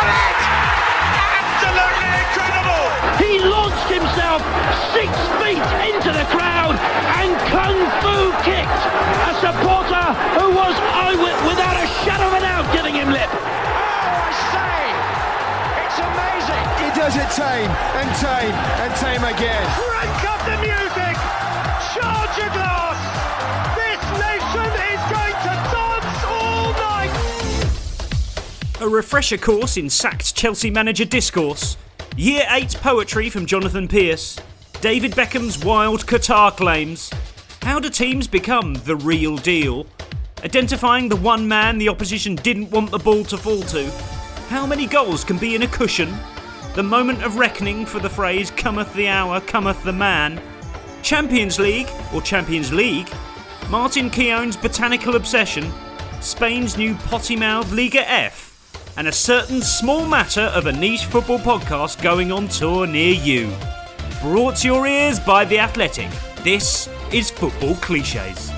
Done 0.00 0.10
it! 0.10 0.38
Absolutely 1.40 2.08
incredible! 2.24 2.84
He 3.20 3.32
launched 3.44 3.88
himself 3.92 4.40
six 4.96 5.10
feet 5.40 5.64
into 5.92 6.10
the 6.12 6.24
crowd 6.32 6.74
and 7.20 7.30
kung 7.52 7.76
fu 8.00 8.32
kicked 8.42 8.82
a 9.28 9.32
supporter 9.44 10.06
who 10.40 10.46
was 10.56 10.74
eyewit- 11.04 11.40
without 11.46 11.76
a 11.76 11.86
shadow 12.04 12.26
of 12.28 12.34
a 12.34 12.40
doubt 12.40 12.66
giving 12.72 12.94
him 12.94 13.10
lip. 13.12 13.28
Oh, 13.28 13.36
I 13.36 14.32
say! 14.54 14.80
It's 15.84 15.98
amazing! 16.00 16.64
He 16.84 16.88
does 16.96 17.14
it 17.16 17.28
tame 17.36 17.70
and 18.00 18.08
tame 18.16 18.54
and 18.82 18.90
tame 18.96 19.24
again. 19.24 19.69
Refresher 28.90 29.38
course 29.38 29.76
in 29.76 29.88
sacked 29.88 30.34
Chelsea 30.34 30.68
manager 30.68 31.04
discourse. 31.04 31.76
Year 32.16 32.44
8 32.50 32.76
poetry 32.80 33.30
from 33.30 33.46
Jonathan 33.46 33.86
Pearce. 33.86 34.36
David 34.80 35.14
Beckham's 35.14 35.64
wild 35.64 36.06
Qatar 36.06 36.56
claims. 36.56 37.08
How 37.62 37.78
do 37.78 37.88
teams 37.88 38.26
become 38.26 38.74
the 38.74 38.96
real 38.96 39.36
deal? 39.36 39.86
Identifying 40.42 41.08
the 41.08 41.16
one 41.16 41.46
man 41.46 41.78
the 41.78 41.88
opposition 41.88 42.34
didn't 42.34 42.72
want 42.72 42.90
the 42.90 42.98
ball 42.98 43.22
to 43.24 43.38
fall 43.38 43.62
to. 43.62 43.88
How 44.48 44.66
many 44.66 44.86
goals 44.86 45.22
can 45.22 45.38
be 45.38 45.54
in 45.54 45.62
a 45.62 45.68
cushion? 45.68 46.12
The 46.74 46.82
moment 46.82 47.22
of 47.22 47.36
reckoning 47.36 47.86
for 47.86 48.00
the 48.00 48.10
phrase 48.10 48.50
cometh 48.50 48.92
the 48.94 49.06
hour, 49.06 49.40
cometh 49.40 49.84
the 49.84 49.92
man. 49.92 50.42
Champions 51.02 51.60
League, 51.60 51.88
or 52.12 52.20
Champions 52.22 52.72
League. 52.72 53.08
Martin 53.68 54.10
Keown's 54.10 54.56
botanical 54.56 55.14
obsession. 55.14 55.70
Spain's 56.20 56.76
new 56.76 56.96
potty 56.96 57.36
mouthed 57.36 57.72
Liga 57.72 58.10
F 58.10 58.49
and 59.00 59.08
a 59.08 59.12
certain 59.12 59.62
small 59.62 60.06
matter 60.06 60.42
of 60.42 60.66
a 60.66 60.72
niche 60.72 61.06
football 61.06 61.38
podcast 61.38 62.02
going 62.02 62.30
on 62.30 62.46
tour 62.48 62.86
near 62.86 63.14
you. 63.14 63.50
Brought 64.20 64.56
to 64.56 64.68
your 64.68 64.86
ears 64.86 65.18
by 65.18 65.46
The 65.46 65.58
Athletic, 65.58 66.10
this 66.44 66.86
is 67.10 67.30
Football 67.30 67.76
Cliches. 67.76 68.52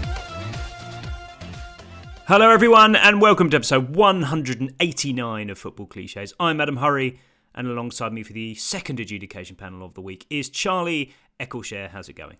Hello, 2.26 2.50
everyone, 2.50 2.96
and 2.96 3.20
welcome 3.20 3.50
to 3.50 3.56
episode 3.56 3.94
189 3.94 5.48
of 5.48 5.58
Football 5.58 5.86
Cliches. 5.86 6.34
I'm 6.40 6.60
Adam 6.60 6.78
Hurrey, 6.78 7.20
and 7.54 7.68
alongside 7.68 8.12
me 8.12 8.24
for 8.24 8.32
the 8.32 8.56
second 8.56 8.98
adjudication 8.98 9.54
panel 9.54 9.86
of 9.86 9.94
the 9.94 10.02
week 10.02 10.26
is 10.28 10.48
Charlie 10.48 11.14
Eccleshare. 11.38 11.90
How's 11.90 12.08
it 12.08 12.14
going? 12.14 12.38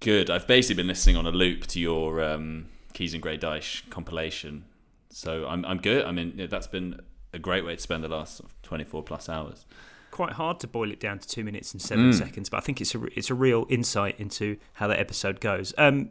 Good. 0.00 0.30
I've 0.30 0.46
basically 0.46 0.76
been 0.76 0.88
listening 0.88 1.18
on 1.18 1.26
a 1.26 1.32
loop 1.32 1.66
to 1.66 1.80
your 1.80 2.24
um, 2.24 2.68
Keys 2.94 3.12
and 3.12 3.22
Gray 3.22 3.36
Dyche 3.36 3.90
compilation, 3.90 4.64
so 5.10 5.44
I'm 5.46 5.66
I'm 5.66 5.82
good. 5.82 6.06
I 6.06 6.12
mean, 6.12 6.48
that's 6.48 6.66
been 6.66 6.98
a 7.32 7.38
great 7.38 7.64
way 7.64 7.76
to 7.76 7.80
spend 7.82 8.02
the 8.04 8.08
last 8.08 8.40
24 8.62 9.02
plus 9.02 9.28
hours. 9.28 9.66
Quite 10.10 10.32
hard 10.32 10.58
to 10.60 10.66
boil 10.66 10.90
it 10.90 10.98
down 11.00 11.18
to 11.20 11.28
two 11.28 11.44
minutes 11.44 11.72
and 11.72 11.80
seven 11.80 12.10
Mm. 12.10 12.14
seconds, 12.18 12.48
but 12.50 12.56
I 12.58 12.60
think 12.60 12.80
it's 12.80 12.94
a 12.94 13.04
it's 13.16 13.30
a 13.30 13.34
real 13.34 13.66
insight 13.68 14.18
into 14.18 14.56
how 14.74 14.88
that 14.88 14.98
episode 14.98 15.40
goes. 15.40 15.72
Um, 15.78 16.10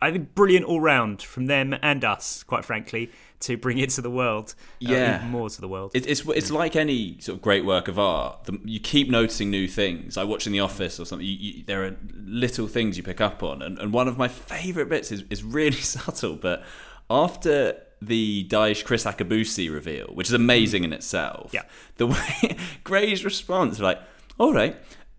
I 0.00 0.10
think 0.12 0.34
brilliant 0.34 0.66
all 0.66 0.80
round 0.80 1.22
from 1.22 1.46
them 1.46 1.74
and 1.82 2.04
us, 2.04 2.42
quite 2.42 2.64
frankly, 2.64 3.10
to 3.40 3.56
bring 3.56 3.78
it 3.78 3.88
to 3.90 4.02
the 4.02 4.10
world. 4.10 4.54
uh, 4.58 4.90
Yeah. 4.92 5.16
even 5.18 5.30
more 5.30 5.48
to 5.48 5.60
the 5.60 5.66
world. 5.68 5.92
It, 5.94 6.06
it's 6.06 6.20
it's 6.28 6.50
like 6.50 6.76
any 6.76 7.16
sort 7.20 7.36
of 7.38 7.42
great 7.42 7.64
work 7.64 7.88
of 7.88 7.98
art. 7.98 8.44
The, 8.44 8.60
you 8.64 8.80
keep 8.80 9.08
noticing 9.10 9.50
new 9.50 9.66
things. 9.66 10.16
Like 10.16 10.28
watching 10.28 10.52
The 10.52 10.60
Office 10.60 11.00
or 11.00 11.04
something. 11.06 11.26
You, 11.26 11.34
you, 11.34 11.64
there 11.64 11.84
are 11.84 11.96
little 12.14 12.68
things 12.68 12.96
you 12.96 13.02
pick 13.02 13.20
up 13.20 13.42
on, 13.42 13.62
and, 13.62 13.78
and 13.78 13.92
one 13.92 14.06
of 14.06 14.16
my 14.18 14.28
favourite 14.28 14.88
bits 14.90 15.10
is, 15.10 15.24
is 15.30 15.42
really 15.42 15.72
subtle. 15.96 16.36
But 16.36 16.62
after 17.10 17.80
the 18.06 18.46
Daesh 18.48 18.84
Chris 18.84 19.04
Akabusi 19.04 19.72
reveal, 19.72 20.06
which 20.08 20.28
is 20.28 20.34
amazing 20.34 20.82
mm. 20.82 20.86
in 20.86 20.92
itself, 20.92 21.52
Yeah. 21.52 21.62
the 21.96 22.06
way 22.08 22.56
Gray's 22.84 23.24
response, 23.24 23.78
like, 23.80 24.00
all 24.38 24.52
right, 24.52 24.76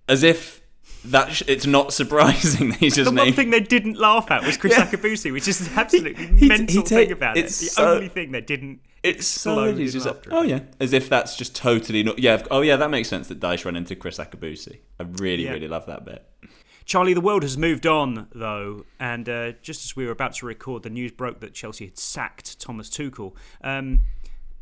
as 0.08 0.24
if 0.24 0.62
that 1.06 1.32
sh- 1.34 1.44
it's 1.48 1.66
not 1.68 1.94
surprising 1.94 2.70
that 2.72 2.78
he's 2.80 2.96
just 2.96 3.12
the 3.14 3.16
one 3.16 3.32
thing 3.34 3.52
they 3.52 3.60
didn't 3.60 3.98
laugh 4.00 4.32
at 4.32 4.44
was 4.44 4.58
Chris 4.58 4.74
Yeah. 4.78 4.88
Akabusi, 4.88 5.32
which 5.32 5.48
is 5.48 5.70
absolutely 5.78 6.26
he- 6.26 6.48
mental 6.48 6.78
he 6.78 6.82
ta- 6.82 6.96
thing 6.96 7.12
about 7.12 7.38
it. 7.38 7.44
The 7.46 7.50
so- 7.52 7.94
only 7.96 8.10
thing 8.10 8.32
they 8.32 8.42
didn't 8.42 8.80
It's 9.04 9.28
so. 9.28 9.74
He's 9.76 9.94
just 9.94 10.08
like, 10.08 10.26
oh 10.32 10.42
yeah, 10.42 10.62
as 10.80 10.94
if 10.94 11.10
that's 11.10 11.36
just 11.36 11.56
totally 11.56 12.02
not. 12.02 12.18
Yeah, 12.18 12.42
oh 12.50 12.62
yeah, 12.62 12.76
that 12.78 12.90
makes 12.90 13.08
sense 13.08 13.28
that 13.28 13.40
Daesh 13.40 13.64
ran 13.66 13.76
into 13.76 13.96
Chris 13.96 14.18
Akabusi. 14.18 14.80
I 15.00 15.04
really, 15.04 15.44
Yeah. 15.46 15.52
really 15.54 15.68
love 15.68 15.86
that 15.86 16.06
bit. 16.06 16.26
Charlie, 16.86 17.16
the 17.16 17.22
world 17.22 17.42
has 17.42 17.58
moved 17.58 17.88
on, 17.88 18.28
though, 18.34 18.86
and 19.00 19.28
uh, 19.28 19.54
just 19.64 19.86
as 19.86 19.96
we 19.96 20.06
were 20.06 20.12
about 20.12 20.34
to 20.36 20.46
record, 20.46 20.84
the 20.84 20.90
news 20.90 21.12
broke 21.12 21.40
that 21.40 21.54
Chelsea 21.54 21.86
had 21.86 21.98
sacked 21.98 22.60
Thomas 22.60 22.90
Tuchel. 22.90 23.34
Um, 23.64 24.02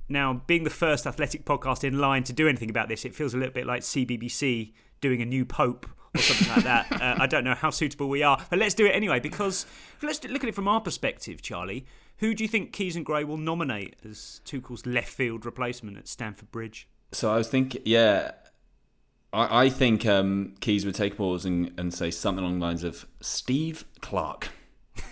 now, 0.08 0.42
being 0.48 0.64
the 0.64 0.70
first 0.70 1.06
athletic 1.06 1.44
podcast 1.44 1.84
in 1.84 2.00
line 2.00 2.24
to 2.24 2.34
do 2.34 2.48
anything 2.48 2.70
about 2.70 2.88
this, 2.88 3.04
it 3.04 3.14
feels 3.14 3.34
a 3.34 3.38
little 3.38 3.54
bit 3.54 3.66
like 3.66 3.82
CBBC 3.82 4.72
doing 5.02 5.22
a 5.22 5.26
new 5.26 5.44
pope 5.44 5.86
or 6.16 6.22
something 6.22 6.56
like 6.56 6.64
that. 6.64 6.88
Uh, 7.04 7.16
I 7.20 7.28
don't 7.28 7.44
know 7.44 7.56
how 7.56 7.70
suitable 7.70 8.08
we 8.08 8.24
are, 8.24 8.40
but 8.50 8.60
let's 8.60 8.74
do 8.74 8.86
it 8.86 8.92
anyway 8.92 9.20
because 9.20 9.66
let's 10.02 10.24
look 10.24 10.44
at 10.44 10.48
it 10.48 10.56
from 10.56 10.70
our 10.70 10.80
perspective, 10.80 11.42
Charlie. 11.42 11.86
Who 12.20 12.34
do 12.34 12.44
you 12.44 12.48
think 12.48 12.72
Keys 12.72 12.96
and 12.96 13.06
Gray 13.06 13.26
will 13.26 13.36
nominate 13.36 13.98
as 14.08 14.40
Tuchel's 14.46 14.86
left 14.86 15.10
field 15.10 15.46
replacement 15.46 15.98
at 15.98 16.08
Stamford 16.08 16.50
Bridge? 16.52 16.88
So 17.12 17.30
I 17.32 17.38
was 17.38 17.50
thinking, 17.50 17.82
yeah, 17.84 18.32
I, 19.34 19.66
I 19.66 19.70
think 19.70 20.06
um, 20.06 20.54
Keys 20.62 20.86
would 20.86 20.96
take 20.96 21.14
a 21.14 21.16
pause 21.16 21.44
and, 21.46 21.74
and 21.78 21.94
say 21.94 22.12
something 22.12 22.44
along 22.44 22.60
the 22.60 22.66
lines 22.66 22.84
of 22.84 23.06
Steve 23.22 23.86
Clarke. 24.02 24.50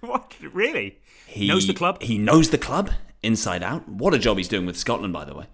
What? 0.00 0.34
Really? 0.52 0.98
He 1.28 1.46
Knows 1.46 1.68
the 1.68 1.74
club? 1.74 2.02
He 2.02 2.18
knows 2.18 2.50
the 2.50 2.58
club 2.58 2.90
inside 3.22 3.62
out. 3.62 3.88
What 3.88 4.12
a 4.12 4.18
job 4.18 4.36
he's 4.36 4.48
doing 4.48 4.66
with 4.66 4.76
Scotland, 4.76 5.12
by 5.12 5.24
the 5.24 5.32
way. 5.32 5.46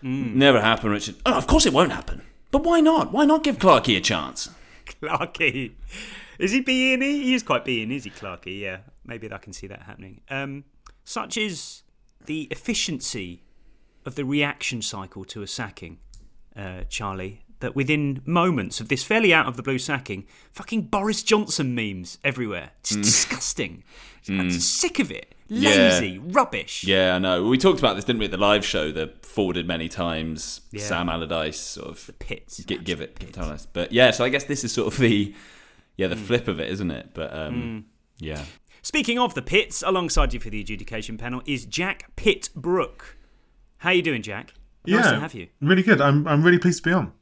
Hmm. 0.00 0.38
Never 0.38 0.60
happen, 0.60 0.90
Richard. 0.90 1.16
Oh, 1.26 1.34
of 1.34 1.46
course 1.46 1.66
it 1.66 1.74
won't 1.74 1.92
happen. 1.92 2.22
But 2.50 2.64
why 2.64 2.80
not? 2.80 3.12
Why 3.12 3.26
not 3.26 3.44
give 3.44 3.58
Clarkey 3.58 3.98
a 3.98 4.00
chance? 4.00 4.48
Clarky. 4.86 5.72
Is 6.38 6.52
he 6.52 6.60
being? 6.62 7.02
He 7.02 7.34
is 7.34 7.42
quite 7.42 7.66
being, 7.66 7.90
is 7.90 8.04
he, 8.04 8.10
Clarky? 8.10 8.60
Yeah, 8.60 8.78
maybe 9.04 9.30
I 9.30 9.36
can 9.36 9.52
see 9.52 9.66
that 9.66 9.82
happening. 9.82 10.22
Um, 10.30 10.64
such 11.04 11.36
is 11.36 11.82
the 12.24 12.44
efficiency 12.50 13.42
of 14.06 14.14
the 14.14 14.24
reaction 14.24 14.80
cycle 14.80 15.26
to 15.26 15.42
a 15.42 15.46
sacking, 15.46 15.98
uh, 16.56 16.84
Charlie, 16.88 17.44
that 17.60 17.76
within 17.76 18.22
moments 18.24 18.80
of 18.80 18.88
this 18.88 19.02
fairly 19.02 19.32
out 19.32 19.46
of 19.46 19.56
the 19.56 19.62
blue 19.62 19.78
sacking, 19.78 20.26
fucking 20.52 20.82
Boris 20.82 21.22
Johnson 21.22 21.74
memes 21.74 22.18
everywhere. 22.24 22.70
It's 22.80 22.92
mm. 22.92 23.02
disgusting. 23.02 23.84
I'm 24.28 24.48
mm. 24.48 24.60
sick 24.60 24.98
of 24.98 25.10
it. 25.10 25.34
Lazy, 25.48 26.18
rubbish. 26.18 26.84
Yeah, 26.84 27.16
I 27.16 27.18
know. 27.18 27.44
We 27.44 27.58
talked 27.58 27.80
about 27.80 27.96
this, 27.96 28.04
didn't 28.04 28.20
we, 28.20 28.26
at 28.26 28.30
the 28.30 28.36
live 28.36 28.64
show? 28.64 28.92
The 28.92 29.12
forwarded 29.22 29.66
many 29.66 29.88
times. 29.88 30.60
Yeah. 30.70 30.82
Sam 30.82 31.08
Allardyce 31.08 31.58
sort 31.58 31.88
of 31.88 32.06
the 32.06 32.12
Pits. 32.12 32.58
gi- 32.58 32.78
give 32.78 33.00
it, 33.00 33.18
give 33.18 33.30
it 33.30 33.32
to 33.34 33.42
us. 33.42 33.66
But 33.66 33.90
yeah, 33.90 34.12
so 34.12 34.24
I 34.24 34.28
guess 34.28 34.44
this 34.44 34.62
is 34.62 34.72
sort 34.72 34.92
of 34.92 34.98
the 35.00 35.34
yeah 35.96 36.06
the 36.06 36.14
mm. 36.14 36.24
flip 36.24 36.46
of 36.46 36.60
it, 36.60 36.70
isn't 36.70 36.90
it? 36.90 37.10
But 37.14 37.34
um, 37.34 37.86
yeah, 38.18 38.44
Speaking 38.82 39.18
of 39.18 39.34
the 39.34 39.42
pits, 39.42 39.82
alongside 39.82 40.32
you 40.32 40.40
for 40.40 40.48
the 40.48 40.60
adjudication 40.60 41.18
panel 41.18 41.42
is 41.44 41.66
Jack 41.66 42.16
Pitt-Brooke. 42.16 43.16
How 43.78 43.90
you 43.90 44.02
doing, 44.02 44.22
Jack? 44.22 44.54
Nice 44.86 45.04
yeah, 45.04 45.10
to 45.12 45.20
have 45.20 45.34
you. 45.34 45.48
really 45.60 45.82
good. 45.82 46.00
I'm 46.00 46.26
I'm 46.26 46.42
really 46.42 46.58
pleased 46.58 46.82
to 46.82 46.88
be 46.88 46.92
on. 46.94 47.12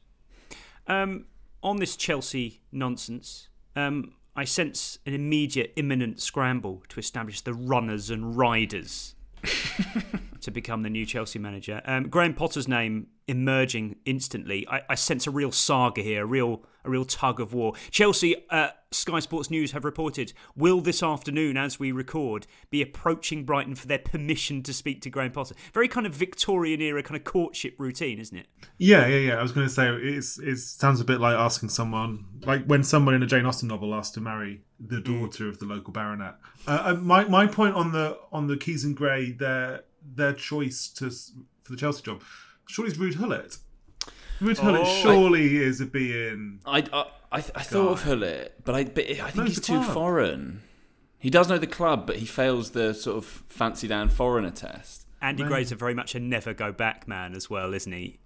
Um, 0.88 1.26
on 1.62 1.76
this 1.76 1.96
Chelsea 1.96 2.62
nonsense, 2.72 3.48
um, 3.76 4.14
I 4.34 4.44
sense 4.44 4.98
an 5.06 5.14
immediate, 5.14 5.72
imminent 5.76 6.20
scramble 6.20 6.82
to 6.88 6.98
establish 6.98 7.40
the 7.40 7.54
runners 7.54 8.10
and 8.10 8.36
riders 8.36 9.14
to 10.40 10.50
become 10.50 10.82
the 10.82 10.90
new 10.90 11.06
Chelsea 11.06 11.38
manager. 11.38 11.80
Um, 11.84 12.08
Graham 12.08 12.34
Potter's 12.34 12.68
name 12.68 13.08
emerging 13.26 13.96
instantly. 14.06 14.66
I, 14.68 14.80
I 14.88 14.94
sense 14.94 15.26
a 15.26 15.30
real 15.30 15.52
saga 15.52 16.02
here, 16.02 16.22
a 16.22 16.26
real, 16.26 16.62
a 16.84 16.90
real 16.90 17.04
tug 17.04 17.40
of 17.40 17.52
war. 17.52 17.74
Chelsea, 17.90 18.34
uh, 18.50 18.70
Sky 18.90 19.20
Sports 19.20 19.50
News 19.50 19.72
have 19.72 19.84
reported, 19.84 20.32
will 20.56 20.80
this 20.80 21.02
afternoon, 21.02 21.58
as 21.58 21.78
we 21.78 21.92
record, 21.92 22.46
be 22.70 22.80
approaching 22.80 23.44
Brighton 23.44 23.74
for 23.74 23.86
their 23.86 23.98
permission 23.98 24.62
to 24.62 24.72
speak 24.72 25.02
to 25.02 25.10
Graham 25.10 25.32
Potter. 25.32 25.54
Very 25.74 25.88
kind 25.88 26.06
of 26.06 26.14
Victorian 26.14 26.80
era 26.80 27.02
kind 27.02 27.16
of 27.16 27.24
courtship 27.24 27.74
routine, 27.78 28.18
isn't 28.18 28.36
it? 28.36 28.46
Yeah, 28.78 29.06
yeah, 29.06 29.18
yeah. 29.18 29.36
I 29.36 29.42
was 29.42 29.52
going 29.52 29.66
to 29.66 29.72
say 29.72 29.88
it's 29.88 30.38
it 30.38 30.56
sounds 30.56 31.00
a 31.00 31.04
bit 31.04 31.20
like 31.20 31.36
asking 31.36 31.68
someone 31.68 32.24
like 32.44 32.64
when 32.64 32.82
someone 32.82 33.14
in 33.14 33.22
a 33.22 33.26
Jane 33.26 33.44
Austen 33.44 33.68
novel 33.68 33.94
asks 33.94 34.14
to 34.14 34.20
marry 34.20 34.62
the 34.80 35.00
daughter 35.00 35.48
of 35.48 35.58
the 35.58 35.66
local 35.66 35.92
baronet. 35.92 36.36
Uh, 36.66 36.82
uh, 36.84 36.94
my 36.94 37.24
my 37.24 37.46
point 37.46 37.74
on 37.74 37.92
the 37.92 38.18
on 38.32 38.46
the 38.46 38.56
Keys 38.56 38.84
and 38.84 38.96
Gray 38.96 39.32
their 39.32 39.82
their 40.14 40.32
choice 40.32 40.88
to 40.88 41.10
for 41.10 41.72
the 41.72 41.76
Chelsea 41.76 42.02
job 42.02 42.22
surely 42.68 42.90
is 42.92 42.98
Ruud 42.98 43.18
Gullit. 43.18 43.56
Ruud 44.40 44.60
Gullit 44.60 44.82
Oh. 44.84 45.02
surely 45.02 45.56
is 45.56 45.80
a 45.80 45.86
being. 45.86 46.60
I 46.66 46.78
I, 46.92 47.04
I, 47.32 47.36
I 47.38 47.40
thought 47.40 47.88
of 47.92 48.04
Gullit, 48.04 48.60
but 48.64 48.74
I 48.74 48.84
but 48.84 49.04
I 49.04 49.14
think 49.30 49.36
Knows 49.36 49.48
he's 49.48 49.60
too 49.60 49.82
foreign. 49.82 50.62
He 51.18 51.30
does 51.30 51.48
know 51.48 51.58
the 51.58 51.66
club, 51.66 52.06
but 52.06 52.16
he 52.16 52.26
fails 52.26 52.70
the 52.70 52.94
sort 52.94 53.16
of 53.16 53.24
fancy 53.48 53.88
down 53.88 54.08
foreigner 54.08 54.50
test. 54.52 55.06
Andy 55.20 55.42
Gray's 55.42 55.72
a 55.72 55.74
very 55.74 55.94
much 55.94 56.14
a 56.14 56.20
never 56.20 56.54
go 56.54 56.70
back 56.70 57.08
man 57.08 57.34
as 57.34 57.50
well, 57.50 57.74
isn't 57.74 57.90
he? 57.90 58.20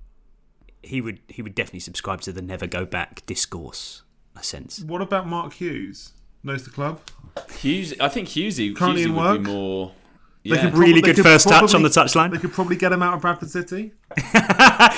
He 0.82 1.00
would 1.00 1.20
he 1.28 1.40
would 1.40 1.54
definitely 1.54 1.80
subscribe 1.80 2.20
to 2.22 2.32
the 2.32 2.42
never 2.42 2.66
go 2.66 2.84
back 2.84 3.24
discourse. 3.24 4.02
I 4.36 4.42
sense. 4.42 4.80
What 4.80 5.00
about 5.00 5.26
Mark 5.26 5.54
Hughes? 5.54 6.12
Knows 6.42 6.64
the 6.64 6.70
club. 6.70 7.00
Hughes, 7.60 7.94
I 8.00 8.08
think 8.08 8.28
Hughesy, 8.28 8.74
Currently 8.76 9.04
Hughesy 9.04 9.06
in 9.06 9.14
would 9.14 9.20
work? 9.22 9.42
be 9.42 9.50
more. 9.50 9.92
They 10.44 10.50
Yeah, 10.56 10.62
could 10.70 10.74
Really 10.78 10.92
prob- 10.94 11.04
they 11.04 11.06
good 11.08 11.16
could 11.16 11.22
first 11.24 11.48
touch 11.48 11.62
on 11.62 11.68
probably- 11.68 11.88
the 11.90 12.00
touchline. 12.00 12.30
They 12.32 12.38
could 12.38 12.52
probably 12.52 12.76
get 12.76 12.90
him 12.92 13.02
out 13.02 13.14
of 13.14 13.20
Bradford 13.20 13.50
City. 13.50 13.92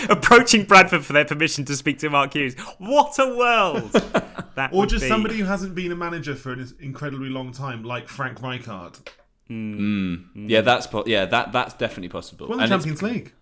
Approaching 0.08 0.64
Bradford 0.64 1.04
for 1.04 1.12
their 1.12 1.24
permission 1.24 1.64
to 1.66 1.76
speak 1.76 1.98
to 2.00 2.10
Mark 2.10 2.34
Hughes. 2.34 2.54
What 2.78 3.18
a 3.18 3.36
world! 3.36 3.90
That 4.54 4.72
Or 4.72 4.86
just 4.86 5.02
be- 5.02 5.08
somebody 5.08 5.36
who 5.38 5.46
hasn't 5.46 5.74
been 5.74 5.90
a 5.90 5.96
manager 5.96 6.36
for 6.36 6.52
an 6.52 6.64
incredibly 6.78 7.28
long 7.28 7.50
time, 7.50 7.82
like 7.82 8.06
Frank 8.08 8.38
Rijkaard. 8.40 9.00
Hmm. 9.48 9.74
Hmm. 9.76 10.14
Hmm. 10.32 10.48
yeah, 10.48 10.60
that's 10.60 10.86
po- 10.86 11.02
yeah, 11.08 11.24
that 11.24 11.50
that's 11.50 11.74
definitely 11.74 12.08
possible. 12.10 12.46
Won 12.46 12.58
the 12.58 12.62
And 12.64 12.72
it's- 12.72 12.84
Champions 12.84 13.02
League. 13.02 13.32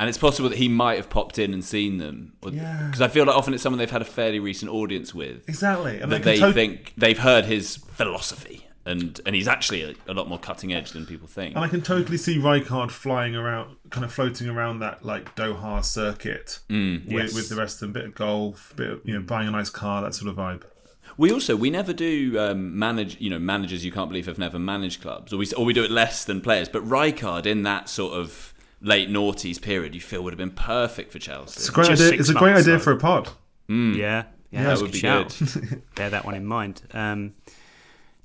And 0.00 0.08
it's 0.08 0.18
possible 0.18 0.48
that 0.48 0.58
he 0.58 0.68
might 0.68 0.96
have 0.96 1.08
popped 1.10 1.38
in 1.38 1.52
and 1.54 1.64
seen 1.64 1.98
them. 1.98 2.32
Yeah. 2.50 2.86
Because 2.86 3.00
I 3.00 3.06
feel 3.08 3.24
like 3.24 3.36
often 3.36 3.54
it's 3.54 3.62
someone 3.62 3.78
they've 3.78 3.88
had 3.90 4.02
a 4.02 4.04
fairly 4.04 4.40
recent 4.40 4.70
audience 4.72 5.14
with. 5.14 5.48
Exactly. 5.48 6.00
And 6.00 6.10
that 6.10 6.24
they 6.24 6.38
they 6.40 6.46
to- 6.46 6.52
think 6.52 6.92
they've 6.96 7.18
heard 7.18 7.44
his 7.44 7.76
philosophy. 7.76 8.66
And, 8.88 9.20
and 9.26 9.34
he's 9.36 9.46
actually 9.48 9.82
a, 9.82 9.94
a 10.10 10.14
lot 10.14 10.28
more 10.28 10.38
cutting 10.38 10.72
edge 10.72 10.92
than 10.92 11.04
people 11.06 11.28
think. 11.28 11.54
And 11.54 11.64
I 11.64 11.68
can 11.68 11.82
totally 11.82 12.16
see 12.16 12.38
Rijkaard 12.38 12.90
flying 12.90 13.36
around, 13.36 13.76
kind 13.90 14.04
of 14.04 14.12
floating 14.12 14.48
around 14.48 14.78
that 14.80 15.04
like 15.04 15.34
Doha 15.36 15.84
circuit 15.84 16.58
with, 16.68 17.02
Yes. 17.06 17.34
with 17.34 17.48
the 17.48 17.56
rest 17.56 17.76
of 17.76 17.80
them. 17.80 17.90
A 17.90 17.92
bit 17.94 18.04
of 18.06 18.14
golf, 18.14 18.72
bit 18.76 18.90
of, 18.90 19.00
you 19.04 19.14
know, 19.14 19.20
buying 19.20 19.46
a 19.46 19.50
nice 19.50 19.70
car, 19.70 20.02
that 20.02 20.14
sort 20.14 20.30
of 20.30 20.36
vibe. 20.36 20.62
We 21.16 21.32
also 21.32 21.56
we 21.56 21.68
never 21.70 21.92
do 21.92 22.38
um, 22.38 22.78
manage 22.78 23.20
you 23.20 23.28
know 23.30 23.38
managers 23.40 23.84
you 23.84 23.90
can't 23.90 24.08
believe 24.08 24.26
have 24.26 24.38
never 24.38 24.58
managed 24.58 25.00
clubs 25.02 25.32
or 25.32 25.36
we 25.38 25.46
or 25.56 25.64
we 25.64 25.72
do 25.72 25.82
it 25.82 25.90
less 25.90 26.24
than 26.24 26.40
players. 26.40 26.68
But 26.68 26.84
Rijkaard 26.84 27.44
in 27.46 27.64
that 27.64 27.88
sort 27.88 28.12
of 28.14 28.54
late 28.80 29.08
noughties 29.08 29.60
period 29.60 29.94
you 29.96 30.00
feel 30.00 30.22
would 30.22 30.32
have 30.32 30.38
been 30.38 30.52
perfect 30.52 31.10
for 31.10 31.18
Chelsea. 31.18 31.58
It's 31.58 31.68
a 31.68 31.72
great 31.72 31.88
Just 31.88 32.02
idea. 32.02 32.10
six 32.10 32.20
It's 32.20 32.28
a 32.30 32.34
great 32.38 32.52
idea 32.52 32.74
though. 32.74 32.78
for 32.78 32.92
a 32.92 32.96
pod. 32.98 33.30
Yeah, 33.68 33.74
yeah, 33.74 34.24
that 34.62 34.68
that's 34.68 34.80
a 34.80 34.84
would 34.84 34.92
good 34.92 34.92
be 34.92 34.98
shout. 35.00 35.40
Bear 35.96 36.10
that 36.10 36.24
one 36.24 36.34
in 36.34 36.46
mind. 36.46 36.82
Um, 36.92 37.32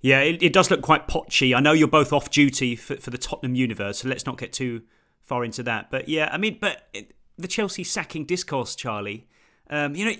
yeah, 0.03 0.19
it, 0.19 0.44
it 0.44 0.53
does 0.53 0.69
look 0.69 0.81
quite 0.83 1.07
potchy. 1.07 1.55
I 1.55 1.59
know 1.59 1.71
you're 1.71 1.88
both 1.88 2.13
off 2.13 2.29
duty 2.29 2.75
for, 2.75 2.97
for 2.97 3.09
the 3.09 3.17
Tottenham 3.17 3.55
universe, 3.55 4.00
so 4.00 4.07
let's 4.09 4.25
not 4.27 4.38
get 4.38 4.53
too 4.53 4.83
far 5.23 5.44
into 5.44 5.63
that. 5.63 5.89
But 5.89 6.07
yeah, 6.07 6.29
I 6.31 6.38
mean, 6.38 6.59
but 6.61 6.88
it, 6.94 7.15
the 7.38 7.47
Chelsea 7.47 7.83
sacking 7.83 8.25
discourse, 8.25 8.75
Charlie. 8.75 9.27
Um, 9.69 9.95
you 9.95 10.05
know, 10.05 10.11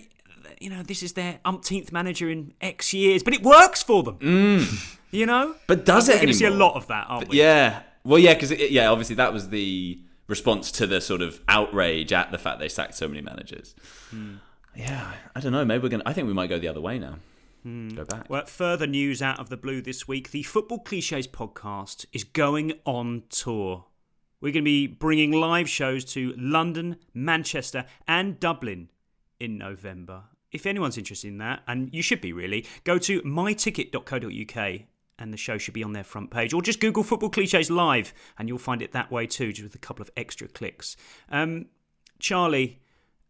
you 0.59 0.69
know, 0.71 0.81
this 0.81 1.03
is 1.03 1.13
their 1.13 1.39
umpteenth 1.45 1.91
manager 1.91 2.30
in 2.30 2.53
X 2.62 2.94
years, 2.94 3.21
but 3.21 3.33
it 3.33 3.44
works 3.44 3.83
for 3.83 4.01
them. 4.01 4.65
You 5.13 5.27
know, 5.27 5.53
But 5.68 5.85
does 5.85 6.07
We're 6.07 6.15
it 6.15 6.18
going 6.21 6.27
to 6.30 6.33
see 6.33 6.45
a 6.45 6.50
lot 6.50 6.74
of 6.74 6.88
that, 6.88 7.06
aren't 7.07 7.25
But 7.25 7.30
we? 7.30 7.38
yeah. 7.38 7.83
Well, 8.03 8.18
yeah, 8.18 8.33
because 8.33 8.50
yeah, 8.51 8.88
obviously 8.88 9.15
that 9.18 9.31
was 9.31 9.50
the 9.50 10.00
response 10.27 10.71
to 10.71 10.88
the 10.88 11.01
sort 11.01 11.21
of 11.21 11.39
outrage 11.47 12.12
at 12.12 12.31
the 12.31 12.39
fact 12.39 12.57
they 12.59 12.68
sacked 12.68 12.95
so 12.95 13.07
many 13.07 13.21
managers. 13.21 13.75
Hmm. 14.09 14.38
Yeah, 14.75 15.12
I 15.35 15.39
don't 15.39 15.51
know. 15.51 15.63
Maybe 15.65 15.83
we're 15.83 15.89
gonna. 15.89 16.01
I 16.07 16.13
think 16.13 16.27
we 16.27 16.33
might 16.33 16.47
go 16.50 16.57
the 16.57 16.68
other 16.68 16.81
way 16.81 16.97
now. 16.97 17.18
Go 17.63 18.04
back. 18.06 18.30
Well, 18.30 18.45
further 18.45 18.88
news 18.88 19.21
out 19.21 19.39
of 19.39 19.50
the 19.50 19.57
blue 19.57 19.81
this 19.81 20.07
week 20.07 20.31
the 20.31 20.44
Football 20.44 20.80
Cliches 20.80 21.27
podcast 21.27 22.06
is 22.12 22.24
going 22.24 22.74
on 22.86 23.24
tour. 23.30 23.86
We're 24.42 24.51
going 24.51 24.65
to 24.65 24.69
be 24.69 24.88
bringing 24.88 25.31
live 25.31 25.69
shows 25.69 26.04
to 26.06 26.33
London, 26.38 26.98
Manchester, 27.13 27.86
and 28.06 28.39
Dublin 28.39 28.89
in 29.39 29.57
November. 29.57 30.24
If 30.51 30.65
anyone's 30.65 30.98
interested 30.98 31.30
in 31.30 31.38
that, 31.38 31.63
and 31.65 31.89
you 31.94 32.01
should 32.01 32.19
be 32.19 32.33
really, 32.33 32.65
go 32.83 32.98
to 32.98 33.21
myticket.co.uk 33.21 34.81
and 35.19 35.31
the 35.31 35.38
show 35.38 35.57
should 35.57 35.74
be 35.74 35.83
on 35.83 35.94
their 35.94 36.04
front 36.04 36.30
page. 36.30 36.54
Or 36.54 36.62
just 36.62 36.81
Google 36.81 37.04
Football 37.04 37.30
Cliches 37.30 37.71
Live 37.71 38.13
and 38.38 38.50
you'll 38.50 38.57
find 38.57 38.81
it 38.81 38.92
that 38.92 39.12
way 39.12 39.25
too, 39.25 39.54
just 39.54 39.63
with 39.63 39.75
a 39.75 39.80
couple 39.80 40.04
of 40.04 40.12
extra 40.18 40.50
clicks. 40.50 40.98
Um, 41.30 41.68
Charlie, 42.19 42.81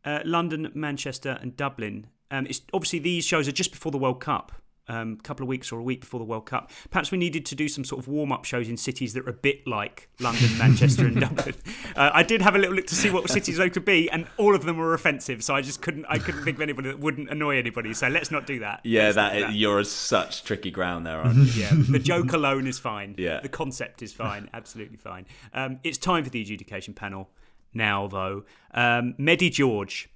uh, 0.03 0.21
London, 0.25 0.71
Manchester, 0.73 1.37
and 1.41 1.55
Dublin. 1.55 2.07
Um, 2.33 2.47
it's 2.47 2.61
obviously 2.73 2.97
these 2.97 3.25
shows 3.25 3.47
are 3.47 3.51
just 3.51 3.71
before 3.71 3.91
the 3.91 3.97
World 3.99 4.19
Cup, 4.19 4.51
um, 4.87 5.17
a 5.19 5.23
couple 5.23 5.43
of 5.43 5.47
weeks 5.47 5.71
or 5.71 5.79
a 5.79 5.83
week 5.83 6.01
before 6.01 6.19
the 6.19 6.25
World 6.25 6.47
Cup. 6.47 6.71
Perhaps 6.89 7.11
we 7.11 7.17
needed 7.19 7.45
to 7.45 7.55
do 7.55 7.69
some 7.69 7.85
sort 7.85 7.99
of 7.99 8.07
warm 8.07 8.31
up 8.31 8.43
shows 8.43 8.67
in 8.67 8.75
cities 8.75 9.13
that 9.13 9.25
are 9.25 9.29
a 9.29 9.33
bit 9.33 9.67
like 9.67 10.09
London, 10.19 10.49
Manchester, 10.57 11.05
and 11.05 11.21
Dublin. 11.21 11.53
Uh, 11.95 12.09
I 12.11 12.23
did 12.23 12.41
have 12.41 12.55
a 12.55 12.57
little 12.57 12.75
look 12.75 12.87
to 12.87 12.95
see 12.95 13.11
what 13.11 13.29
cities 13.29 13.57
they 13.57 13.69
could 13.69 13.85
be, 13.85 14.09
and 14.09 14.25
all 14.37 14.55
of 14.55 14.63
them 14.63 14.77
were 14.77 14.95
offensive. 14.95 15.43
So 15.43 15.53
I 15.53 15.61
just 15.61 15.83
couldn't, 15.83 16.05
I 16.09 16.17
couldn't 16.17 16.43
think 16.43 16.57
of 16.57 16.61
anybody 16.61 16.89
that 16.89 16.99
wouldn't 16.99 17.29
annoy 17.29 17.57
anybody. 17.57 17.93
So 17.93 18.07
let's 18.07 18.31
not 18.31 18.47
do 18.47 18.59
that. 18.59 18.81
Yeah, 18.83 19.03
Let's 19.03 19.15
that, 19.15 19.33
do 19.51 19.53
you're 19.53 19.83
such 19.83 20.43
tricky 20.43 20.71
ground 20.71 21.05
there, 21.05 21.19
aren't 21.19 21.37
you? 21.37 21.63
yeah, 21.63 21.69
the 21.71 21.99
joke 21.99 22.33
alone 22.33 22.65
is 22.65 22.79
fine. 22.79 23.15
Yeah. 23.23 23.39
The 23.41 23.49
concept 23.49 24.01
is 24.01 24.11
fine. 24.11 24.49
Absolutely 24.53 24.97
fine. 24.97 25.25
Um, 25.53 25.79
it's 25.83 25.97
time 25.97 26.23
for 26.23 26.29
the 26.29 26.41
adjudication 26.41 26.93
panel 26.93 27.29
now, 27.73 28.07
though. 28.07 28.43
Um, 28.73 29.13
Medi 29.17 29.49
George 29.49 30.09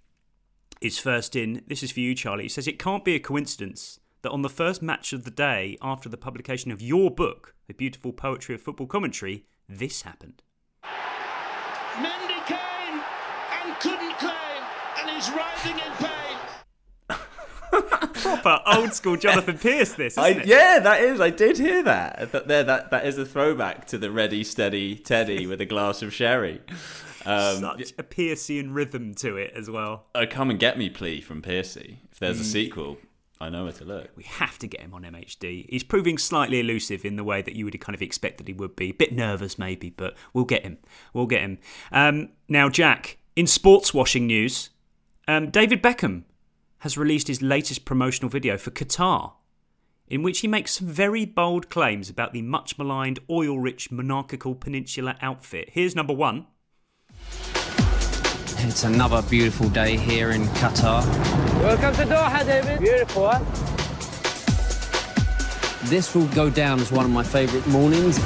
is 0.81 0.99
first 0.99 1.35
in. 1.35 1.63
This 1.67 1.83
is 1.83 1.91
for 1.91 1.99
you, 1.99 2.15
Charlie. 2.15 2.43
He 2.43 2.49
says 2.49 2.67
it 2.67 2.79
can't 2.79 3.05
be 3.05 3.15
a 3.15 3.19
coincidence 3.19 3.99
that 4.21 4.31
on 4.31 4.41
the 4.41 4.49
first 4.49 4.81
match 4.81 5.13
of 5.13 5.23
the 5.23 5.31
day 5.31 5.77
after 5.81 6.09
the 6.09 6.17
publication 6.17 6.71
of 6.71 6.81
your 6.81 7.11
book, 7.11 7.53
The 7.67 7.73
Beautiful 7.73 8.11
Poetry 8.13 8.55
of 8.55 8.61
Football 8.61 8.87
Commentary, 8.87 9.45
this 9.69 10.01
happened. 10.03 10.41
Mendy 10.83 12.45
came 12.45 13.01
and 13.63 13.79
couldn't 13.79 14.17
claim, 14.17 14.63
and 14.99 15.09
he's 15.09 15.29
writhing 15.29 15.77
in 15.77 15.91
pain. 15.97 16.37
Proper 18.13 18.59
old 18.65 18.93
school 18.93 19.17
Jonathan 19.17 19.57
Pearce, 19.57 19.93
this, 19.93 20.13
isn't 20.13 20.23
I, 20.23 20.29
it? 20.29 20.45
yeah, 20.45 20.79
that 20.79 21.01
is. 21.01 21.21
I 21.21 21.29
did 21.29 21.57
hear 21.57 21.83
that. 21.83 22.31
That 22.31 22.47
there, 22.47 22.63
that 22.63 22.91
that 22.91 23.05
is 23.05 23.17
a 23.17 23.25
throwback 23.25 23.85
to 23.87 23.97
the 23.97 24.11
ready, 24.11 24.43
steady 24.43 24.95
Teddy 24.95 25.45
with 25.47 25.61
a 25.61 25.65
glass 25.65 26.01
of 26.01 26.13
sherry. 26.13 26.61
Um, 27.27 27.59
Such 27.59 27.93
a 27.97 28.03
Piercean 28.03 28.73
rhythm 28.73 29.13
to 29.15 29.35
it 29.35 29.51
as 29.53 29.69
well. 29.69 30.05
a 30.15 30.25
come 30.25 30.49
and 30.49 30.57
get 30.57 30.77
me 30.77 30.89
plea 30.89 31.19
from 31.19 31.41
Piercy. 31.41 31.99
If 32.11 32.19
there's 32.19 32.39
a 32.39 32.45
sequel, 32.45 32.97
I 33.39 33.49
know 33.49 33.65
where 33.65 33.73
to 33.73 33.83
look. 33.83 34.09
We 34.15 34.23
have 34.23 34.57
to 34.59 34.67
get 34.67 34.79
him 34.79 34.93
on 34.93 35.03
MHD. 35.03 35.69
He's 35.69 35.83
proving 35.83 36.17
slightly 36.17 36.59
elusive 36.59 37.03
in 37.03 37.17
the 37.17 37.23
way 37.23 37.41
that 37.41 37.55
you 37.55 37.65
would 37.65 37.79
kind 37.81 37.93
of 37.93 38.01
expect 38.01 38.37
that 38.37 38.47
he 38.47 38.53
would 38.53 38.75
be. 38.75 38.89
A 38.89 38.93
bit 38.93 39.13
nervous, 39.13 39.59
maybe, 39.59 39.89
but 39.89 40.15
we'll 40.33 40.45
get 40.45 40.63
him. 40.63 40.77
We'll 41.13 41.27
get 41.27 41.41
him. 41.41 41.59
Um, 41.91 42.29
now, 42.47 42.69
Jack, 42.69 43.17
in 43.35 43.45
sports 43.45 43.93
washing 43.93 44.25
news, 44.25 44.69
um, 45.27 45.49
David 45.49 45.83
Beckham 45.83 46.23
has 46.79 46.97
released 46.97 47.27
his 47.27 47.41
latest 47.41 47.85
promotional 47.85 48.29
video 48.29 48.57
for 48.57 48.71
Qatar, 48.71 49.33
in 50.07 50.23
which 50.23 50.39
he 50.39 50.47
makes 50.47 50.73
some 50.73 50.87
very 50.87 51.25
bold 51.25 51.69
claims 51.69 52.09
about 52.09 52.31
the 52.31 52.41
much 52.41 52.77
maligned, 52.77 53.19
oil 53.29 53.59
rich 53.59 53.91
monarchical 53.91 54.55
peninsula 54.55 55.17
outfit. 55.21 55.71
Here's 55.73 55.95
number 55.95 56.13
one. 56.13 56.47
It's 58.59 58.83
another 58.83 59.21
beautiful 59.29 59.69
day 59.69 59.97
here 59.97 60.31
in 60.31 60.43
Qatar. 60.47 61.05
Welcome 61.61 61.93
to 61.95 62.03
Doha, 62.13 62.45
David. 62.45 62.79
Beautiful, 62.79 63.29
huh? 63.29 63.39
This 65.89 66.13
will 66.13 66.27
go 66.27 66.49
down 66.49 66.79
as 66.79 66.91
one 66.91 67.05
of 67.05 67.11
my 67.11 67.23
favourite 67.23 67.65
mornings. 67.67 68.19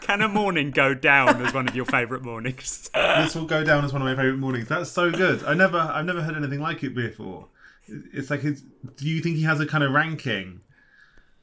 Can 0.00 0.22
a 0.22 0.28
morning 0.28 0.70
go 0.70 0.92
down 0.92 1.40
as 1.40 1.54
one 1.54 1.68
of 1.68 1.74
your 1.74 1.86
favourite 1.86 2.22
mornings? 2.22 2.90
this 2.94 3.34
will 3.34 3.46
go 3.46 3.64
down 3.64 3.84
as 3.84 3.92
one 3.92 4.02
of 4.02 4.06
my 4.06 4.14
favorite 4.14 4.38
mornings. 4.38 4.68
That's 4.68 4.90
so 4.90 5.10
good. 5.10 5.44
I 5.44 5.54
never, 5.54 5.78
I've 5.78 6.04
never 6.04 6.20
heard 6.20 6.36
anything 6.36 6.60
like 6.60 6.82
it 6.84 6.94
before. 6.94 7.48
It's 7.86 8.30
like 8.30 8.40
his. 8.40 8.62
Do 8.96 9.08
you 9.08 9.20
think 9.20 9.36
he 9.36 9.42
has 9.44 9.60
a 9.60 9.66
kind 9.66 9.84
of 9.84 9.92
ranking? 9.92 10.60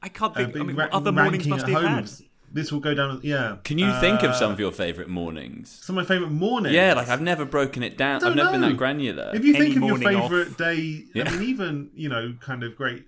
I 0.02 0.08
can't 0.08 0.32
uh, 0.32 0.36
think. 0.36 0.48
A 0.48 0.50
I 0.50 0.52
big 0.52 0.66
mean, 0.68 0.76
ra- 0.76 0.84
what 0.84 0.92
other 0.92 1.12
mornings 1.12 1.46
ranking 1.46 1.50
must 1.50 1.62
at 1.64 1.68
he 1.68 1.74
have 1.74 1.82
home 1.82 1.94
had? 2.04 2.10
Of- 2.52 2.54
This 2.54 2.70
will 2.72 2.80
go 2.80 2.94
down. 2.94 3.20
Yeah. 3.22 3.56
Can 3.64 3.78
you 3.78 3.90
think 4.00 4.22
of 4.22 4.30
Uh, 4.30 4.34
some 4.34 4.52
of 4.52 4.60
your 4.60 4.72
favourite 4.72 5.08
mornings? 5.10 5.70
Some 5.82 5.96
of 5.98 6.04
my 6.04 6.08
favourite 6.14 6.32
mornings. 6.32 6.74
Yeah, 6.74 6.94
like 6.94 7.08
I've 7.08 7.22
never 7.22 7.44
broken 7.44 7.82
it 7.82 7.96
down. 7.96 8.20
Don't 8.20 8.30
I've 8.30 8.36
never 8.36 8.52
been 8.52 8.60
know. 8.60 8.68
that 8.68 8.76
granular. 8.76 9.30
If 9.34 9.44
you 9.44 9.52
think 9.52 9.64
Any 9.64 9.70
of 9.76 9.82
your 9.82 9.88
morning 9.98 10.16
off. 10.16 10.30
favourite 10.30 10.56
day, 10.58 11.04
Yeah. 11.14 11.28
I 11.28 11.32
mean, 11.32 11.42
even 11.48 11.90
you 11.94 12.08
know, 12.08 12.34
kind 12.40 12.62
of 12.62 12.76
great, 12.76 13.04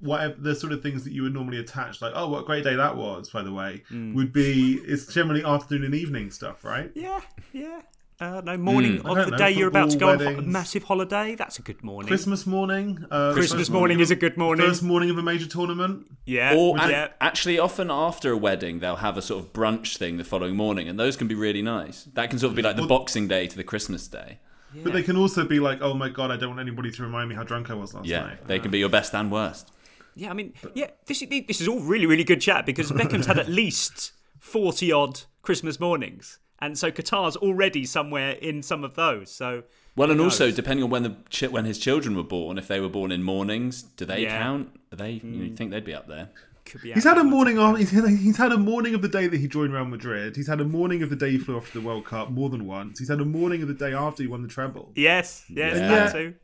whatever 0.00 0.34
the 0.38 0.54
sort 0.54 0.72
of 0.72 0.82
things 0.82 1.04
that 1.04 1.12
you 1.12 1.22
would 1.22 1.32
normally 1.34 1.58
attach, 1.58 2.02
like, 2.02 2.12
oh, 2.14 2.28
what 2.28 2.42
a 2.42 2.44
great 2.44 2.62
day 2.64 2.74
that 2.74 2.96
was, 2.96 3.30
by 3.30 3.42
the 3.42 3.52
way, 3.52 3.82
Mm. 3.90 4.14
would 4.14 4.32
be 4.32 4.74
it's 4.86 5.12
generally 5.12 5.42
afternoon 5.44 5.84
and 5.84 5.94
evening 5.94 6.30
stuff, 6.30 6.64
right? 6.64 6.90
Yeah, 6.94 7.20
yeah. 7.52 7.80
Uh, 8.20 8.40
no 8.44 8.56
morning 8.56 8.98
Mm. 9.00 9.10
Of 9.10 9.24
the 9.26 9.30
know, 9.32 9.36
day 9.36 9.50
you're 9.50 9.66
about 9.68 9.90
to 9.90 9.98
go 9.98 10.12
football, 10.16 10.34
on 10.36 10.38
a 10.38 10.42
massive 10.42 10.84
holiday. 10.84 11.34
That's 11.34 11.58
a 11.58 11.62
good 11.62 11.82
morning. 11.82 12.06
Christmas 12.06 12.46
morning. 12.46 13.04
Uh, 13.10 13.32
Christmas 13.32 13.62
first 13.62 13.72
morning 13.72 13.96
of- 13.96 14.02
is 14.02 14.10
a 14.12 14.16
good 14.16 14.36
morning. 14.36 14.64
First 14.64 14.84
morning 14.84 15.10
of 15.10 15.18
a 15.18 15.22
major 15.22 15.46
tournament. 15.46 16.06
Yeah, 16.24 16.54
Or 16.56 16.76
yeah. 16.78 17.08
actually, 17.20 17.58
often 17.58 17.90
after 17.90 18.30
a 18.30 18.36
wedding, 18.36 18.78
they'll 18.78 18.96
have 18.96 19.16
a 19.16 19.22
sort 19.22 19.44
of 19.44 19.52
brunch 19.52 19.96
thing 19.96 20.16
the 20.16 20.24
following 20.24 20.54
morning, 20.54 20.88
and 20.88 20.98
those 20.98 21.16
can 21.16 21.26
be 21.26 21.34
really 21.34 21.60
nice. 21.60 22.04
That 22.14 22.30
can 22.30 22.38
sort 22.38 22.50
of 22.50 22.56
be 22.56 22.62
like 22.62 22.76
the 22.76 22.86
Boxing 22.86 23.26
Day 23.26 23.48
to 23.48 23.56
the 23.56 23.64
Christmas 23.64 24.06
Day. 24.06 24.38
But 24.82 24.92
they 24.92 25.02
can 25.02 25.16
also 25.16 25.44
be 25.44 25.58
like, 25.58 25.80
oh 25.82 25.94
my 25.94 26.08
god, 26.08 26.30
I 26.30 26.36
don't 26.36 26.50
want 26.50 26.60
anybody 26.60 26.90
to 26.92 27.02
remind 27.02 27.28
me 27.28 27.34
how 27.34 27.42
drunk 27.42 27.68
I 27.70 27.74
was 27.74 27.94
last 27.94 28.06
Yeah, 28.06 28.20
night. 28.20 28.46
they 28.46 28.58
can 28.60 28.70
be 28.70 28.78
your 28.78 28.88
best 28.88 29.12
and 29.14 29.30
worst. 29.30 29.72
Yeah, 30.16 30.30
I 30.30 30.34
mean, 30.34 30.52
yeah, 30.74 30.90
this 31.06 31.20
is 31.22 31.28
this 31.48 31.60
is 31.60 31.66
all 31.66 31.80
really 31.80 32.06
really 32.06 32.22
good 32.24 32.40
chat 32.40 32.64
because 32.64 32.92
Beckham's 32.92 33.26
had 33.26 33.38
at 33.38 33.48
least 33.48 34.12
forty 34.38 34.92
odd 34.92 35.22
Christmas 35.42 35.80
mornings, 35.80 36.38
and 36.64 36.78
so 36.78 36.90
Qatar's 36.90 37.36
already 37.36 37.84
somewhere 37.84 38.32
in 38.32 38.62
some 38.62 38.84
of 38.84 38.94
those. 38.94 39.30
So 39.30 39.64
Well, 39.96 40.08
who 40.08 40.12
and 40.12 40.20
also 40.20 40.50
depending 40.50 40.84
on 40.84 40.90
when 40.90 41.02
the 41.02 41.16
chi- 41.30 41.48
when 41.48 41.64
his 41.64 41.78
children 41.78 42.16
were 42.16 42.22
born, 42.24 42.58
if 42.58 42.66
they 42.68 42.80
were 42.80 42.88
born 42.88 43.12
in 43.12 43.22
mornings, 43.22 43.82
do 43.82 44.04
they 44.04 44.22
Yeah. 44.22 44.38
count? 44.42 44.80
Are 44.92 44.96
they? 44.96 45.12
You 45.12 45.30
know, 45.30 45.44
you 45.44 45.54
think 45.56 45.70
they'd 45.70 45.84
be 45.84 45.94
up 45.94 46.08
there? 46.08 46.30
could 46.64 46.80
be 46.80 46.92
He's 46.92 47.04
had 47.04 47.18
a 47.18 47.24
morning 47.24 47.58
on. 47.58 47.76
He's 47.76 47.90
had, 47.90 48.08
he's 48.08 48.38
had 48.38 48.50
a 48.50 48.56
morning 48.56 48.94
of 48.94 49.02
the 49.02 49.08
day 49.08 49.26
that 49.26 49.36
he 49.38 49.46
joined 49.46 49.74
Real 49.74 49.84
Madrid. 49.84 50.34
He's 50.34 50.48
had 50.48 50.62
a 50.62 50.64
morning 50.64 51.02
of 51.02 51.10
the 51.10 51.16
day 51.16 51.32
he 51.32 51.38
flew 51.38 51.58
off 51.58 51.70
to 51.72 51.78
the 51.78 51.86
World 51.86 52.06
Cup 52.06 52.30
more 52.30 52.48
than 52.48 52.64
once. 52.66 52.98
He's 52.98 53.10
had 53.10 53.20
a 53.20 53.24
morning 53.26 53.60
of 53.60 53.68
the 53.68 53.74
day 53.74 53.92
after 53.92 54.22
he 54.22 54.26
won 54.28 54.40
the 54.40 54.48
treble. 54.48 54.90
Yes, 54.96 55.44
yes, 55.50 55.76
Yeah. 55.76 55.88
that 55.88 56.12
too. 56.12 56.34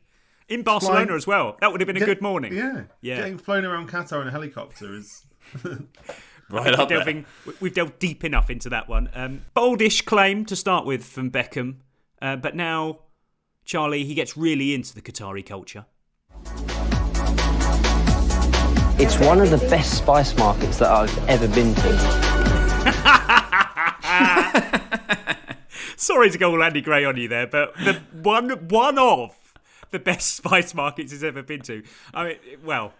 In 0.47 0.61
Barcelona 0.61 1.05
Flying- 1.07 1.17
as 1.17 1.25
well. 1.25 1.57
That 1.59 1.71
would 1.71 1.81
have 1.81 1.87
been 1.87 1.95
a 1.95 1.99
Get- 2.01 2.05
good 2.05 2.21
morning. 2.21 2.53
Yeah, 2.53 2.83
Yeah. 3.01 3.15
Getting 3.17 3.39
flown 3.39 3.65
around 3.65 3.89
Qatar 3.89 4.21
in 4.21 4.27
a 4.27 4.31
helicopter 4.31 4.93
is. 4.93 5.25
Right 6.51 6.65
We're 6.65 6.81
up 6.81 6.89
there. 6.89 6.97
delving, 6.97 7.25
we- 7.45 7.53
we've 7.61 7.73
delved 7.73 7.97
deep 7.99 8.23
enough 8.23 8.49
into 8.49 8.69
that 8.69 8.87
one. 8.89 9.09
Um, 9.15 9.45
boldish 9.55 10.03
claim 10.05 10.45
to 10.45 10.55
start 10.55 10.85
with 10.85 11.03
from 11.05 11.31
Beckham, 11.31 11.75
uh, 12.21 12.35
but 12.35 12.55
now 12.55 12.99
Charlie 13.65 14.03
he 14.03 14.13
gets 14.13 14.35
really 14.35 14.73
into 14.73 14.93
the 14.93 15.01
Qatari 15.01 15.45
culture. 15.45 15.85
It's 18.99 19.17
one 19.19 19.39
of 19.41 19.49
the 19.49 19.57
best 19.69 19.97
spice 19.97 20.35
markets 20.37 20.77
that 20.77 20.89
I've 20.91 21.29
ever 21.29 21.47
been 21.47 21.73
to. 21.73 22.21
Sorry 25.97 26.29
to 26.29 26.37
go 26.37 26.51
all 26.51 26.63
Andy 26.63 26.81
Gray 26.81 27.05
on 27.05 27.17
you 27.17 27.27
there, 27.27 27.47
but 27.47 27.73
the 27.77 28.01
one 28.21 28.49
one 28.67 28.97
of 28.97 29.35
the 29.91 29.99
best 29.99 30.35
spice 30.37 30.73
markets 30.73 31.11
he's 31.11 31.23
ever 31.23 31.41
been 31.43 31.61
to. 31.61 31.83
I 32.13 32.23
mean, 32.27 32.37
well, 32.63 32.93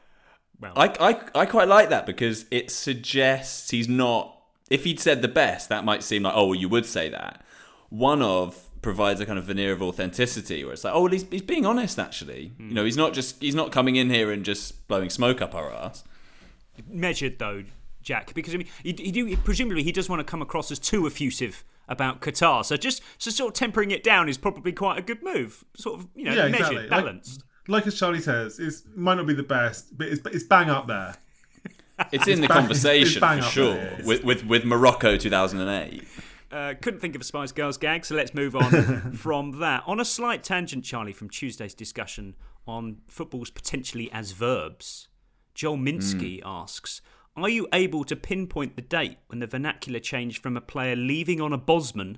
well, 0.61 0.73
I, 0.75 0.93
I, 0.99 1.41
I 1.41 1.45
quite 1.45 1.67
like 1.67 1.89
that 1.89 2.05
because 2.05 2.45
it 2.51 2.71
suggests 2.71 3.71
he's 3.71 3.89
not. 3.89 4.37
If 4.69 4.85
he'd 4.85 4.99
said 4.99 5.21
the 5.21 5.27
best, 5.27 5.67
that 5.69 5.83
might 5.83 6.01
seem 6.03 6.23
like, 6.23 6.33
oh, 6.35 6.47
well, 6.47 6.55
you 6.55 6.69
would 6.69 6.85
say 6.85 7.09
that. 7.09 7.43
One 7.89 8.21
of 8.21 8.69
provides 8.81 9.19
a 9.19 9.25
kind 9.25 9.37
of 9.37 9.45
veneer 9.45 9.73
of 9.73 9.81
authenticity 9.81 10.63
where 10.63 10.73
it's 10.73 10.83
like, 10.83 10.93
oh, 10.93 11.03
well, 11.03 11.11
he's, 11.11 11.23
he's 11.29 11.41
being 11.41 11.65
honest, 11.65 11.99
actually. 11.99 12.53
Hmm. 12.57 12.69
You 12.69 12.75
know, 12.75 12.85
he's 12.85 12.97
not 12.97 13.13
just 13.13 13.41
he's 13.41 13.55
not 13.55 13.71
coming 13.71 13.95
in 13.95 14.09
here 14.09 14.31
and 14.31 14.45
just 14.45 14.87
blowing 14.87 15.09
smoke 15.09 15.41
up 15.41 15.53
our 15.55 15.71
ass. 15.71 16.03
measured 16.87 17.39
though, 17.39 17.63
Jack, 18.01 18.33
because 18.33 18.53
I 18.53 18.57
mean, 18.57 18.67
he, 18.83 18.93
he 18.93 19.11
do 19.11 19.35
presumably 19.37 19.83
he 19.83 19.91
does 19.91 20.09
want 20.09 20.19
to 20.19 20.23
come 20.23 20.41
across 20.41 20.71
as 20.71 20.79
too 20.79 21.05
effusive 21.05 21.63
about 21.87 22.21
Qatar. 22.21 22.63
So 22.63 22.77
just 22.77 23.01
so 23.17 23.29
sort 23.31 23.49
of 23.49 23.53
tempering 23.55 23.91
it 23.91 24.03
down 24.03 24.29
is 24.29 24.37
probably 24.37 24.71
quite 24.71 24.97
a 24.97 25.01
good 25.01 25.21
move. 25.21 25.65
Sort 25.75 25.99
of 25.99 26.07
you 26.15 26.25
know 26.25 26.33
yeah, 26.33 26.47
measured, 26.47 26.61
exactly. 26.61 26.89
balanced. 26.89 27.39
Like, 27.41 27.45
like 27.67 27.87
as 27.87 27.97
Charlie 27.97 28.21
says, 28.21 28.59
it 28.59 28.73
might 28.95 29.15
not 29.15 29.27
be 29.27 29.33
the 29.33 29.43
best, 29.43 29.97
but 29.97 30.07
it's, 30.07 30.25
it's 30.27 30.43
bang 30.43 30.69
up 30.69 30.87
there. 30.87 31.15
It's 32.11 32.27
in 32.27 32.41
the 32.41 32.47
bang- 32.47 32.57
conversation 32.61 33.07
it's 33.07 33.19
bang 33.19 33.41
for 33.41 33.49
sure 33.49 33.73
there, 33.75 33.95
yeah. 33.99 34.05
with, 34.05 34.23
with 34.23 34.45
with 34.45 34.65
Morocco 34.65 35.17
2008. 35.17 36.03
Uh, 36.51 36.73
couldn't 36.81 36.99
think 36.99 37.15
of 37.15 37.21
a 37.21 37.23
Spice 37.23 37.51
Girls 37.53 37.77
gag, 37.77 38.03
so 38.03 38.15
let's 38.15 38.33
move 38.33 38.55
on 38.55 39.11
from 39.15 39.59
that. 39.59 39.83
On 39.85 39.99
a 39.99 40.05
slight 40.05 40.43
tangent, 40.43 40.83
Charlie, 40.83 41.13
from 41.13 41.29
Tuesday's 41.29 41.73
discussion 41.73 42.35
on 42.67 42.97
footballs 43.07 43.49
potentially 43.49 44.11
as 44.11 44.31
verbs, 44.33 45.07
Joel 45.53 45.77
Minsky 45.77 46.41
asks 46.43 47.01
Are 47.37 47.47
you 47.47 47.67
able 47.71 48.03
to 48.03 48.15
pinpoint 48.15 48.75
the 48.75 48.81
date 48.81 49.17
when 49.27 49.39
the 49.39 49.47
vernacular 49.47 49.99
changed 49.99 50.41
from 50.43 50.57
a 50.57 50.61
player 50.61 50.95
leaving 50.95 51.39
on 51.39 51.53
a 51.53 51.57
Bosman 51.57 52.17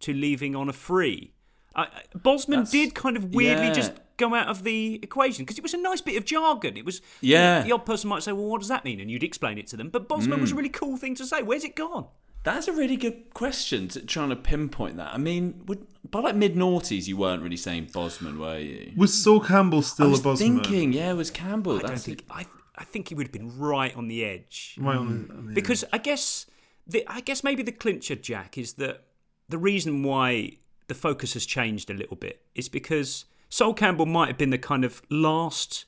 to 0.00 0.14
leaving 0.14 0.56
on 0.56 0.68
a 0.68 0.72
free? 0.72 1.34
Uh, 1.74 1.86
Bosman 2.14 2.60
That's- 2.60 2.70
did 2.70 2.94
kind 2.94 3.16
of 3.16 3.34
weirdly 3.34 3.66
yeah. 3.66 3.72
just 3.74 3.92
go 4.16 4.34
out 4.34 4.48
of 4.48 4.62
the 4.62 5.00
equation 5.02 5.44
because 5.44 5.58
it 5.58 5.62
was 5.62 5.74
a 5.74 5.78
nice 5.78 6.00
bit 6.00 6.16
of 6.16 6.24
jargon. 6.24 6.76
It 6.76 6.84
was 6.84 7.00
Yeah. 7.20 7.60
The, 7.60 7.68
the 7.68 7.72
odd 7.72 7.86
person 7.86 8.08
might 8.10 8.22
say, 8.22 8.32
"Well, 8.32 8.46
what 8.46 8.60
does 8.60 8.68
that 8.68 8.84
mean?" 8.84 9.00
And 9.00 9.10
you'd 9.10 9.22
explain 9.22 9.58
it 9.58 9.66
to 9.68 9.76
them. 9.76 9.90
But 9.90 10.08
Bosman 10.08 10.40
was 10.40 10.50
a 10.50 10.54
hmm. 10.54 10.58
really 10.58 10.68
cool 10.70 10.96
thing 10.96 11.14
to 11.16 11.26
say. 11.26 11.42
Where's 11.42 11.64
it 11.64 11.76
gone? 11.76 12.06
That's 12.44 12.68
a 12.68 12.72
really 12.72 12.96
good 12.96 13.32
question 13.32 13.88
to 13.88 14.04
trying 14.04 14.28
to 14.28 14.36
pinpoint 14.36 14.98
that. 14.98 15.14
I 15.14 15.16
mean, 15.16 15.62
would, 15.64 15.86
by 16.10 16.20
like 16.20 16.36
mid 16.36 16.56
noughties, 16.56 17.08
you 17.08 17.16
weren't 17.16 17.42
really 17.42 17.56
saying 17.56 17.88
Bosman, 17.92 18.38
were 18.38 18.58
you? 18.58 18.92
Was 18.96 19.14
Sol 19.14 19.40
Campbell 19.40 19.78
I 19.78 19.82
still 19.82 20.10
was 20.10 20.20
a 20.20 20.22
Bosman? 20.22 20.56
thinking, 20.56 20.92
yeah, 20.92 21.10
it 21.10 21.16
was 21.16 21.30
Campbell. 21.30 21.76
I 21.76 21.80
don't 21.80 21.90
That's 21.90 22.04
think 22.04 22.24
I. 22.30 22.46
I 22.76 22.82
think 22.82 23.08
he 23.08 23.14
would 23.14 23.28
have 23.28 23.32
been 23.32 23.56
right 23.56 23.94
on 23.96 24.08
the 24.08 24.24
edge. 24.24 24.76
Right 24.80 24.96
on 24.96 25.06
the- 25.06 25.32
hmm. 25.32 25.38
on 25.38 25.46
the 25.46 25.54
because 25.54 25.84
I 25.92 25.98
guess 25.98 26.46
the 26.86 27.04
I 27.06 27.20
guess 27.20 27.42
maybe 27.42 27.62
the 27.62 27.72
clincher, 27.72 28.14
Jack, 28.14 28.58
is 28.58 28.74
that 28.74 29.04
the 29.48 29.58
reason 29.58 30.02
why 30.02 30.58
the 30.88 30.94
focus 30.94 31.32
has 31.34 31.46
changed 31.46 31.88
a 31.88 31.94
little 31.94 32.16
bit 32.16 32.42
is 32.54 32.68
because 32.68 33.24
Sol 33.54 33.72
Campbell 33.72 34.06
might 34.06 34.26
have 34.26 34.36
been 34.36 34.50
the 34.50 34.58
kind 34.58 34.84
of 34.84 35.00
last 35.08 35.84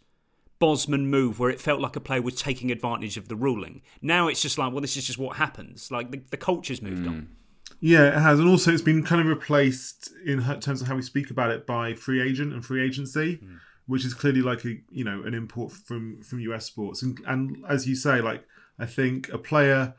Bosman 0.61 1.09
move 1.11 1.41
where 1.41 1.51
it 1.51 1.61
felt 1.61 1.81
like 1.81 1.97
a 1.97 2.01
player 2.01 2.23
was 2.23 2.37
taking 2.37 2.71
advantage 2.71 3.17
of 3.17 3.27
the 3.27 3.35
ruling. 3.35 3.83
Now 4.01 4.29
it's 4.29 4.41
just 4.41 4.57
like, 4.57 4.71
well, 4.71 4.81
this 4.81 4.97
is 4.97 5.05
just 5.05 5.19
what 5.19 5.39
happens. 5.39 5.91
Like 5.91 6.13
the, 6.13 6.23
the 6.31 6.37
culture's 6.37 6.81
moved 6.81 7.09
on. 7.09 7.29
Yeah, 7.81 8.17
it 8.17 8.21
has, 8.21 8.39
and 8.39 8.49
also 8.49 8.71
it's 8.71 8.83
been 8.83 9.03
kind 9.03 9.21
of 9.21 9.27
replaced 9.27 10.13
in 10.25 10.45
terms 10.61 10.81
of 10.81 10.87
how 10.87 10.95
we 10.95 11.03
speak 11.03 11.33
about 11.33 11.51
it 11.51 11.67
by 11.67 11.95
free 11.95 12.23
agent 12.23 12.53
and 12.53 12.65
free 12.65 12.87
agency, 12.87 13.41
hmm. 13.43 13.57
which 13.89 14.05
is 14.05 14.15
clearly 14.15 14.43
like 14.43 14.65
a 14.65 14.77
you 14.93 15.03
know 15.03 15.25
an 15.25 15.35
import 15.35 15.73
from 15.73 16.23
from 16.23 16.39
US 16.39 16.67
sports. 16.67 17.03
And, 17.03 17.19
and 17.27 17.65
as 17.69 17.85
you 17.89 17.97
say, 17.97 18.21
like 18.21 18.45
I 18.79 18.87
think 18.87 19.29
a 19.31 19.39
player 19.39 19.93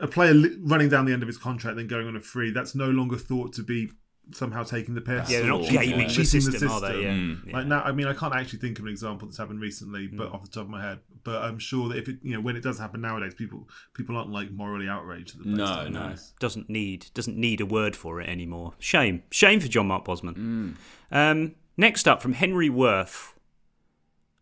a 0.00 0.08
player 0.08 0.32
running 0.62 0.88
down 0.88 1.04
the 1.04 1.12
end 1.12 1.22
of 1.22 1.26
his 1.26 1.36
contract 1.36 1.76
then 1.76 1.88
going 1.88 2.06
on 2.06 2.16
a 2.16 2.20
free 2.20 2.52
that's 2.52 2.74
no 2.74 2.88
longer 2.88 3.16
thought 3.16 3.52
to 3.52 3.62
be 3.62 3.90
somehow 4.32 4.62
taking 4.62 4.94
the 4.94 5.00
piss. 5.00 5.30
Yeah, 5.30 5.40
they're 5.40 5.48
not 5.50 5.60
or 5.62 5.70
gaming 5.70 6.08
the 6.08 6.12
cheating 6.12 6.40
system, 6.40 6.68
are 6.70 6.80
they? 6.80 7.02
Yeah. 7.02 7.10
Mm. 7.10 7.52
Like 7.52 7.66
now, 7.66 7.82
I 7.82 7.92
mean, 7.92 8.06
I 8.06 8.12
can't 8.14 8.34
actually 8.34 8.58
think 8.58 8.78
of 8.78 8.84
an 8.84 8.90
example 8.90 9.28
that's 9.28 9.38
happened 9.38 9.60
recently, 9.60 10.08
Mm. 10.08 10.16
but 10.16 10.32
off 10.32 10.42
the 10.42 10.48
top 10.48 10.64
of 10.64 10.68
my 10.70 10.82
head. 10.82 10.98
But 11.22 11.42
I'm 11.42 11.58
sure 11.58 11.88
that 11.88 11.98
if 11.98 12.08
it, 12.08 12.18
you 12.22 12.34
know, 12.34 12.40
when 12.40 12.56
it 12.56 12.62
does 12.62 12.78
happen 12.78 13.00
nowadays, 13.00 13.34
people 13.34 13.68
people 13.94 14.16
aren't 14.16 14.30
like 14.30 14.50
morally 14.50 14.88
outraged. 14.88 15.36
At 15.38 15.44
the 15.44 15.48
No, 15.50 15.64
place 15.76 15.90
no. 15.92 16.14
doesn't 16.40 16.68
need 16.70 17.06
doesn't 17.14 17.36
need 17.36 17.60
a 17.60 17.66
word 17.66 17.94
for 17.96 18.20
it 18.20 18.28
anymore. 18.28 18.74
Shame, 18.78 19.22
shame 19.30 19.60
for 19.60 19.68
Jean-Marc 19.68 20.04
Bosman. 20.04 20.76
Um, 21.10 21.54
next 21.76 22.06
up 22.08 22.20
from 22.22 22.32
Henry 22.34 22.68
Worth. 22.70 23.32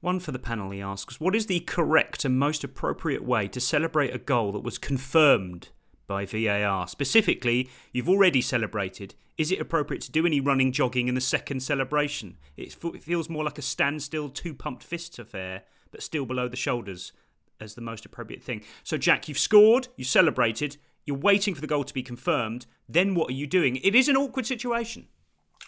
One 0.00 0.20
for 0.20 0.32
the 0.32 0.38
panel. 0.38 0.70
He 0.70 0.82
asks, 0.82 1.18
"What 1.18 1.34
is 1.34 1.46
the 1.46 1.60
correct 1.60 2.24
and 2.26 2.38
most 2.38 2.62
appropriate 2.64 3.24
way 3.24 3.48
to 3.48 3.60
celebrate 3.60 4.14
a 4.14 4.18
goal 4.18 4.52
that 4.52 4.60
was 4.60 4.76
confirmed 4.76 5.68
by 6.06 6.24
VAR? 6.26 6.86
Specifically, 6.88 7.68
you've 7.92 8.08
already 8.08 8.40
celebrated. 8.40 9.14
Is 9.36 9.50
it 9.50 9.60
appropriate 9.60 10.02
to 10.02 10.12
do 10.12 10.26
any 10.26 10.40
running, 10.40 10.72
jogging 10.72 11.08
in 11.08 11.14
the 11.14 11.20
second 11.20 11.60
celebration? 11.60 12.36
It, 12.56 12.76
f- 12.76 12.94
it 12.94 13.02
feels 13.02 13.28
more 13.28 13.44
like 13.44 13.58
a 13.58 13.62
standstill, 13.62 14.28
two 14.28 14.54
pumped 14.54 14.82
fists 14.82 15.18
affair, 15.18 15.62
but 15.90 16.02
still 16.02 16.26
below 16.26 16.48
the 16.48 16.56
shoulders." 16.56 17.12
As 17.60 17.76
the 17.76 17.80
most 17.80 18.04
appropriate 18.04 18.42
thing. 18.42 18.62
So, 18.82 18.98
Jack, 18.98 19.28
you've 19.28 19.38
scored, 19.38 19.86
you 19.96 20.04
celebrated, 20.04 20.76
you're 21.06 21.16
waiting 21.16 21.54
for 21.54 21.60
the 21.60 21.68
goal 21.68 21.84
to 21.84 21.94
be 21.94 22.02
confirmed. 22.02 22.66
Then 22.88 23.14
what 23.14 23.30
are 23.30 23.34
you 23.34 23.46
doing? 23.46 23.76
It 23.76 23.94
is 23.94 24.08
an 24.08 24.16
awkward 24.16 24.44
situation. 24.44 25.06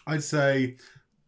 I'd 0.05 0.25
say 0.25 0.78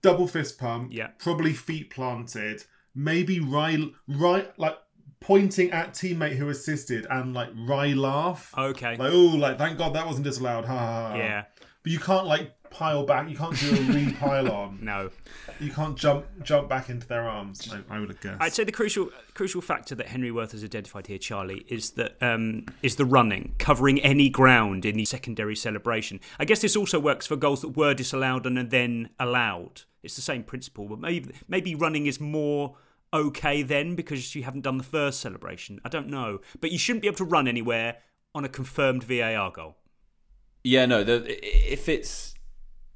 double 0.02 0.26
fist 0.26 0.58
pump. 0.58 0.92
Yeah. 0.92 1.10
Probably 1.18 1.52
feet 1.52 1.90
planted. 1.90 2.64
Maybe 2.94 3.38
right, 3.38 3.80
right, 4.08 4.58
like 4.58 4.78
pointing 5.20 5.70
at 5.72 5.92
teammate 5.92 6.36
who 6.36 6.48
assisted 6.48 7.06
and 7.10 7.34
like 7.34 7.50
wry 7.54 7.88
laugh. 7.88 8.54
Okay. 8.56 8.96
Like 8.96 9.12
oh, 9.12 9.36
like 9.36 9.58
thank 9.58 9.78
God 9.78 9.94
that 9.94 10.06
wasn't 10.06 10.24
disallowed. 10.24 10.64
Ha 10.64 10.76
ha 10.76 11.08
ha. 11.10 11.16
Yeah. 11.16 11.44
but 11.82 11.92
you 11.92 11.98
can't 11.98 12.26
like 12.26 12.52
pile 12.70 13.04
back. 13.06 13.28
You 13.28 13.36
can't 13.36 13.58
do 13.58 13.70
a 13.70 13.80
repile 13.92 14.50
on. 14.52 14.78
no, 14.82 15.10
you 15.58 15.70
can't 15.72 15.96
jump 15.96 16.26
jump 16.42 16.68
back 16.68 16.88
into 16.90 17.06
their 17.06 17.22
arms. 17.22 17.72
I, 17.72 17.96
I 17.96 17.98
would 17.98 18.10
have 18.10 18.20
guessed. 18.20 18.40
I'd 18.40 18.52
say 18.52 18.64
the 18.64 18.72
crucial 18.72 19.10
crucial 19.34 19.60
factor 19.60 19.94
that 19.94 20.08
Henry 20.08 20.30
Worth 20.30 20.52
has 20.52 20.62
identified 20.62 21.06
here, 21.06 21.18
Charlie, 21.18 21.64
is 21.68 21.92
that 21.92 22.16
um, 22.22 22.66
is 22.82 22.96
the 22.96 23.04
running, 23.04 23.54
covering 23.58 24.00
any 24.00 24.28
ground 24.28 24.84
in 24.84 24.96
the 24.96 25.04
secondary 25.04 25.56
celebration. 25.56 26.20
I 26.38 26.44
guess 26.44 26.60
this 26.60 26.76
also 26.76 26.98
works 27.00 27.26
for 27.26 27.36
goals 27.36 27.62
that 27.62 27.76
were 27.76 27.94
disallowed 27.94 28.46
and 28.46 28.58
are 28.58 28.64
then 28.64 29.10
allowed. 29.18 29.82
It's 30.02 30.14
the 30.16 30.22
same 30.22 30.44
principle, 30.44 30.86
but 30.86 31.00
maybe 31.00 31.34
maybe 31.48 31.74
running 31.74 32.06
is 32.06 32.20
more 32.20 32.76
okay 33.12 33.62
then 33.62 33.94
because 33.94 34.34
you 34.34 34.42
haven't 34.42 34.62
done 34.62 34.78
the 34.78 34.84
first 34.84 35.20
celebration. 35.20 35.80
I 35.84 35.88
don't 35.88 36.08
know, 36.08 36.40
but 36.60 36.70
you 36.70 36.78
shouldn't 36.78 37.02
be 37.02 37.08
able 37.08 37.18
to 37.18 37.24
run 37.24 37.48
anywhere 37.48 37.98
on 38.34 38.44
a 38.44 38.48
confirmed 38.48 39.04
VAR 39.04 39.50
goal. 39.50 39.76
Yeah, 40.64 40.86
no. 40.86 41.04
The, 41.04 41.24
if 41.72 41.88
it's 41.88 42.34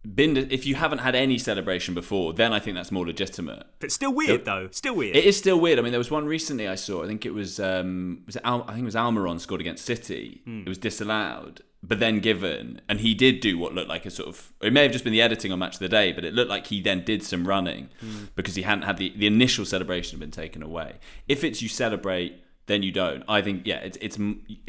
been 0.04 0.36
if 0.36 0.66
you 0.66 0.74
haven't 0.74 0.98
had 0.98 1.14
any 1.14 1.38
celebration 1.38 1.94
before, 1.94 2.32
then 2.32 2.52
I 2.52 2.58
think 2.58 2.76
that's 2.76 2.90
more 2.90 3.06
legitimate. 3.06 3.64
But 3.78 3.92
still 3.92 4.12
weird 4.12 4.44
though. 4.44 4.68
Still 4.72 4.96
weird. 4.96 5.16
It 5.16 5.24
is 5.24 5.36
still 5.36 5.60
weird. 5.60 5.78
I 5.78 5.82
mean, 5.82 5.92
there 5.92 5.98
was 5.98 6.10
one 6.10 6.26
recently 6.26 6.66
I 6.68 6.74
saw. 6.74 7.04
I 7.04 7.06
think 7.06 7.24
it 7.24 7.34
was 7.34 7.60
um, 7.60 8.22
was 8.26 8.36
it 8.36 8.42
Al, 8.44 8.62
I 8.64 8.72
think 8.72 8.80
it 8.82 8.84
was 8.86 8.94
Almiron 8.94 9.38
scored 9.40 9.60
against 9.60 9.84
City. 9.84 10.42
Mm. 10.46 10.62
It 10.62 10.68
was 10.68 10.78
disallowed, 10.78 11.60
but 11.82 12.00
then 12.00 12.18
given, 12.18 12.80
and 12.88 13.00
he 13.00 13.14
did 13.14 13.40
do 13.40 13.58
what 13.58 13.74
looked 13.74 13.88
like 13.88 14.04
a 14.04 14.10
sort 14.10 14.28
of. 14.28 14.52
It 14.60 14.72
may 14.72 14.82
have 14.82 14.92
just 14.92 15.04
been 15.04 15.12
the 15.12 15.22
editing 15.22 15.52
on 15.52 15.58
Match 15.60 15.74
of 15.74 15.80
the 15.80 15.88
Day, 15.88 16.12
but 16.12 16.24
it 16.24 16.34
looked 16.34 16.50
like 16.50 16.66
he 16.66 16.80
then 16.80 17.04
did 17.04 17.22
some 17.22 17.46
running 17.46 17.88
Mm. 18.04 18.28
because 18.34 18.56
he 18.56 18.62
hadn't 18.62 18.82
had 18.82 18.96
the 18.98 19.12
the 19.16 19.26
initial 19.28 19.64
celebration 19.64 20.18
had 20.18 20.20
been 20.20 20.30
taken 20.32 20.62
away. 20.62 20.94
If 21.28 21.44
it's 21.44 21.62
you 21.62 21.68
celebrate. 21.68 22.42
Then 22.66 22.82
you 22.82 22.92
don't. 22.92 23.24
I 23.28 23.42
think, 23.42 23.66
yeah, 23.66 23.78
it's 23.78 23.98
it's 24.00 24.18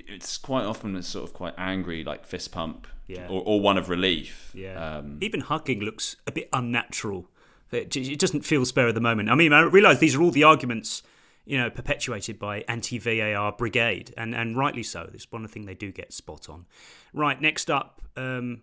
it's 0.07 0.37
quite 0.37 0.65
often 0.65 0.95
it's 0.95 1.07
sort 1.07 1.25
of 1.29 1.33
quite 1.33 1.53
angry, 1.57 2.03
like 2.03 2.25
fist 2.25 2.51
pump, 2.51 2.87
Yeah. 3.07 3.27
or, 3.27 3.43
or 3.45 3.61
one 3.61 3.77
of 3.77 3.87
relief. 3.89 4.51
Yeah. 4.55 4.97
Um, 4.97 5.19
Even 5.21 5.41
hugging 5.41 5.79
looks 5.81 6.15
a 6.25 6.31
bit 6.31 6.49
unnatural. 6.51 7.29
It, 7.71 7.95
it 7.95 8.19
doesn't 8.19 8.41
feel 8.45 8.65
spare 8.65 8.87
at 8.87 8.95
the 8.95 9.01
moment. 9.01 9.29
I 9.29 9.35
mean, 9.35 9.51
I 9.53 9.61
realise 9.61 9.99
these 9.99 10.15
are 10.15 10.21
all 10.21 10.31
the 10.31 10.43
arguments, 10.43 11.01
you 11.45 11.57
know, 11.57 11.69
perpetuated 11.69 12.37
by 12.39 12.61
anti 12.67 12.97
VAR 12.99 13.51
brigade, 13.51 14.13
and, 14.17 14.33
and 14.35 14.57
rightly 14.57 14.83
so. 14.83 15.07
This 15.11 15.21
is 15.23 15.31
one 15.31 15.47
thing 15.47 15.65
they 15.65 15.73
do 15.75 15.91
get 15.91 16.13
spot 16.13 16.49
on. 16.49 16.65
Right, 17.13 17.39
next 17.41 17.69
up, 17.71 18.01
um, 18.15 18.61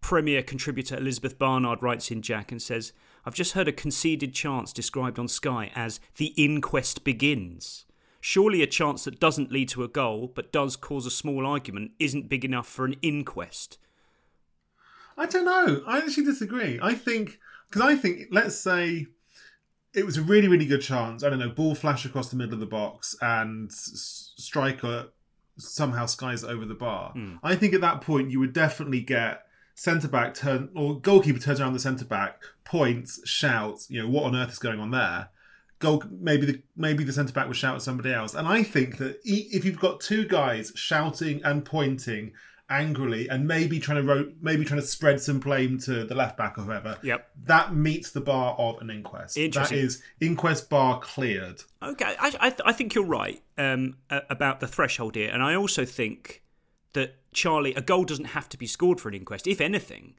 Premier 0.00 0.42
contributor 0.42 0.96
Elizabeth 0.96 1.38
Barnard 1.38 1.82
writes 1.82 2.10
in 2.10 2.22
Jack 2.22 2.50
and 2.52 2.62
says, 2.62 2.92
I've 3.26 3.34
just 3.34 3.52
heard 3.52 3.68
a 3.68 3.72
conceded 3.72 4.32
chance 4.32 4.72
described 4.72 5.18
on 5.18 5.28
Sky 5.28 5.70
as 5.74 6.00
the 6.16 6.32
inquest 6.36 7.04
begins. 7.04 7.84
Surely 8.28 8.60
a 8.60 8.66
chance 8.66 9.04
that 9.04 9.18
doesn't 9.18 9.50
lead 9.50 9.70
to 9.70 9.82
a 9.82 9.88
goal 9.88 10.30
but 10.34 10.52
does 10.52 10.76
cause 10.76 11.06
a 11.06 11.10
small 11.10 11.46
argument 11.46 11.92
isn't 11.98 12.28
big 12.28 12.44
enough 12.44 12.68
for 12.68 12.84
an 12.84 12.94
inquest. 13.00 13.78
I 15.16 15.24
don't 15.24 15.46
know. 15.46 15.82
I 15.86 15.96
actually 15.96 16.26
disagree. 16.26 16.78
I 16.82 16.92
think 16.92 17.38
because 17.70 17.80
I 17.80 17.96
think 17.96 18.28
let's 18.30 18.54
say 18.54 19.06
it 19.94 20.04
was 20.04 20.18
a 20.18 20.22
really 20.22 20.46
really 20.46 20.66
good 20.66 20.82
chance. 20.82 21.24
I 21.24 21.30
don't 21.30 21.38
know, 21.38 21.48
ball 21.48 21.74
flash 21.74 22.04
across 22.04 22.28
the 22.28 22.36
middle 22.36 22.52
of 22.52 22.60
the 22.60 22.66
box 22.66 23.16
and 23.22 23.70
s- 23.70 24.34
striker 24.36 25.06
somehow 25.56 26.04
skies 26.04 26.44
over 26.44 26.66
the 26.66 26.74
bar. 26.74 27.12
Hmm. 27.12 27.36
I 27.42 27.56
think 27.56 27.72
at 27.72 27.80
that 27.80 28.02
point 28.02 28.30
you 28.30 28.40
would 28.40 28.52
definitely 28.52 29.00
get 29.00 29.46
centre 29.74 30.06
back 30.06 30.34
turn 30.34 30.68
or 30.76 31.00
goalkeeper 31.00 31.38
turns 31.38 31.62
around 31.62 31.72
the 31.72 31.78
centre 31.78 32.04
back, 32.04 32.42
points, 32.66 33.26
shouts. 33.26 33.90
You 33.90 34.02
know 34.02 34.10
what 34.10 34.24
on 34.24 34.36
earth 34.36 34.50
is 34.50 34.58
going 34.58 34.80
on 34.80 34.90
there? 34.90 35.30
Goal 35.78 36.02
maybe 36.10 36.46
the 36.46 36.62
maybe 36.76 37.04
the 37.04 37.12
centre 37.12 37.32
back 37.32 37.46
would 37.46 37.56
shout 37.56 37.76
at 37.76 37.82
somebody 37.82 38.12
else. 38.12 38.34
And 38.34 38.48
I 38.48 38.62
think 38.62 38.98
that 38.98 39.20
if 39.24 39.64
you've 39.64 39.78
got 39.78 40.00
two 40.00 40.26
guys 40.26 40.72
shouting 40.74 41.40
and 41.44 41.64
pointing 41.64 42.32
angrily 42.70 43.28
and 43.28 43.46
maybe 43.46 43.80
trying 43.80 44.04
to 44.04 44.14
ro- 44.14 44.32
maybe 44.40 44.64
trying 44.64 44.80
to 44.80 44.86
spread 44.86 45.20
some 45.20 45.40
blame 45.40 45.78
to 45.78 46.04
the 46.04 46.14
left 46.14 46.36
back 46.36 46.58
or 46.58 46.62
whoever. 46.62 46.98
Yep. 47.02 47.30
That 47.44 47.74
meets 47.74 48.10
the 48.10 48.20
bar 48.20 48.54
of 48.58 48.80
an 48.80 48.90
inquest. 48.90 49.36
That 49.36 49.72
is 49.72 50.02
inquest 50.20 50.68
bar 50.68 51.00
cleared. 51.00 51.62
Okay, 51.82 52.14
I, 52.18 52.34
I, 52.40 52.54
I 52.66 52.72
think 52.72 52.94
you're 52.94 53.04
right 53.04 53.42
um, 53.56 53.96
about 54.10 54.60
the 54.60 54.66
threshold 54.66 55.14
here, 55.14 55.30
and 55.32 55.42
I 55.42 55.54
also 55.54 55.84
think 55.84 56.42
that 56.92 57.16
Charlie, 57.32 57.74
a 57.74 57.80
goal 57.80 58.04
doesn't 58.04 58.26
have 58.26 58.48
to 58.50 58.58
be 58.58 58.66
scored 58.66 59.00
for 59.00 59.08
an 59.08 59.14
inquest. 59.14 59.46
If 59.46 59.60
anything, 59.60 60.14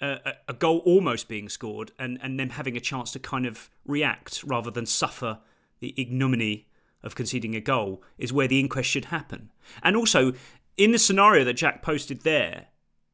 a, 0.00 0.32
a 0.48 0.54
goal 0.54 0.78
almost 0.84 1.28
being 1.28 1.48
scored 1.48 1.92
and, 1.98 2.18
and 2.22 2.38
them 2.38 2.50
having 2.50 2.76
a 2.76 2.80
chance 2.80 3.12
to 3.12 3.18
kind 3.18 3.46
of 3.46 3.70
react 3.84 4.42
rather 4.44 4.70
than 4.70 4.86
suffer 4.86 5.38
the 5.80 5.94
ignominy 5.96 6.68
of 7.02 7.14
conceding 7.14 7.54
a 7.54 7.60
goal 7.60 8.02
is 8.16 8.32
where 8.32 8.48
the 8.48 8.60
inquest 8.60 8.88
should 8.88 9.06
happen. 9.06 9.50
And 9.82 9.96
also, 9.96 10.32
in 10.76 10.92
the 10.92 10.98
scenario 10.98 11.44
that 11.44 11.54
Jack 11.54 11.82
posted 11.82 12.22
there, 12.22 12.66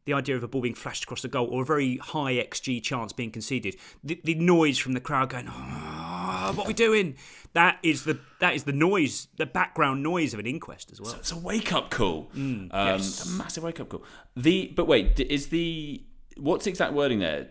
the 0.07 0.13
idea 0.13 0.37
of 0.37 0.43
a 0.43 0.49
ball 0.49 0.61
being 0.61 0.75
flashed 0.75 1.05
across 1.05 1.23
the 1.23 1.29
goal 1.29 1.47
or 1.47 1.63
a 1.63 1.65
very 1.65 1.97
high 1.97 2.35
XG 2.35 2.83
chance 2.83 3.13
being 3.13 3.31
conceded, 3.31 3.77
the, 4.03 4.21
the 4.25 4.35
noise 4.35 4.79
from 4.79 4.93
the 4.93 5.01
crowd 5.01 5.31
going, 5.31 5.47
"Ah, 5.49 6.53
what 6.55 6.67
are 6.67 6.69
we 6.69 6.75
doing? 6.75 7.17
That 7.55 7.79
is 7.83 8.05
the 8.05 8.19
that 8.41 8.55
is 8.55 8.65
the 8.65 8.73
noise, 8.73 9.29
the 9.37 9.47
background 9.47 10.03
noise 10.03 10.35
of 10.35 10.41
an 10.41 10.47
inquest 10.47 10.93
as 10.93 11.01
well. 11.01 11.15
It's 11.15 11.33
a 11.33 11.39
wake 11.39 11.73
up 11.73 11.91
call. 11.91 12.31
um, 12.35 12.69
yes. 12.71 13.07
It's 13.09 13.25
a 13.25 13.31
massive 13.31 13.63
wake 13.65 13.81
up 13.81 13.89
call. 13.89 14.03
The 14.37 14.73
but 14.77 14.87
wait, 14.87 15.19
is 15.21 15.49
the 15.49 16.05
what's 16.37 16.65
the 16.65 16.71
exact 16.71 16.93
wording 16.93 17.19
there 17.21 17.49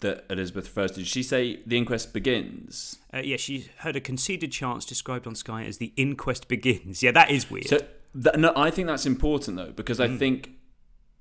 that 0.00 0.24
Elizabeth 0.30 0.66
refers 0.66 0.90
to? 0.92 0.98
Did 0.98 1.06
she 1.08 1.22
say 1.22 1.60
the 1.66 1.76
inquest 1.78 2.12
begins? 2.12 2.98
Uh, 3.12 3.18
yeah, 3.18 3.36
she 3.36 3.66
heard 3.78 3.96
a 3.96 4.00
conceded 4.00 4.52
chance 4.52 4.84
described 4.84 5.26
on 5.26 5.34
Sky 5.34 5.64
as 5.64 5.78
the 5.78 5.92
inquest 5.96 6.48
begins. 6.48 7.02
Yeah, 7.02 7.12
that 7.12 7.30
is 7.30 7.50
weird. 7.50 7.66
So 7.68 7.80
that, 8.14 8.38
no, 8.38 8.52
I 8.56 8.70
think 8.70 8.88
that's 8.88 9.06
important 9.06 9.56
though 9.56 9.72
because 9.72 9.98
I 10.00 10.08
think 10.08 10.50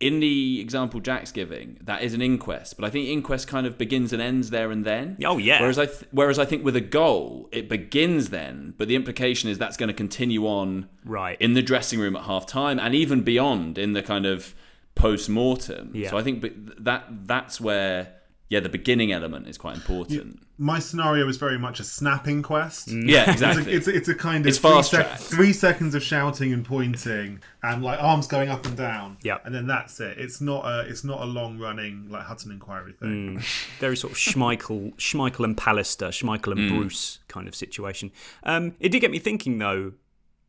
in 0.02 0.20
the 0.20 0.60
example 0.60 1.00
Jack's 1.00 1.32
giving, 1.32 1.78
that 1.82 2.02
is 2.04 2.14
an 2.14 2.22
inquest, 2.22 2.76
but 2.76 2.84
I 2.86 2.90
think 2.90 3.08
inquest 3.08 3.48
kind 3.48 3.66
of 3.66 3.78
begins 3.78 4.12
and 4.12 4.22
ends 4.22 4.50
there 4.50 4.70
and 4.70 4.84
then. 4.84 5.16
Oh, 5.24 5.38
yeah. 5.38 5.62
Whereas 5.62 5.80
I 5.80 5.86
th- 5.86 6.04
whereas 6.12 6.38
I 6.38 6.44
think 6.44 6.66
with 6.66 6.76
a 6.76 6.82
goal, 6.82 7.48
it 7.54 7.70
begins 7.70 8.30
then, 8.30 8.74
but 8.78 8.90
the 8.90 8.96
implication 8.98 9.50
is 9.50 9.58
that's 9.58 9.78
going 9.78 9.88
to 9.88 9.94
continue 9.94 10.46
on 10.48 10.90
Right. 11.06 11.40
in 11.40 11.54
the 11.54 11.62
dressing 11.62 11.98
room 12.00 12.18
at 12.18 12.24
half 12.26 12.46
time 12.46 12.78
and 12.78 12.94
even 12.94 13.22
beyond 13.22 13.78
in 13.78 13.94
the 13.94 14.04
kind 14.04 14.26
of 14.26 14.54
post 14.96 15.30
mortem. 15.30 15.92
Yeah. 15.94 16.10
So 16.10 16.18
I 16.18 16.24
think 16.24 16.44
that 16.84 17.06
that's 17.28 17.62
where 17.62 18.14
yeah 18.50 18.60
the 18.60 18.70
beginning 18.70 19.12
element 19.12 19.48
is 19.48 19.58
quite 19.58 19.76
important. 19.76 20.40
My 20.58 20.80
scenario 20.80 21.28
is 21.28 21.36
very 21.36 21.60
much 21.60 21.82
a 21.82 21.84
snapping 21.84 22.42
quest. 22.42 22.88
Mm. 22.88 23.10
Yeah, 23.10 23.30
exactly. 23.30 23.74
It's 23.74 23.88
a, 23.88 23.90
it's 23.90 23.90
a, 23.90 23.96
it's 23.96 24.08
a 24.08 24.16
kind 24.16 24.46
of 24.46 24.48
It's 24.48 24.58
three, 24.58 24.70
fast 24.70 24.92
sec- 24.92 25.18
three 25.18 25.52
seconds 25.52 25.96
of 25.96 26.02
shouting 26.02 26.54
and 26.54 26.64
pointing 26.64 27.42
and 27.62 27.84
like 27.84 28.02
arms 28.02 28.26
going 28.28 28.48
up 28.48 28.66
and 28.66 28.78
down. 28.78 29.18
Yeah. 29.22 29.40
and 29.44 29.54
then 29.54 29.68
that's 29.68 30.00
it. 30.00 30.18
It's 30.18 30.40
not 30.40 30.66
a 30.66 30.88
it's 30.88 31.04
not 31.04 31.20
a 31.22 31.26
long 31.26 31.60
running 31.60 32.08
like 32.10 32.24
Hutton 32.24 32.52
Inquiry 32.54 32.94
thing. 32.94 33.38
Mm. 33.38 33.80
very 33.80 33.98
sort 33.98 34.14
of 34.14 34.18
Schmeichel, 34.18 34.96
Schmeichel 34.96 35.44
and 35.44 35.58
Pallister, 35.58 36.08
Schmeichel 36.08 36.54
and 36.54 36.62
mm. 36.62 36.70
Bruce 36.70 37.20
kind 37.28 37.50
of 37.50 37.56
situation. 37.56 38.12
Um, 38.44 38.76
it 38.80 38.90
did 38.94 39.02
get 39.02 39.12
me 39.12 39.20
thinking, 39.20 39.58
though, 39.58 39.92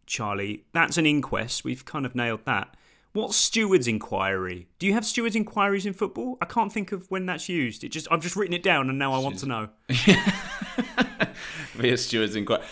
Charlie. 0.07 0.67
That's 0.73 0.99
an 0.99 1.07
inquest. 1.07 1.65
We've 1.65 1.85
kind 1.85 2.07
of 2.07 2.15
nailed 2.15 2.45
that. 2.45 2.77
What's 3.17 3.37
steward's 3.37 3.89
inquiry? 3.89 4.69
Do 4.79 4.87
you 4.87 4.93
have 4.93 5.07
steward's 5.07 5.35
inquiries 5.35 5.87
in 5.87 5.95
football? 5.95 6.37
I 6.43 6.45
can't 6.45 6.71
think 6.71 6.93
of 6.93 7.11
when 7.11 7.25
that's 7.25 7.49
used. 7.49 7.83
It 7.83 7.89
just 7.89 8.07
I've 8.11 8.21
just 8.21 8.37
written 8.37 8.53
it 8.53 8.63
down, 8.63 8.91
and 8.91 8.99
now 8.99 9.15
I 9.15 9.19
want 9.19 9.39
to 9.39 9.47
know. 9.47 9.69
Via 11.75 11.97
stewards 11.97 12.37
inquiry. 12.37 12.63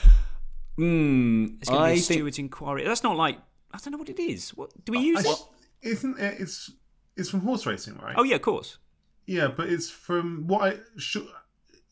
Hmm. 0.76 1.46
It's 1.60 1.70
going 1.70 1.78
to 1.80 1.84
be 1.84 1.88
I 1.88 1.90
a 1.90 1.94
think 1.94 2.04
steward's 2.04 2.38
inquiry. 2.38 2.84
That's 2.84 3.02
not 3.02 3.16
like 3.16 3.38
I 3.72 3.78
don't 3.78 3.92
know 3.92 3.98
what 3.98 4.10
it 4.10 4.20
is. 4.20 4.50
What 4.50 4.70
do 4.84 4.92
we 4.92 4.98
use 4.98 5.24
I- 5.24 5.30
it? 5.30 5.38
Isn't 5.80 6.18
it? 6.20 6.36
It's 6.40 6.70
it's 7.16 7.30
from 7.30 7.40
horse 7.40 7.64
racing, 7.64 7.96
right? 8.02 8.14
Oh 8.18 8.22
yeah, 8.22 8.36
of 8.36 8.42
course. 8.42 8.76
Yeah, 9.26 9.48
but 9.48 9.70
it's 9.70 9.88
from 9.88 10.46
what 10.46 10.74
I 10.74 10.78
su- 10.98 11.28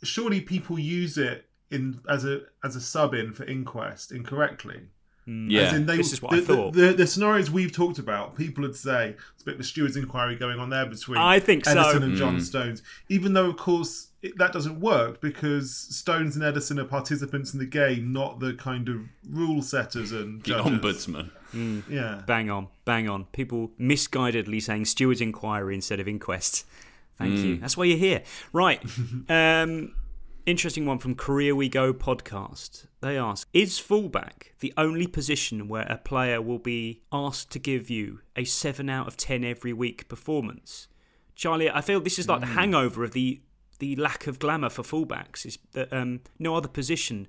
surely 0.02 0.42
people 0.42 0.78
use 0.78 1.16
it 1.16 1.46
in 1.70 2.00
as 2.06 2.26
a 2.26 2.42
as 2.62 2.76
a 2.76 2.82
sub 2.82 3.14
in 3.14 3.32
for 3.32 3.44
inquest 3.44 4.12
incorrectly. 4.12 4.88
Yeah. 5.26 5.62
As 5.62 5.72
in 5.74 5.86
they, 5.86 5.96
This 5.98 6.12
is 6.12 6.20
what 6.20 6.32
the, 6.32 6.38
I 6.38 6.40
thought. 6.40 6.72
The, 6.72 6.80
the, 6.88 6.92
the 6.94 7.06
scenarios 7.06 7.50
we've 7.50 7.70
talked 7.72 7.98
about, 7.98 8.36
people 8.36 8.62
would 8.62 8.74
say 8.76 9.14
it's 9.34 9.42
a 9.42 9.44
bit 9.44 9.54
of 9.54 9.60
a 9.60 9.64
steward's 9.64 9.96
inquiry 9.96 10.34
going 10.36 10.58
on 10.58 10.70
there 10.70 10.86
between 10.86 11.18
I 11.18 11.38
think 11.38 11.64
so. 11.64 11.74
Ederson 11.76 12.02
and 12.02 12.16
John 12.16 12.38
Mm. 12.38 12.42
Stones. 12.42 12.82
Even 13.08 13.32
though, 13.34 13.50
of 13.50 13.56
course, 13.56 14.08
it, 14.22 14.36
that 14.38 14.52
doesn't 14.52 14.80
work 14.80 15.20
because 15.20 15.72
Stones 15.74 16.36
and 16.36 16.44
Ederson 16.44 16.78
are 16.80 16.84
participants 16.84 17.52
in 17.52 17.58
the 17.60 17.66
game, 17.66 18.12
not 18.12 18.40
the 18.40 18.54
kind 18.54 18.88
of 18.88 19.02
rule 19.28 19.62
setters 19.62 20.10
and 20.12 20.42
the 20.42 20.48
judges. 20.50 20.72
ombudsman. 21.06 21.30
Yeah. 21.88 22.22
Bang 22.26 22.50
on, 22.50 22.68
bang 22.84 23.08
on. 23.08 23.26
People 23.26 23.70
misguidedly 23.80 24.60
saying 24.62 24.86
steward's 24.86 25.20
inquiry 25.20 25.74
instead 25.74 26.00
of 26.00 26.08
inquest. 26.08 26.64
Thank 27.18 27.38
you. 27.38 27.56
That's 27.58 27.76
why 27.76 27.84
you're 27.84 27.98
here. 27.98 28.22
Right. 28.52 28.82
um, 29.28 29.94
interesting 30.46 30.86
one 30.86 30.98
from 30.98 31.14
Korea 31.14 31.54
We 31.54 31.68
Go 31.68 31.92
podcast. 31.92 32.86
They 33.00 33.16
ask 33.16 33.48
Is 33.52 33.78
fullback 33.78 34.54
the 34.60 34.72
only 34.76 35.06
position 35.06 35.68
where 35.68 35.86
a 35.88 35.98
player 35.98 36.40
will 36.40 36.58
be 36.58 37.02
asked 37.12 37.50
to 37.52 37.58
give 37.58 37.90
you 37.90 38.20
a 38.36 38.44
7 38.44 38.88
out 38.88 39.06
of 39.06 39.16
10 39.16 39.44
every 39.44 39.72
week 39.72 40.08
performance? 40.08 40.88
Charlie, 41.34 41.70
I 41.70 41.80
feel 41.80 42.00
this 42.00 42.18
is 42.18 42.28
like 42.28 42.40
the 42.40 42.46
hangover 42.46 43.04
of 43.04 43.12
the, 43.12 43.40
the 43.78 43.96
lack 43.96 44.26
of 44.26 44.38
glamour 44.38 44.68
for 44.68 44.82
fullbacks, 44.82 45.46
is 45.46 45.58
that 45.72 45.92
um, 45.92 46.20
no 46.38 46.54
other 46.54 46.68
position 46.68 47.28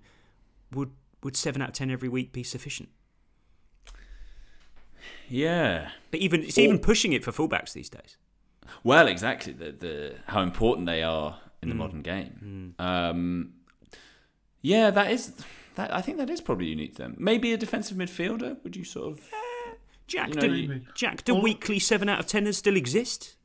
would, 0.71 0.91
would 1.23 1.35
7 1.35 1.61
out 1.61 1.69
of 1.69 1.75
10 1.75 1.89
every 1.89 2.09
week 2.09 2.33
be 2.33 2.43
sufficient. 2.43 2.89
Yeah. 5.27 5.89
But 6.11 6.19
even 6.19 6.43
it's 6.43 6.57
even 6.57 6.79
pushing 6.79 7.13
it 7.13 7.23
for 7.23 7.31
fullbacks 7.31 7.73
these 7.73 7.89
days. 7.89 8.17
Well, 8.83 9.07
exactly. 9.07 9.53
The, 9.53 9.71
the 9.71 10.15
how 10.27 10.41
important 10.41 10.87
they 10.87 11.03
are 11.03 11.39
in 11.63 11.69
the 11.69 11.75
Mm. 11.75 11.79
modern 11.79 12.01
game. 12.03 12.75
Um, 12.79 13.53
yeah, 14.61 14.91
that 14.91 15.11
is. 15.11 15.33
That 15.75 15.91
I 15.93 16.01
think 16.01 16.17
that 16.19 16.29
is 16.29 16.39
probably 16.41 16.67
unique 16.67 16.95
to 16.97 17.01
them. 17.03 17.15
Maybe 17.17 17.51
a 17.51 17.57
defensive 17.57 17.97
midfielder. 17.97 18.63
Would 18.63 18.75
you 18.75 18.83
sort 18.83 19.13
of? 19.13 19.29
Jack, 20.05 20.29
You 20.29 20.35
know, 20.35 20.41
do, 20.41 20.53
you- 20.53 20.81
Jack, 20.93 21.23
do 21.23 21.33
weekly 21.33 21.79
seven 21.79 22.09
out 22.09 22.19
of 22.19 22.27
teners 22.27 22.57
still 22.57 22.75
exist? 22.75 23.35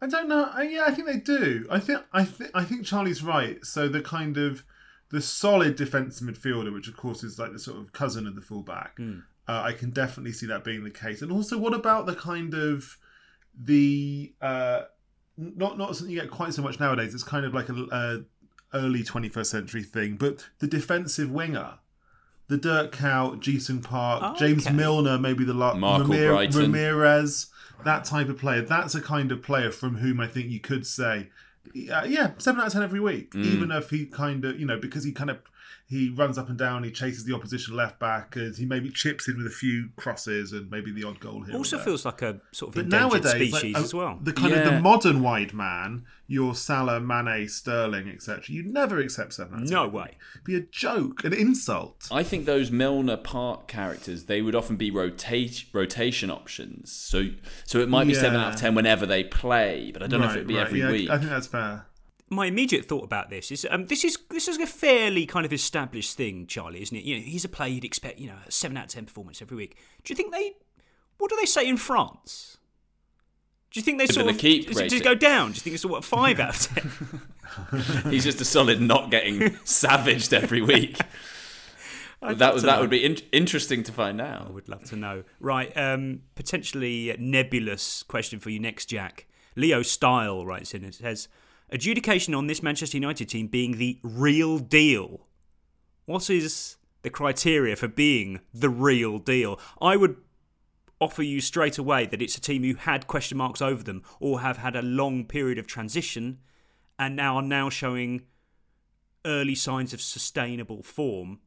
I 0.00 0.06
don't 0.06 0.28
know. 0.28 0.48
I, 0.52 0.62
yeah, 0.62 0.84
I 0.86 0.92
think 0.92 1.06
they 1.08 1.18
do. 1.18 1.66
I 1.70 1.78
think 1.80 2.00
I 2.12 2.24
think 2.24 2.50
I 2.54 2.64
think 2.64 2.86
Charlie's 2.86 3.22
right. 3.22 3.64
So 3.64 3.88
the 3.88 4.00
kind 4.00 4.36
of 4.38 4.62
the 5.10 5.20
solid 5.20 5.76
defensive 5.76 6.26
midfielder, 6.26 6.72
which 6.72 6.88
of 6.88 6.96
course 6.96 7.22
is 7.22 7.38
like 7.38 7.52
the 7.52 7.58
sort 7.58 7.78
of 7.78 7.92
cousin 7.92 8.26
of 8.26 8.34
the 8.34 8.40
fullback, 8.42 8.96
Hmm. 8.96 9.18
uh, 9.48 9.62
I 9.64 9.72
can 9.72 9.90
definitely 9.90 10.32
see 10.32 10.46
that 10.46 10.64
being 10.64 10.84
the 10.84 10.90
case. 10.90 11.20
And 11.22 11.30
also, 11.32 11.58
what 11.58 11.74
about 11.74 12.06
the 12.06 12.14
kind 12.14 12.54
of 12.54 12.96
the 13.58 14.34
uh, 14.40 14.82
not 15.36 15.78
not 15.78 15.96
something 15.96 16.14
you 16.14 16.20
get 16.20 16.30
quite 16.30 16.54
so 16.54 16.62
much 16.62 16.80
nowadays. 16.80 17.14
It's 17.14 17.22
kind 17.22 17.44
of 17.44 17.54
like 17.54 17.68
a, 17.68 17.74
a 17.92 18.24
early 18.74 19.02
21st 19.02 19.46
century 19.46 19.82
thing, 19.82 20.16
but 20.16 20.46
the 20.58 20.66
defensive 20.66 21.30
winger. 21.30 21.74
The 22.48 22.56
Dirk 22.56 22.92
Kuyt, 22.92 23.40
Ji-sung 23.40 23.80
Park, 23.82 24.22
Oh, 24.24 24.36
James 24.38 24.68
okay. 24.68 24.76
Milner, 24.76 25.18
maybe 25.18 25.42
the 25.44 25.52
la- 25.52 25.74
Mark 25.74 26.04
Ramir- 26.04 26.54
Ramirez, 26.54 27.48
that 27.84 28.04
type 28.04 28.28
of 28.28 28.38
player. 28.38 28.62
That's 28.62 28.94
a 28.94 29.00
kind 29.00 29.32
of 29.32 29.42
player 29.42 29.72
from 29.72 29.96
whom 29.96 30.20
I 30.20 30.28
think 30.28 30.48
you 30.50 30.60
could 30.60 30.86
say, 30.86 31.30
yeah, 31.74 32.04
yeah 32.04 32.30
seven 32.38 32.60
out 32.60 32.68
of 32.68 32.72
ten 32.72 32.84
every 32.84 33.00
week. 33.00 33.32
Mm. 33.32 33.44
Even 33.46 33.70
if 33.72 33.90
he 33.90 34.06
kind 34.06 34.44
of, 34.44 34.60
you 34.60 34.64
know, 34.66 34.78
because 34.78 35.02
he 35.02 35.10
kind 35.10 35.28
of 35.30 35.38
he 35.88 36.10
runs 36.10 36.36
up 36.36 36.48
and 36.48 36.58
down, 36.58 36.82
he 36.82 36.90
chases 36.90 37.24
the 37.24 37.34
opposition 37.34 37.76
left 37.76 38.00
back, 38.00 38.34
and 38.34 38.56
he 38.56 38.66
maybe 38.66 38.90
chips 38.90 39.28
in 39.28 39.36
with 39.38 39.46
a 39.46 39.50
few 39.50 39.90
crosses 39.96 40.52
and 40.52 40.68
maybe 40.68 40.90
the 40.90 41.04
odd 41.04 41.20
goal 41.20 41.42
here. 41.42 41.54
or 41.54 41.58
Also 41.58 41.76
there. 41.76 41.84
feels 41.84 42.04
like 42.04 42.22
a 42.22 42.40
sort 42.50 42.70
of 42.70 42.74
But 42.74 42.84
endangered 42.86 43.22
nowadays, 43.24 43.52
species 43.52 43.74
like, 43.74 43.84
as 43.84 43.94
well. 43.94 44.18
The 44.20 44.32
kind 44.32 44.52
of 44.52 44.64
the 44.64 44.80
modern 44.80 45.22
wide 45.22 45.54
man, 45.54 46.04
your 46.26 46.56
Salah, 46.56 46.98
Mane, 47.00 47.48
Sterling, 47.48 48.08
etc. 48.08 48.42
You'd 48.48 48.66
never 48.66 48.98
accept 48.98 49.34
seven. 49.34 49.54
out 49.54 49.62
of 49.62 49.68
10 49.68 49.74
No 49.74 49.84
every 49.84 49.96
way. 49.96 50.16
week. 50.34 50.44
Be 50.44 50.56
a 50.56 50.60
joke, 50.60 51.22
an 51.22 51.32
insult. 51.32 52.08
I 52.10 52.24
think 52.24 52.46
those 52.46 52.72
Milner 52.72 53.16
Park 53.16 53.68
characters 53.68 54.24
they 54.24 54.42
would 54.42 54.56
often 54.56 54.74
be 54.74 54.90
rotate 54.90 55.66
rotation 55.72 56.30
options. 56.30 56.90
So 56.90 57.28
so 57.64 57.78
it 57.78 57.88
might 57.88 58.08
be 58.08 58.14
seven 58.14 58.40
out 58.40 58.54
of 58.54 58.58
ten 58.60 58.74
whenever 58.74 59.06
they 59.06 59.22
play, 59.22 59.90
but 59.92 60.02
I 60.02 60.08
don't 60.08 60.20
know 60.20 60.26
if 60.26 60.34
it'd 60.34 60.48
be 60.48 60.56
right, 60.56 60.66
every 60.66 60.80
yeah, 60.80 60.90
week. 60.90 61.10
I 61.10 61.18
think 61.18 61.30
that's 61.30 61.46
fair. 61.46 61.86
My 62.28 62.46
immediate 62.46 62.86
thought 62.86 63.04
about 63.04 63.30
this 63.30 63.50
is 63.50 63.66
um, 63.70 63.86
this 63.86 64.04
is 64.04 64.18
this 64.30 64.48
is 64.48 64.58
a 64.58 64.66
fairly 64.66 65.26
kind 65.26 65.46
of 65.46 65.52
established 65.52 66.16
thing, 66.16 66.46
Charlie, 66.46 66.82
isn't 66.82 66.96
it? 66.96 67.04
You 67.04 67.16
know, 67.16 67.22
he's 67.22 67.44
a 67.44 67.48
player 67.48 67.70
you'd 67.70 67.84
expect, 67.84 68.18
you 68.18 68.26
know, 68.26 68.36
a 68.46 68.50
seven 68.50 68.76
out 68.76 68.84
of 68.84 68.90
ten 68.90 69.04
performance 69.04 69.40
every 69.40 69.56
week. 69.56 69.76
Do 70.04 70.12
you 70.12 70.16
think 70.16 70.32
they? 70.32 70.54
What 71.18 71.30
do 71.30 71.36
they 71.36 71.46
say 71.46 71.66
in 71.68 71.76
France? 71.76 72.58
Do 73.70 73.80
you 73.80 73.84
think 73.84 73.98
they 73.98 74.06
sort 74.06 74.28
of 74.28 74.38
keep 74.38 74.68
does 74.68 74.78
it, 74.78 74.90
does 74.90 75.00
it 75.00 75.04
go 75.04 75.14
down? 75.14 75.52
Do 75.52 75.56
you 75.56 75.60
think 75.60 75.74
it's 75.74 75.84
what 75.84 76.04
five 76.04 76.40
out 76.40 76.56
of 76.56 76.74
ten? 76.74 77.22
He's 78.10 78.24
just 78.24 78.40
a 78.40 78.44
solid 78.44 78.80
not 78.80 79.10
getting 79.10 79.56
savaged 79.64 80.32
every 80.32 80.62
week. 80.62 80.98
I'd 82.22 82.38
that 82.38 82.46
love 82.46 82.54
would 82.54 82.64
that 82.64 82.74
know. 82.76 82.80
would 82.80 82.90
be 82.90 83.04
in- 83.04 83.18
interesting 83.32 83.82
to 83.84 83.92
find 83.92 84.20
out. 84.20 84.46
I 84.46 84.50
would 84.50 84.68
love 84.68 84.84
to 84.84 84.96
know. 84.96 85.24
Right, 85.38 85.70
um, 85.76 86.22
potentially 86.34 87.14
nebulous 87.18 88.02
question 88.02 88.40
for 88.40 88.50
you 88.50 88.58
next, 88.58 88.86
Jack. 88.86 89.26
Leo 89.54 89.82
Style 89.82 90.44
writes 90.44 90.74
in 90.74 90.82
and 90.82 90.94
says, 90.94 91.28
adjudication 91.70 92.34
on 92.34 92.46
this 92.46 92.62
Manchester 92.62 92.96
United 92.96 93.28
team 93.28 93.46
being 93.46 93.78
the 93.78 93.98
real 94.02 94.58
deal. 94.58 95.26
What 96.04 96.30
is 96.30 96.76
the 97.02 97.10
criteria 97.10 97.76
for 97.76 97.88
being 97.88 98.40
the 98.52 98.70
real 98.70 99.18
deal? 99.18 99.58
I 99.80 99.96
would 99.96 100.16
offer 101.00 101.22
you 101.22 101.40
straight 101.40 101.78
away 101.78 102.06
that 102.06 102.22
it's 102.22 102.36
a 102.36 102.40
team 102.40 102.62
who 102.62 102.74
had 102.74 103.06
question 103.06 103.36
marks 103.38 103.60
over 103.60 103.82
them 103.82 104.02
or 104.20 104.40
have 104.40 104.58
had 104.58 104.76
a 104.76 104.82
long 104.82 105.24
period 105.24 105.58
of 105.58 105.66
transition 105.66 106.38
and 106.98 107.14
now 107.14 107.36
are 107.36 107.42
now 107.42 107.68
showing 107.68 108.22
early 109.24 109.54
signs 109.54 109.92
of 109.92 110.00
sustainable 110.00 110.82
form. 110.82 111.40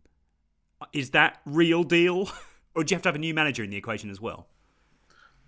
Is 0.93 1.11
that 1.11 1.41
real 1.45 1.83
deal? 1.83 2.29
or 2.75 2.83
do 2.83 2.91
you 2.91 2.95
have 2.95 3.01
to 3.03 3.09
have 3.09 3.15
a 3.15 3.19
new 3.19 3.33
manager 3.33 3.63
in 3.63 3.69
the 3.69 3.77
equation 3.77 4.09
as 4.09 4.21
well? 4.21 4.47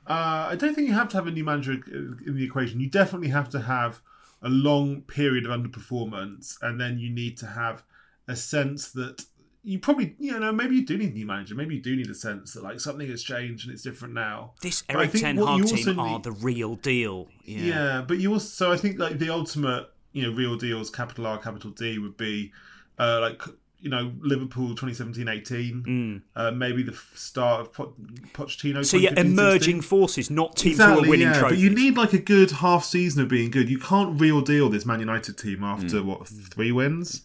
Uh, 0.07 0.47
I 0.49 0.55
don't 0.55 0.73
think 0.73 0.87
you 0.87 0.95
have 0.95 1.09
to 1.09 1.17
have 1.17 1.27
a 1.27 1.31
new 1.31 1.43
manager 1.43 1.73
in 1.73 2.35
the 2.35 2.43
equation. 2.43 2.79
You 2.79 2.89
definitely 2.89 3.29
have 3.29 3.49
to 3.49 3.61
have 3.61 4.01
a 4.41 4.49
long 4.49 5.01
period 5.01 5.45
of 5.45 5.51
underperformance, 5.51 6.57
and 6.61 6.79
then 6.79 6.99
you 6.99 7.09
need 7.09 7.37
to 7.37 7.47
have 7.47 7.83
a 8.27 8.35
sense 8.35 8.91
that 8.91 9.25
you 9.63 9.77
probably, 9.77 10.15
you 10.17 10.37
know, 10.39 10.51
maybe 10.51 10.75
you 10.75 10.85
do 10.85 10.97
need 10.97 11.11
a 11.11 11.13
new 11.13 11.25
manager. 11.25 11.53
Maybe 11.53 11.75
you 11.75 11.81
do 11.81 11.95
need 11.95 12.09
a 12.09 12.15
sense 12.15 12.53
that 12.53 12.63
like 12.63 12.79
something 12.79 13.07
has 13.09 13.21
changed 13.21 13.65
and 13.65 13.73
it's 13.73 13.83
different 13.83 14.13
now. 14.13 14.53
This 14.61 14.83
Erik 14.89 15.11
Ten 15.11 15.37
Hag 15.37 15.65
team 15.67 15.99
are 15.99 16.13
need- 16.13 16.23
the 16.23 16.31
real 16.31 16.75
deal. 16.75 17.27
Yeah. 17.45 17.61
Yeah. 17.61 18.01
but 18.07 18.17
you 18.17 18.33
also 18.33 18.47
so 18.47 18.71
I 18.71 18.77
think 18.77 18.97
like 18.97 19.19
the 19.19 19.29
ultimate, 19.29 19.87
you 20.13 20.23
know, 20.23 20.35
real 20.35 20.55
deals, 20.57 20.89
capital 20.89 21.27
R, 21.27 21.37
capital 21.37 21.69
D 21.69 21.99
would 21.99 22.17
be 22.17 22.51
uh, 22.97 23.19
like 23.21 23.41
you 23.81 23.89
know 23.89 24.11
Liverpool 24.21 24.75
2017-18, 24.75 26.21
uh, 26.35 26.51
maybe 26.51 26.83
the 26.83 26.97
start 27.15 27.61
of 27.61 27.73
po- 27.73 27.95
Pochettino. 28.33 28.79
Mm. 28.79 28.85
So 28.85 28.97
yeah, 28.97 29.11
2015-16. 29.11 29.17
emerging 29.17 29.81
forces, 29.81 30.29
not 30.29 30.55
teams 30.55 30.75
exactly, 30.75 31.03
who 31.03 31.07
are 31.07 31.09
winning 31.09 31.27
yeah, 31.27 31.39
trophies. 31.39 31.57
But 31.57 31.63
you 31.63 31.69
need 31.69 31.97
like 31.97 32.13
a 32.13 32.19
good 32.19 32.51
half 32.51 32.83
season 32.83 33.21
of 33.23 33.29
being 33.29 33.51
good. 33.51 33.69
You 33.69 33.79
can't 33.79 34.19
real 34.19 34.41
deal 34.41 34.69
this 34.69 34.85
Man 34.85 34.99
United 34.99 35.37
team 35.37 35.63
after 35.63 35.97
Mm. 35.97 36.05
what 36.05 36.27
three 36.27 36.71
wins? 36.71 37.23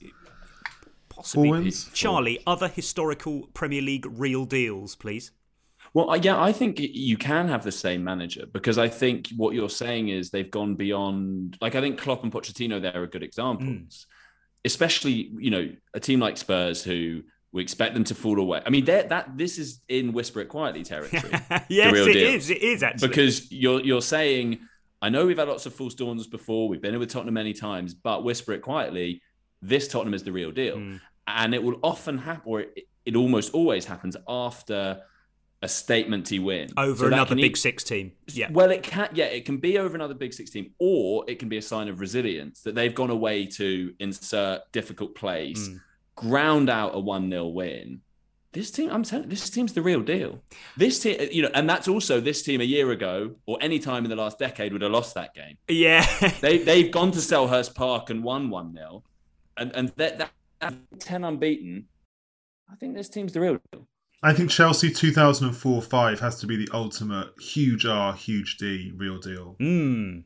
Possibly. 1.09 1.49
Four 1.49 1.59
wins? 1.59 1.91
Charlie, 1.93 2.39
other 2.47 2.69
historical 2.69 3.49
Premier 3.55 3.83
League 3.83 4.07
real 4.09 4.45
deals, 4.45 4.95
please. 4.95 5.31
Well, 5.95 6.15
yeah, 6.19 6.39
I 6.43 6.53
think 6.53 6.79
you 6.79 7.17
can 7.17 7.49
have 7.49 7.65
the 7.65 7.73
same 7.73 8.05
manager 8.05 8.45
because 8.53 8.77
I 8.77 8.89
think 8.89 9.29
what 9.35 9.55
you're 9.55 9.71
saying 9.71 10.09
is 10.11 10.29
they've 10.31 10.51
gone 10.51 10.75
beyond. 10.75 11.57
Like 11.63 11.75
I 11.75 11.81
think 11.81 11.99
Klopp 11.99 12.23
and 12.23 12.31
Pochettino 12.31 12.83
there 12.83 13.03
are 13.03 13.07
good 13.07 13.23
examples, 13.23 14.07
especially 14.67 15.31
you 15.39 15.51
know 15.51 15.71
a 15.95 16.01
team 16.01 16.21
like 16.21 16.37
Spurs 16.37 16.83
who 16.85 17.23
we 17.53 17.63
expect 17.63 17.95
them 17.95 18.05
to 18.05 18.15
fall 18.15 18.39
away. 18.39 18.61
I 18.67 18.71
mean, 18.71 18.85
that 18.87 19.39
this 19.39 19.57
is 19.59 19.81
in 19.89 20.13
whisper 20.13 20.41
it 20.41 20.49
quietly 20.49 20.83
territory. 20.83 21.23
yes, 21.69 21.95
it 21.97 22.13
deal. 22.13 22.35
is. 22.35 22.51
It 22.51 22.63
is 22.63 22.83
actually. 22.83 23.09
because 23.09 23.51
you're 23.51 23.81
you're 23.81 24.03
saying 24.03 24.59
I 25.01 25.09
know 25.09 25.25
we've 25.27 25.39
had 25.39 25.49
lots 25.49 25.65
of 25.67 25.75
false 25.75 25.95
dawns 25.95 26.27
before. 26.27 26.69
We've 26.69 26.83
been 26.83 26.95
in 26.95 27.01
with 27.01 27.11
Tottenham 27.11 27.35
many 27.35 27.53
times, 27.55 27.95
but 27.95 28.25
whisper 28.25 28.53
it 28.53 28.61
quietly. 28.63 29.23
This 29.63 29.89
Tottenham 29.89 30.15
is 30.15 30.23
the 30.23 30.33
real 30.33 30.51
deal, 30.53 30.77
Hmm. 30.77 30.97
and 31.27 31.55
it 31.55 31.63
will 31.63 31.79
often 31.83 32.19
happen, 32.19 32.43
or 32.45 32.61
it, 32.61 32.89
it 33.07 33.17
almost 33.17 33.55
always 33.55 33.85
happens 33.87 34.17
after 34.29 35.01
a 35.63 35.67
statementy 35.67 36.43
win 36.43 36.69
over 36.77 36.97
So 37.05 37.07
another 37.07 37.35
Big 37.35 37.53
e- 37.53 37.55
Six 37.55 37.83
team. 37.83 38.13
Yeah. 38.29 38.51
Well, 38.51 38.71
it 38.71 38.83
can. 38.83 39.09
Yeah, 39.15 39.25
it 39.27 39.45
can 39.45 39.57
be 39.57 39.79
over 39.79 39.95
another 39.95 40.15
Big 40.15 40.33
Six 40.35 40.51
team, 40.51 40.73
or 40.79 41.25
it 41.29 41.39
can 41.39 41.49
be 41.49 41.57
a 41.57 41.63
sign 41.63 41.89
of 41.89 42.01
resilience 42.01 42.61
that 42.63 42.75
they've 42.75 42.95
gone 42.95 43.11
away 43.11 43.47
to 43.47 43.95
insert 43.99 44.71
difficult 44.73 45.15
plays, 45.15 45.69
Mm. 45.69 45.81
ground 46.15 46.71
out 46.71 46.95
a 46.95 47.01
one 47.01 47.31
0 47.31 47.49
win. 47.49 48.01
This 48.53 48.71
team, 48.71 48.91
I'm 48.91 49.03
telling, 49.03 49.29
this 49.29 49.51
team's 49.51 49.75
the 49.75 49.83
real 49.83 50.01
deal. 50.01 50.43
This 50.79 50.99
team, 51.01 51.19
you 51.31 51.43
know, 51.43 51.51
and 51.53 51.69
that's 51.69 51.89
also 51.89 52.21
this 52.21 52.43
team 52.43 52.63
a 52.63 52.65
year 52.65 52.91
ago 52.91 53.35
or 53.45 53.59
any 53.61 53.79
time 53.79 54.05
in 54.05 54.09
the 54.11 54.17
last 54.17 54.39
decade 54.39 54.73
would 54.73 54.81
have 54.81 54.93
lost 54.93 55.15
that 55.15 55.35
game. 55.35 55.59
Yeah. 55.69 56.07
they 56.41 56.57
they've 56.59 56.91
gone 56.91 57.11
to 57.13 57.19
Selhurst 57.19 57.75
Park 57.75 58.09
and 58.09 58.23
won 58.25 58.49
one 58.49 58.73
0 58.75 59.05
and 59.59 59.73
and 59.75 59.89
that, 59.97 60.19
that, 60.19 60.31
that 60.61 60.75
ten 61.01 61.25
unbeaten. 61.25 61.89
I 62.71 62.77
think 62.77 62.95
this 62.95 63.09
team's 63.11 63.33
the 63.35 63.41
real 63.41 63.59
deal. 63.73 63.87
I 64.23 64.33
think 64.33 64.51
Chelsea 64.51 64.91
2004-5 64.91 66.21
has 66.21 66.41
to 66.41 66.47
be 66.47 66.57
the 66.57 66.69
ultimate 66.73 67.29
huge 67.41 67.85
R, 67.85 68.15
huge 68.15 68.57
D, 68.57 68.93
real 68.97 69.19
deal. 69.19 69.57
Mm. 69.61 70.25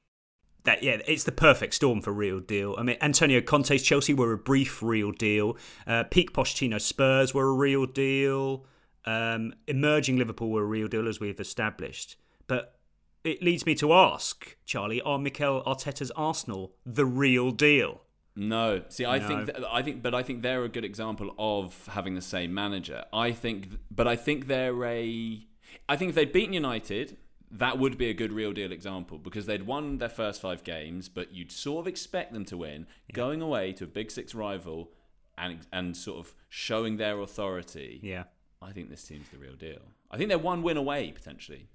That 0.65 0.83
yeah, 0.83 0.99
it's 1.07 1.25
the 1.25 1.33
perfect 1.33 1.75
storm 1.75 2.01
for 2.01 2.13
real 2.13 2.39
deal. 2.41 2.75
I 2.79 2.83
mean, 2.83 2.97
Antonio 3.01 3.41
Conte's 3.41 3.83
Chelsea 3.83 4.15
were 4.15 4.33
a 4.33 4.39
brief 4.39 4.83
real 4.83 5.11
deal. 5.11 5.57
Uh, 5.87 6.05
peak 6.05 6.33
Pochettino 6.33 6.81
Spurs 6.81 7.35
were 7.35 7.49
a 7.49 7.53
real 7.53 7.87
deal. 7.87 8.67
Um, 9.07 9.55
emerging 9.67 10.19
Liverpool 10.19 10.51
were 10.51 10.63
a 10.63 10.67
real 10.67 10.87
deal, 10.87 11.09
as 11.09 11.19
we've 11.19 11.41
established. 11.41 12.17
But 12.47 12.79
it 13.25 13.43
leads 13.43 13.65
me 13.65 13.75
to 13.77 13.93
ask, 13.93 14.57
Charlie, 14.65 15.01
are 15.01 15.19
Mikel 15.19 15.63
Arteta's 15.65 16.11
Arsenal 16.13 16.75
the 16.85 17.07
real 17.07 17.51
deal? 17.51 18.03
No, 18.41 18.83
see, 18.89 19.05
I 19.05 19.19
No. 19.19 19.29
think 19.29 19.55
th- 19.55 19.65
I 19.71 19.83
think, 19.83 20.03
but 20.03 20.15
I 20.15 20.23
think 20.23 20.41
they're 20.41 20.65
a 20.65 20.69
good 20.69 20.85
example 20.85 21.35
of 21.39 21.87
having 21.89 22.15
the 22.15 22.23
same 22.23 22.55
manager. 22.55 23.05
I 23.13 23.33
think, 23.33 23.69
but 23.91 24.09
I 24.09 24.17
think 24.17 24.47
they're 24.47 24.85
a. 24.85 25.47
I 25.89 25.97
think 25.97 26.09
if 26.09 26.15
they'd 26.15 26.33
beaten 26.33 26.55
United, 26.55 27.19
that 27.51 27.79
would 27.79 27.99
be 27.99 28.09
a 28.09 28.15
good 28.15 28.33
real 28.33 28.53
deal 28.55 28.73
example 28.73 29.19
because 29.19 29.45
they'd 29.45 29.65
won 29.67 29.99
their 29.99 30.09
first 30.09 30.41
five 30.41 30.65
games, 30.65 31.09
but 31.11 31.35
you'd 31.35 31.53
sort 31.53 31.81
of 31.83 31.87
expect 31.87 32.33
them 32.33 32.47
to 32.47 32.57
win, 32.57 32.87
going 33.13 33.43
away 33.43 33.73
to 33.75 33.85
a 33.85 33.87
Big 33.87 34.11
Six 34.11 34.35
rival, 34.35 34.91
and 35.37 35.67
and 35.71 35.95
sort 35.97 36.19
of 36.27 36.35
showing 36.49 36.97
their 36.97 37.21
authority. 37.21 38.01
Yeah. 38.03 38.25
I 38.63 38.73
think 38.73 38.89
this 38.91 39.05
team's 39.07 39.29
the 39.29 39.39
real 39.39 39.55
deal. 39.55 39.83
I 40.11 40.17
think 40.17 40.29
they're 40.29 40.39
one 40.39 40.63
win 40.63 40.77
away 40.79 41.13
potentially. 41.13 41.69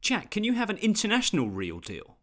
Jack, 0.00 0.30
can 0.30 0.42
you 0.44 0.52
have 0.54 0.68
an 0.70 0.78
international 0.78 1.48
real 1.48 1.78
deal? 1.80 2.17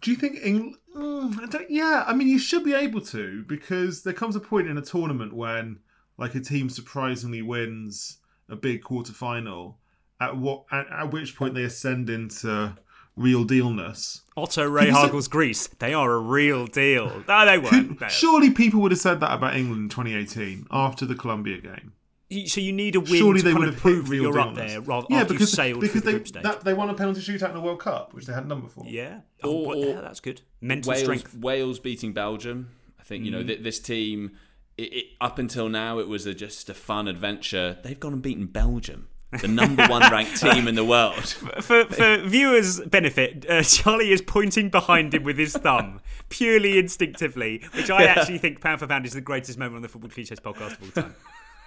Do 0.00 0.10
you 0.10 0.16
think 0.16 0.38
England? 0.42 0.76
Mm, 0.96 1.66
yeah, 1.68 2.04
I 2.06 2.14
mean, 2.14 2.28
you 2.28 2.38
should 2.38 2.64
be 2.64 2.74
able 2.74 3.00
to 3.02 3.44
because 3.46 4.02
there 4.02 4.12
comes 4.12 4.34
a 4.34 4.40
point 4.40 4.68
in 4.68 4.76
a 4.76 4.82
tournament 4.82 5.32
when, 5.32 5.78
like, 6.18 6.34
a 6.34 6.40
team 6.40 6.68
surprisingly 6.68 7.42
wins 7.42 8.18
a 8.48 8.56
big 8.56 8.82
quarter 8.82 9.12
final. 9.12 9.78
At 10.20 10.36
what? 10.36 10.64
At, 10.70 10.86
at 10.90 11.12
which 11.12 11.36
point 11.36 11.54
they 11.54 11.62
ascend 11.64 12.10
into 12.10 12.76
real 13.16 13.44
dealness. 13.44 14.22
Otto 14.36 14.68
Rehhagel's 14.68 15.28
Greece. 15.28 15.68
They 15.78 15.94
are 15.94 16.12
a 16.12 16.18
real 16.18 16.66
deal. 16.66 17.22
No, 17.28 17.46
they 17.46 17.58
weren't. 17.58 18.00
No. 18.00 18.08
Surely 18.08 18.50
people 18.50 18.80
would 18.80 18.92
have 18.92 19.00
said 19.00 19.20
that 19.20 19.32
about 19.32 19.56
England 19.56 19.82
in 19.82 19.88
2018 19.88 20.66
after 20.70 21.04
the 21.06 21.14
Colombia 21.14 21.60
game. 21.60 21.92
You- 22.30 22.48
So 22.48 22.60
you 22.60 22.72
need 22.72 22.94
a 22.96 23.00
win 23.00 23.08
Surely 23.16 23.40
to 23.40 23.44
they 23.44 23.50
kind 23.50 23.58
would 23.58 23.68
of 23.68 23.74
have 23.74 23.82
prove 23.82 24.08
that 24.08 24.16
you're 24.16 24.38
up 24.40 24.54
there 24.54 24.80
rather 24.80 25.06
yeah, 25.10 25.16
after 25.22 25.34
because 25.34 25.50
you've 25.50 25.56
sailed 25.56 25.80
because 25.80 25.92
through 25.92 26.00
the 26.02 26.06
they 26.06 26.12
group 26.12 26.28
stage. 26.28 26.42
that, 26.44 26.64
they 26.64 26.72
won 26.74 26.88
a 26.88 26.94
penalty 26.94 27.20
shootout 27.20 27.48
in 27.48 27.54
the 27.54 27.60
World 27.60 27.80
Cup, 27.80 28.14
which 28.14 28.24
they 28.26 28.32
hadn't 28.32 28.48
done 28.48 28.60
before. 28.60 28.84
yeah. 28.86 29.20
Oh, 29.42 29.50
Or- 29.50 29.66
what- 29.66 29.76
or 29.78 29.86
yeah, 29.86 30.00
that's 30.00 30.20
good. 30.20 30.40
Mental 30.60 30.90
Wales, 30.90 31.02
strength. 31.02 31.34
Wales 31.36 31.78
beating 31.80 32.12
Belgium. 32.12 32.70
I 32.98 33.02
think 33.02 33.24
you 33.24 33.30
know 33.32 33.42
Mhm. 33.42 33.46
th- 33.48 33.62
this 33.62 33.78
team. 33.80 34.30
It, 34.78 34.92
it, 34.94 35.04
up 35.20 35.38
until 35.38 35.68
now, 35.68 35.98
it 35.98 36.08
was 36.08 36.24
a, 36.24 36.32
just 36.32 36.70
a 36.70 36.74
fun 36.74 37.06
adventure. 37.08 37.78
They've 37.82 37.98
gone 38.00 38.14
and 38.14 38.22
beaten 38.22 38.46
Belgium, 38.46 39.08
the 39.42 39.48
number 39.48 39.86
one 39.88 40.00
ranked 40.12 40.40
team 40.40 40.66
in 40.68 40.74
the 40.74 40.84
world. 40.84 41.16
For, 41.60 41.84
for 41.86 42.16
viewers' 42.24 42.80
benefit, 42.80 43.44
uh, 43.50 43.62
Charlie 43.62 44.12
is 44.12 44.22
pointing 44.22 44.70
behind 44.70 45.12
him 45.12 45.24
with 45.24 45.36
his 45.36 45.52
thumb, 45.54 46.00
purely 46.30 46.78
instinctively, 46.78 47.62
which 47.74 47.90
I 47.90 48.04
Yeah. 48.04 48.10
actually 48.16 48.38
think 48.38 48.60
pound 48.60 48.78
for 48.80 48.86
pound 48.86 49.04
is 49.04 49.12
the 49.12 49.20
greatest 49.20 49.58
moment 49.58 49.76
on 49.76 49.82
the 49.82 49.88
Football 49.88 50.10
Cliches 50.10 50.40
podcast 50.40 50.80
of 50.80 50.82
all 50.96 51.02
time. 51.02 51.14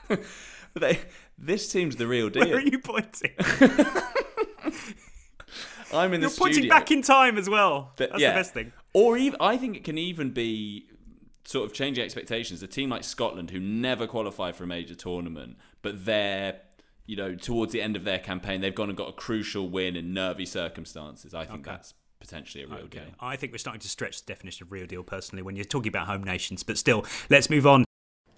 They, 0.76 1.00
this 1.38 1.72
team's 1.72 1.98
the 1.98 2.08
real 2.08 2.32
deal. 2.32 2.48
Where 2.48 2.58
are 2.58 2.60
you 2.60 2.80
pointing? 2.80 3.30
I'm 5.94 6.12
in 6.14 6.22
the 6.22 6.28
You're 6.28 6.36
pointing 6.36 6.54
studio. 6.54 6.70
back 6.70 6.90
in 6.90 7.04
time 7.04 7.38
as 7.38 7.48
well. 7.48 7.92
But, 7.96 8.10
That's 8.10 8.22
yeah. 8.22 8.32
the 8.32 8.40
best 8.40 8.54
thing. 8.56 8.72
Or 8.94 9.16
even, 9.16 9.38
I 9.40 9.58
think 9.58 9.78
it 9.78 9.84
can 9.84 10.00
even 10.00 10.32
be 10.32 10.88
sort 11.46 11.66
of 11.66 11.74
changing 11.74 12.04
expectations. 12.04 12.64
A 12.64 12.68
team 12.68 12.90
like 12.90 13.04
Scotland, 13.04 13.52
who 13.52 13.60
never 13.60 14.08
qualify 14.08 14.52
for 14.52 14.64
a 14.64 14.68
major 14.68 14.96
tournament, 14.96 15.58
but 15.84 16.06
they're, 16.06 16.60
you 17.06 17.16
know, 17.16 17.36
towards 17.36 17.72
the 17.72 17.82
end 17.82 17.96
of 17.96 18.04
their 18.04 18.18
campaign, 18.20 18.62
they've 18.62 18.74
gone 18.74 18.90
and 18.90 18.98
got 18.98 19.10
a 19.10 19.14
crucial 19.14 19.70
win 19.70 19.96
in 19.96 20.12
nervy 20.14 20.46
circumstances. 20.48 21.36
I 21.36 21.46
think 21.46 21.60
Okay. 21.68 21.72
that's 21.76 21.94
potentially 22.20 22.64
a 22.64 22.68
real 22.68 22.88
deal. 22.88 23.04
I 23.20 23.36
think 23.36 23.52
we're 23.52 23.60
starting 23.60 23.82
to 23.82 23.90
stretch 23.90 24.26
the 24.26 24.34
definition 24.34 24.64
of 24.66 24.72
real 24.72 24.88
deal 24.88 25.04
personally 25.04 25.44
when 25.44 25.56
you're 25.56 25.66
talking 25.66 25.90
about 25.90 26.08
home 26.08 26.24
nations, 26.24 26.64
but 26.64 26.80
still, 26.80 27.06
let's 27.30 27.48
move 27.52 27.68
on. 27.68 27.86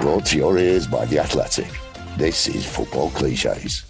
Brought 0.00 0.26
to 0.26 0.38
your 0.38 0.56
ears 0.58 0.86
by 0.86 1.04
The 1.06 1.18
Athletic. 1.18 1.68
This 2.16 2.46
is 2.46 2.64
Football 2.64 3.10
Cliches. 3.10 3.84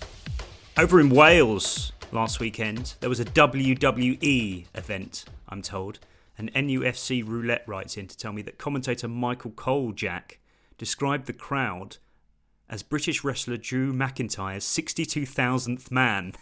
Over 0.78 1.00
in 1.00 1.10
Wales 1.10 1.92
last 2.12 2.40
weekend, 2.40 2.94
there 3.00 3.10
was 3.10 3.20
a 3.20 3.26
WWE 3.26 4.64
event, 4.74 5.26
I'm 5.48 5.60
told. 5.60 5.98
And 6.38 6.52
NUFC 6.54 7.26
Roulette 7.26 7.62
writes 7.66 7.96
in 7.98 8.06
to 8.08 8.16
tell 8.16 8.32
me 8.32 8.40
that 8.42 8.56
commentator 8.56 9.06
Michael 9.06 9.50
Cole 9.50 9.92
Jack 9.92 10.38
described 10.78 11.26
the 11.26 11.34
crowd 11.34 11.98
as 12.70 12.82
British 12.82 13.22
wrestler 13.22 13.58
Drew 13.58 13.92
McIntyre's 13.92 14.64
62,000th 14.64 15.90
man. 15.90 16.32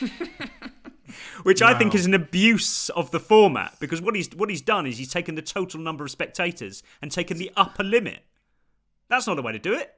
Which 1.42 1.62
I 1.62 1.74
think 1.76 1.94
is 1.94 2.06
an 2.06 2.14
abuse 2.14 2.88
of 2.90 3.10
the 3.10 3.20
format 3.20 3.76
because 3.80 4.00
what 4.00 4.14
he's 4.14 4.28
what 4.34 4.50
he's 4.50 4.62
done 4.62 4.86
is 4.86 4.98
he's 4.98 5.10
taken 5.12 5.34
the 5.34 5.42
total 5.42 5.80
number 5.80 6.04
of 6.04 6.10
spectators 6.10 6.82
and 7.02 7.10
taken 7.10 7.36
the 7.38 7.50
upper 7.56 7.84
limit. 7.84 8.20
That's 9.08 9.26
not 9.26 9.36
the 9.36 9.42
way 9.42 9.52
to 9.52 9.58
do 9.58 9.74
it. 9.74 9.94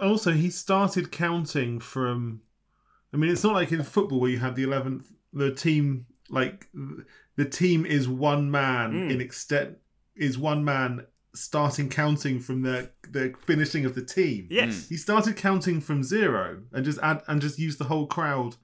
Also, 0.00 0.32
he 0.32 0.50
started 0.50 1.10
counting 1.10 1.80
from. 1.80 2.42
I 3.12 3.16
mean, 3.16 3.30
it's 3.30 3.44
not 3.44 3.54
like 3.54 3.72
in 3.72 3.82
football 3.82 4.20
where 4.20 4.30
you 4.30 4.38
have 4.38 4.54
the 4.56 4.62
eleventh, 4.64 5.06
the 5.32 5.52
team 5.54 6.06
like 6.28 6.68
the 7.36 7.44
team 7.44 7.86
is 7.86 8.08
one 8.08 8.50
man 8.50 8.92
Mm. 8.92 9.10
in 9.12 9.20
extent 9.20 9.78
is 10.14 10.36
one 10.38 10.64
man 10.64 11.06
starting 11.34 11.88
counting 11.88 12.40
from 12.40 12.62
the 12.62 12.90
the 13.10 13.34
finishing 13.46 13.84
of 13.84 13.94
the 13.94 14.02
team. 14.02 14.48
Yes. 14.50 14.88
he 14.88 14.96
started 14.96 15.36
counting 15.36 15.80
from 15.80 16.02
zero 16.02 16.62
and 16.72 16.84
just 16.84 16.98
add 17.02 17.22
and 17.28 17.40
just 17.40 17.58
used 17.58 17.78
the 17.78 17.84
whole 17.84 18.06
crowd. 18.06 18.56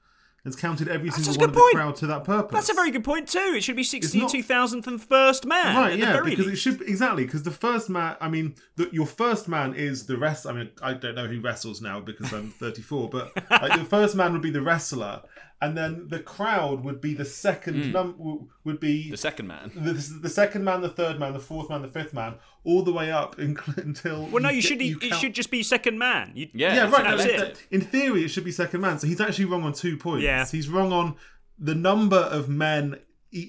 Has 0.44 0.56
counted 0.56 0.88
every 0.88 1.08
That's 1.08 1.22
single 1.24 1.40
one 1.40 1.50
of 1.50 1.54
the 1.54 1.70
crowd 1.72 1.94
to 1.96 2.06
that 2.08 2.24
purpose. 2.24 2.52
That's 2.52 2.68
a 2.70 2.74
very 2.74 2.90
good 2.90 3.04
point 3.04 3.28
too. 3.28 3.52
It 3.54 3.62
should 3.62 3.76
be 3.76 3.82
not- 3.82 4.30
62,000th 4.32 4.86
and 4.88 5.00
first 5.00 5.46
man. 5.46 5.76
right 5.76 5.96
yeah 5.96 6.20
because 6.20 6.46
it 6.46 6.50
least. 6.50 6.62
should 6.62 6.82
exactly 6.82 7.24
because 7.24 7.44
the 7.44 7.50
first 7.52 7.88
man 7.88 8.16
i 8.20 8.28
mean 8.28 8.54
the, 8.76 8.88
your 8.92 9.06
first 9.06 9.46
man 9.48 9.72
is 9.74 10.06
the 10.06 10.16
rest 10.16 10.46
i 10.46 10.52
mean 10.52 10.68
i 10.82 10.94
don't 10.94 11.14
know 11.14 11.26
who 11.28 11.40
wrestles 11.40 11.80
now 11.80 12.00
because 12.00 12.32
i'm 12.32 12.50
34 12.58 13.08
but 13.10 13.32
like 13.50 13.78
the 13.78 13.84
first 13.84 14.16
man 14.16 14.32
would 14.32 14.42
be 14.42 14.50
the 14.50 14.62
wrestler 14.62 15.22
and 15.62 15.76
then 15.78 16.08
the 16.08 16.18
crowd 16.18 16.84
would 16.84 17.00
be 17.00 17.14
the 17.14 17.24
second 17.24 17.76
Mm. 17.76 17.92
num 17.92 18.48
would 18.64 18.78
be 18.80 19.10
The 19.10 19.16
second 19.16 19.46
man. 19.46 19.70
the, 19.74 19.92
the 19.94 20.28
second 20.28 20.64
man 20.64 20.82
the 20.82 20.88
third 20.90 21.18
man 21.18 21.32
the 21.32 21.38
fourth 21.50 21.70
man 21.70 21.80
the 21.82 21.88
fifth 21.88 22.12
man 22.12 22.34
all 22.64 22.82
the 22.82 22.92
way 22.92 23.10
up 23.10 23.38
in, 23.38 23.56
until 23.76 24.26
Well, 24.26 24.42
no, 24.42 24.50
you 24.50 24.60
get- 24.60 24.68
should. 24.68 24.82
it 24.82 25.00
count- 25.00 25.20
should 25.20 25.34
just 25.34 25.50
be 25.50 25.62
second 25.62 25.98
man. 25.98 26.32
You, 26.34 26.48
yeah, 26.52 26.90
right. 26.90 27.04
That's 27.16 27.24
no, 27.24 27.30
it. 27.30 27.38
that- 27.38 27.62
In 27.70 27.80
theory, 27.80 28.24
it 28.24 28.28
should 28.28 28.44
be 28.44 28.52
second 28.52 28.80
man. 28.82 28.98
So 28.98 29.06
he's 29.06 29.20
actually 29.20 29.46
wrong 29.46 29.62
on 29.64 29.72
two 29.72 29.96
points. 29.96 30.24
Yeah. 30.24 30.44
He's 30.46 30.68
wrong 30.68 30.92
on 30.92 31.16
the 31.58 31.74
number 31.74 32.16
of 32.38 32.48
men 32.48 32.98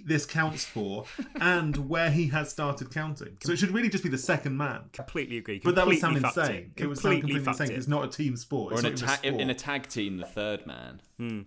this 0.05 0.25
counts 0.25 0.63
for 0.63 1.03
and 1.41 1.89
where 1.89 2.09
he 2.09 2.27
has 2.27 2.49
started 2.49 2.89
counting. 2.89 3.35
So 3.43 3.51
it 3.51 3.59
should 3.59 3.71
really 3.71 3.89
just 3.89 4.01
be 4.03 4.09
the 4.09 4.17
second 4.17 4.55
man. 4.55 4.83
Completely 4.93 5.37
agree. 5.37 5.59
But 5.61 5.75
that 5.75 5.85
would 5.85 5.99
sound 5.99 6.15
insane. 6.17 6.71
It. 6.77 6.83
It 6.83 6.87
would 6.87 6.97
sound 6.97 7.15
Completely 7.19 7.41
completely 7.43 7.65
insane. 7.65 7.71
it. 7.71 7.77
It's 7.79 7.87
not 7.89 8.05
a 8.05 8.07
team 8.07 8.37
sport. 8.37 8.71
Or 8.71 8.75
It's 8.75 8.83
in 8.83 8.87
a, 8.87 8.89
not 8.91 8.97
even 8.99 9.07
ta- 9.09 9.15
sport. 9.15 9.41
in 9.41 9.49
a 9.49 9.55
tag 9.55 9.89
team, 9.89 10.17
the 10.19 10.25
third 10.25 10.65
man. 10.65 11.01
Hmm. 11.19 11.41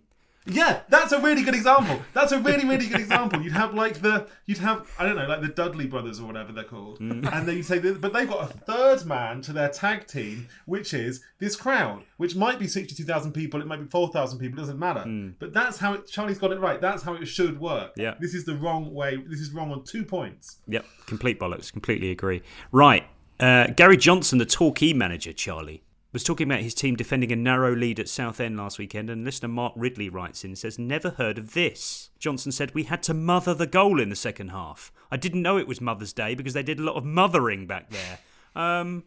Yeah, 0.47 0.81
that's 0.89 1.13
a 1.13 1.21
really 1.21 1.43
good 1.43 1.55
example. 1.55 2.01
That's 2.13 2.33
a 2.33 2.39
really, 2.39 2.65
really 2.67 2.87
good 2.87 3.01
example. 3.01 3.43
You'd 3.43 3.53
have 3.53 3.75
like 3.75 4.01
the, 4.01 4.29
you'd 4.47 4.59
have, 4.59 4.89
I 4.99 5.05
don't 5.05 5.17
know, 5.17 5.27
like 5.27 5.41
the 5.41 5.49
Dudley 5.49 5.87
brothers 5.87 6.21
or 6.21 6.27
whatever 6.27 6.53
they're 6.53 6.65
called, 6.65 7.01
Mm. 7.01 7.31
and 7.33 7.49
then 7.49 7.57
you 7.57 7.63
say, 7.63 7.79
but 7.79 8.13
they've 8.13 8.29
got 8.29 8.43
a 8.51 8.53
third 8.59 9.05
man 9.07 9.41
to 9.43 9.53
their 9.53 9.69
tag 9.69 10.07
team, 10.07 10.49
which 10.67 10.95
is 10.95 11.23
this 11.39 11.57
crowd, 11.57 12.03
which 12.17 12.37
might 12.37 12.59
be 12.59 12.69
sixty-two 12.69 13.05
thousand 13.05 13.33
people, 13.33 13.61
it 13.61 13.67
might 13.67 13.81
be 13.81 13.87
four 13.87 14.09
thousand 14.09 14.39
people, 14.39 14.59
it 14.59 14.63
doesn't 14.63 14.79
matter. 14.79 15.05
But 15.39 15.53
that's 15.53 15.79
how 15.79 15.95
it, 15.95 16.07
Charlie's 16.07 16.39
got 16.39 16.53
it 16.53 16.61
right. 16.61 16.81
That's 16.81 17.03
how 17.03 17.15
it 17.15 17.27
should 17.27 17.61
work. 17.61 17.93
Yeah. 17.97 18.15
This 18.21 18.35
is 18.35 18.45
the 18.45 18.55
wrong 18.55 18.95
way. 18.95 19.17
This 19.17 19.41
is 19.41 19.51
wrong 19.53 19.73
on 19.73 19.85
two 19.85 20.05
points. 20.05 20.59
Yep, 20.69 20.85
complete 21.07 21.39
bollocks. 21.41 21.73
Completely 21.73 22.11
agree. 22.11 22.43
Right, 22.73 23.05
uh, 23.41 23.67
Gary 23.69 23.97
Johnson, 23.97 24.39
the 24.39 24.47
Torquay 24.47 24.93
manager, 24.93 25.33
Charlie, 25.33 25.83
was 26.17 26.25
talking 26.25 26.51
about 26.51 26.63
his 26.63 26.73
team 26.73 26.97
defending 26.97 27.31
a 27.31 27.37
narrow 27.37 27.77
lead 27.77 28.01
at 28.01 28.09
Southend 28.09 28.57
last 28.57 28.79
weekend, 28.79 29.11
and 29.11 29.23
listener 29.23 29.51
Mark 29.51 29.75
Ridley 29.77 30.09
writes 30.09 30.45
in 30.45 30.53
and 30.53 30.59
says, 30.59 30.79
"Never 30.79 31.11
heard 31.11 31.37
of 31.37 31.53
this." 31.53 32.09
Johnson 32.19 32.53
said, 32.53 32.75
"We 32.75 32.85
had 32.85 33.03
to 33.03 33.13
mother 33.13 33.53
the 33.53 33.67
goal 33.67 34.01
in 34.01 34.09
the 34.09 34.17
second 34.17 34.49
half. 34.49 34.91
I 35.11 35.19
didn't 35.19 35.43
know 35.43 35.59
it 35.59 35.69
was 35.69 35.83
Mother's 35.83 36.15
Day 36.15 36.35
because 36.35 36.55
they 36.55 36.63
did 36.63 36.79
a 36.79 36.83
lot 36.83 36.97
of 36.97 37.05
mothering 37.05 37.67
back 37.67 37.91
there." 37.91 38.19
Um, 38.55 39.05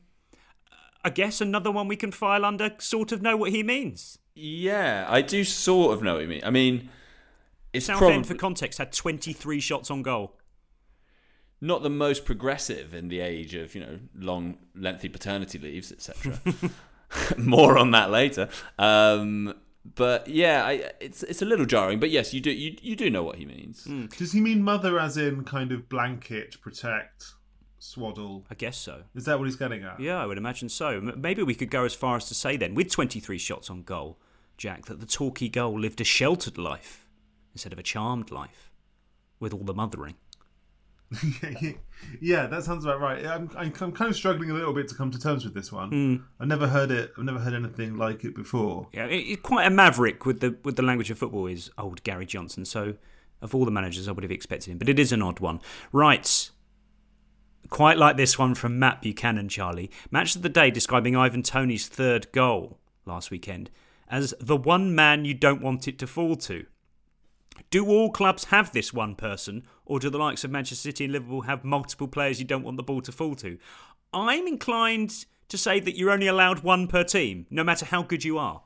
I 1.04 1.10
guess 1.10 1.41
another 1.41 1.72
one 1.72 1.88
we 1.88 1.95
can 1.95 2.12
file 2.12 2.45
under. 2.45 2.76
Sort 2.78 3.12
of 3.12 3.24
know 3.24 3.36
what 3.36 3.50
he 3.50 3.63
means. 3.63 4.19
Yeah, 4.36 5.08
I 5.10 5.24
do 5.24 5.43
sort 5.43 5.95
of 5.95 6.04
know 6.04 6.13
what 6.13 6.22
he 6.22 6.28
means. 6.28 6.43
I 6.43 6.52
mean, 6.52 6.89
it's 7.74 7.88
Southend, 7.88 8.00
probably 8.12 8.28
for 8.28 8.36
context, 8.36 8.78
had 8.78 8.91
23 8.91 9.60
shots 9.60 9.89
on 9.89 10.04
goal. 10.04 10.36
not 11.60 11.82
the 11.82 11.89
most 11.89 12.24
progressive 12.24 12.93
in 12.93 13.08
the 13.10 13.19
age 13.19 13.56
of 13.56 13.74
you 13.74 13.82
know 13.82 14.00
long, 14.15 14.60
lengthy 14.76 15.10
paternity 15.10 15.58
leaves, 15.58 15.91
etc. 15.91 16.39
More 17.38 17.78
on 17.78 17.91
that 17.91 18.12
later. 18.12 18.50
Um, 18.78 19.56
but 19.95 20.28
yeah, 20.28 20.65
I, 20.65 20.91
it's 21.00 21.24
it's 21.24 21.41
a 21.41 21.45
little 21.45 21.65
jarring. 21.65 22.00
But 22.00 22.10
yes, 22.10 22.34
you 22.34 22.41
do 22.41 22.52
you 22.52 22.78
you 22.82 22.95
do 22.95 23.10
know 23.10 23.24
what 23.24 23.38
he 23.38 23.45
means. 23.45 23.88
Does 24.17 24.32
he 24.32 24.41
mean 24.41 24.62
mother 24.62 25.00
as 25.00 25.17
in 25.17 25.43
kind 25.43 25.72
of 25.72 25.89
blanket, 25.89 26.62
protect, 26.62 27.34
swaddle? 27.80 28.45
I 28.50 28.56
guess 28.56 28.78
so. 28.78 29.04
Is 29.15 29.26
that 29.26 29.39
what 29.39 29.45
he's 29.45 29.56
getting 29.56 29.84
at? 29.84 30.00
Yeah, 30.00 30.22
I 30.22 30.26
would 30.26 30.38
imagine 30.38 30.69
so. 30.69 31.02
Maybe 31.02 31.43
we 31.43 31.56
could 31.56 31.72
go 31.72 31.86
as 31.86 31.93
far 31.93 32.17
as 32.17 32.28
to 32.28 32.36
say 32.36 32.58
then, 32.58 32.76
with 32.76 32.91
23 32.91 33.38
shots 33.38 33.69
on 33.69 33.84
goal, 33.84 34.19
Jack, 34.58 34.86
that 34.86 35.00
the 35.00 35.06
Torquay 35.06 35.50
goal 35.50 35.80
lived 35.80 36.02
a 36.02 36.04
sheltered 36.04 36.58
life 36.58 37.08
instead 37.54 37.74
of 37.74 37.80
a 37.80 37.84
charmed 37.84 38.32
life, 38.32 38.72
with 39.39 39.54
all 39.54 39.63
the 39.63 39.74
mothering. 39.74 40.15
yeah, 42.22 42.45
that 42.45 42.63
sounds 42.63 42.86
about 42.86 43.00
right. 43.00 43.26
I'm, 43.26 43.50
I'm, 43.58 43.72
kind 43.72 44.02
of 44.02 44.15
struggling 44.15 44.52
a 44.52 44.54
little 44.54 44.74
bit 44.74 44.88
to 44.89 44.95
come 44.95 45.10
to 45.10 45.19
terms 45.19 45.43
with 45.43 45.56
this 45.56 45.72
one. 45.72 45.91
Mm. 45.91 46.24
I've 46.39 46.48
never 46.48 46.67
heard 46.67 46.91
it. 46.91 47.13
I've 47.17 47.24
never 47.24 47.39
heard 47.39 47.54
anything 47.54 47.98
like 47.98 48.24
it 48.24 48.36
before. 48.36 48.88
Yeah, 48.93 49.06
it, 49.06 49.17
it's 49.17 49.41
quite 49.41 49.65
a 49.65 49.72
maverick 49.72 50.26
with 50.26 50.39
the 50.39 50.56
with 50.63 50.76
the 50.76 50.84
language 50.84 51.10
of 51.10 51.17
football. 51.17 51.48
Is 51.48 51.72
old 51.78 52.04
Gary 52.04 52.28
Johnson. 52.28 52.63
So, 52.63 52.95
of 53.41 53.56
all 53.56 53.65
the 53.65 53.72
managers, 53.72 54.08
I 54.08 54.12
would 54.12 54.24
have 54.24 54.32
expected 54.32 54.72
him, 54.72 54.78
but 54.78 54.88
it 54.88 55.00
is 55.00 55.12
an 55.12 55.22
odd 55.22 55.39
one. 55.39 55.62
Right. 55.91 56.52
Quite 57.69 57.98
like 57.98 58.17
this 58.17 58.39
one 58.39 58.56
from 58.56 58.80
Matt 58.80 59.02
Buchanan, 59.02 59.48
Charlie. 59.48 59.91
Match 60.10 60.36
of 60.36 60.41
the 60.41 60.50
day 60.50 60.72
describing 60.72 61.15
Ivan 61.15 61.43
Toney's 61.43 61.88
third 61.88 62.32
goal 62.32 62.80
last 63.06 63.30
weekend 63.30 63.69
as 64.10 64.34
the 64.39 64.58
one 64.58 64.95
man 64.95 65.26
you 65.26 65.34
don't 65.34 65.62
want 65.62 65.88
it 65.88 66.00
to 66.00 66.08
fall 66.08 66.36
to. 66.36 66.65
Do 67.69 67.86
all 67.88 68.12
clubs 68.12 68.45
have 68.45 68.72
this 68.72 68.93
one 68.93 69.15
person, 69.15 69.63
or 69.86 70.00
do 70.00 70.10
the 70.10 70.17
likes 70.17 70.43
of 70.43 70.52
Manchester 70.52 70.82
City 70.89 71.06
and 71.06 71.13
Liverpool 71.13 71.41
have 71.41 71.63
multiple 71.63 72.08
players 72.08 72.39
you 72.39 72.45
don't 72.45 72.63
want 72.63 72.78
the 72.78 72.84
ball 72.84 73.02
to 73.02 73.12
fall 73.12 73.36
to? 73.36 73.58
I'm 74.13 74.48
inclined 74.48 75.26
to 75.50 75.58
say 75.58 75.80
that 75.80 75.95
you're 75.98 76.12
only 76.12 76.28
allowed 76.28 76.60
one 76.63 76.88
per 76.88 77.04
team, 77.04 77.45
no 77.50 77.63
matter 77.63 77.86
how 77.86 78.04
good 78.04 78.24
you 78.24 78.38
are. 78.38 78.63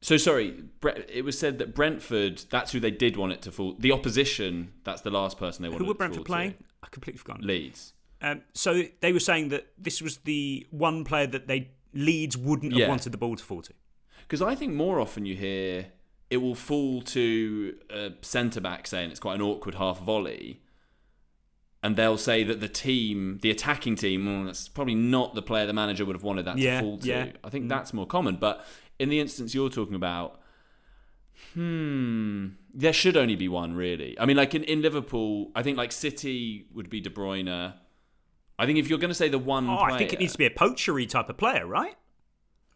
So 0.00 0.16
sorry, 0.18 0.64
it 1.08 1.24
was 1.24 1.38
said 1.38 1.58
that 1.58 1.74
Brentford. 1.74 2.44
That's 2.50 2.72
who 2.72 2.80
they 2.80 2.90
did 2.90 3.16
want 3.16 3.32
it 3.32 3.42
to 3.42 3.52
fall. 3.52 3.74
The 3.78 3.90
opposition. 3.92 4.72
That's 4.84 5.00
the 5.00 5.10
last 5.10 5.38
person 5.38 5.62
they 5.62 5.68
wanted. 5.68 5.78
Who 5.80 5.86
were 5.86 5.94
to 5.94 5.98
Brentford 5.98 6.24
playing? 6.26 6.54
I 6.82 6.88
completely 6.90 7.18
forgot. 7.18 7.40
Leeds. 7.42 7.94
Um, 8.20 8.42
so 8.52 8.82
they 9.00 9.12
were 9.12 9.20
saying 9.20 9.48
that 9.48 9.68
this 9.78 10.02
was 10.02 10.18
the 10.18 10.66
one 10.70 11.04
player 11.04 11.26
that 11.28 11.46
they 11.46 11.70
Leeds 11.94 12.36
wouldn't 12.36 12.72
have 12.72 12.80
Yeah. 12.80 12.88
wanted 12.88 13.12
the 13.12 13.18
ball 13.18 13.36
to 13.36 13.44
fall 13.44 13.62
to. 13.62 13.72
Because 14.22 14.42
I 14.42 14.54
think 14.54 14.74
more 14.74 15.00
often 15.00 15.24
you 15.26 15.36
hear 15.36 15.86
it 16.34 16.38
will 16.38 16.54
fall 16.56 17.00
to 17.00 17.76
a 17.90 18.10
centre 18.22 18.60
back 18.60 18.86
saying 18.88 19.10
it's 19.10 19.20
quite 19.20 19.36
an 19.36 19.42
awkward 19.42 19.76
half 19.76 20.00
volley, 20.00 20.60
and 21.82 21.94
they'll 21.96 22.18
say 22.18 22.42
that 22.44 22.58
the 22.60 22.68
team, 22.68 23.38
the 23.42 23.50
attacking 23.50 23.94
team, 23.94 24.26
well, 24.26 24.44
that's 24.46 24.68
probably 24.68 24.94
not 24.96 25.34
the 25.34 25.42
player 25.42 25.66
the 25.66 25.72
manager 25.72 26.04
would 26.04 26.16
have 26.16 26.22
wanted 26.24 26.44
that 26.46 26.58
Yeah, 26.58 26.80
to 26.80 26.84
fall 26.84 26.98
to. 26.98 27.06
yeah. 27.08 27.26
I 27.44 27.50
think 27.50 27.68
that's 27.68 27.92
more 27.92 28.06
common. 28.06 28.36
But 28.36 28.66
in 28.98 29.08
the 29.10 29.20
instance 29.20 29.54
you're 29.54 29.68
talking 29.70 29.94
about, 29.94 30.40
hmm, 31.52 32.48
there 32.72 32.92
should 32.92 33.16
only 33.16 33.36
be 33.36 33.48
one 33.48 33.74
really. 33.74 34.18
I 34.18 34.24
mean, 34.26 34.36
like 34.36 34.54
in, 34.54 34.64
in 34.64 34.82
Liverpool, 34.82 35.50
I 35.54 35.62
think 35.62 35.76
like 35.78 35.92
City 35.92 36.66
would 36.74 36.90
be 36.90 37.00
De 37.00 37.10
Bruyne. 37.10 37.74
I 38.58 38.66
think 38.66 38.78
if 38.78 38.88
you're 38.88 38.98
going 38.98 39.10
to 39.10 39.14
say 39.14 39.28
the 39.28 39.38
one, 39.38 39.68
Oh, 39.68 39.78
I 39.78 39.98
think 39.98 40.12
it 40.12 40.18
needs 40.20 40.32
to 40.32 40.38
be 40.38 40.46
a 40.46 40.50
poachery 40.50 41.08
type 41.08 41.28
of 41.28 41.36
player, 41.36 41.66
right? 41.66 41.96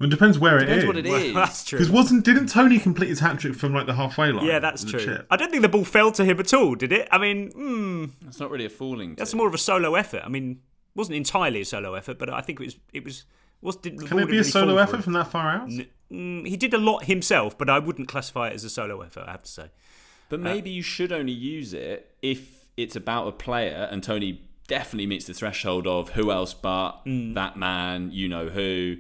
It 0.01 0.11
depends 0.11 0.39
where 0.39 0.59
Depends 0.61 0.77
it 0.77 0.79
is. 0.79 0.87
what 0.87 0.97
it 0.97 1.07
is. 1.07 1.35
That's 1.35 1.65
true. 1.65 1.79
Because 1.79 1.91
wasn't 1.93 2.25
didn't 2.25 2.47
Toney 2.47 2.79
complete 2.79 3.09
his 3.09 3.19
hat 3.19 3.39
trick 3.41 3.55
from 3.57 3.75
like 3.75 3.87
the 3.87 3.95
halfway 3.95 4.31
line? 4.31 4.47
Yeah, 4.47 4.61
that's 4.61 4.85
true. 4.85 5.01
chip? 5.01 5.27
I 5.29 5.37
don't 5.37 5.51
think 5.51 5.63
the 5.63 5.69
ball 5.69 5.85
fell 5.85 6.13
to 6.13 6.25
him 6.25 6.39
at 6.39 6.55
all, 6.55 6.77
did 6.77 6.93
it? 6.93 7.09
I 7.11 7.19
mean, 7.19 7.51
hmm, 7.51 8.05
It's 8.29 8.39
not 8.39 8.51
really 8.51 8.67
a 8.67 8.69
falling. 8.71 9.17
that's 9.17 9.33
to. 9.33 9.37
more 9.37 9.49
of 9.49 9.55
a 9.55 9.59
solo 9.59 9.97
effort. 9.97 10.23
I 10.25 10.29
mean, 10.29 10.61
wasn't 10.95 11.17
entirely 11.17 11.63
a 11.63 11.65
solo 11.65 11.95
effort, 11.95 12.17
but 12.19 12.31
I 12.31 12.41
think 12.43 12.61
it 12.61 12.65
was. 12.65 12.77
It 12.93 13.05
was. 13.05 13.25
Was 13.61 13.75
didn't, 13.75 13.99
the 13.99 14.07
Can 14.07 14.19
ball 14.19 14.23
it 14.25 14.27
be 14.27 14.33
didn't 14.35 14.47
a 14.47 14.51
solo 14.51 14.77
effort 14.77 15.03
from 15.03 15.15
that 15.15 15.27
far 15.33 15.51
out? 15.51 15.63
N- 15.69 15.87
mm, 16.13 16.47
he 16.47 16.57
did 16.57 16.75
a 16.75 16.79
lot 16.79 17.07
himself, 17.07 17.59
but 17.59 17.69
I 17.69 17.81
wouldn't 17.81 18.07
classify 18.07 18.51
it 18.51 18.55
as 18.55 18.63
a 18.63 18.71
solo 18.71 19.01
effort. 19.01 19.25
I 19.27 19.33
have 19.33 19.43
to 19.43 19.51
say. 19.51 19.71
But 20.29 20.39
maybe 20.39 20.71
you 20.71 20.83
should 20.83 21.11
only 21.11 21.33
use 21.33 21.73
it 21.75 22.15
if 22.23 22.69
it's 22.77 22.95
about 22.95 23.27
a 23.27 23.33
player, 23.33 23.89
and 23.91 24.01
Toney 24.01 24.43
definitely 24.69 25.07
meets 25.07 25.25
the 25.25 25.35
threshold 25.35 25.89
of 25.89 26.11
who 26.11 26.31
else 26.31 26.55
but 26.55 27.05
Mm. 27.05 27.35
that 27.35 27.57
man, 27.57 28.11
you 28.13 28.29
know 28.29 28.49
who. 28.49 28.99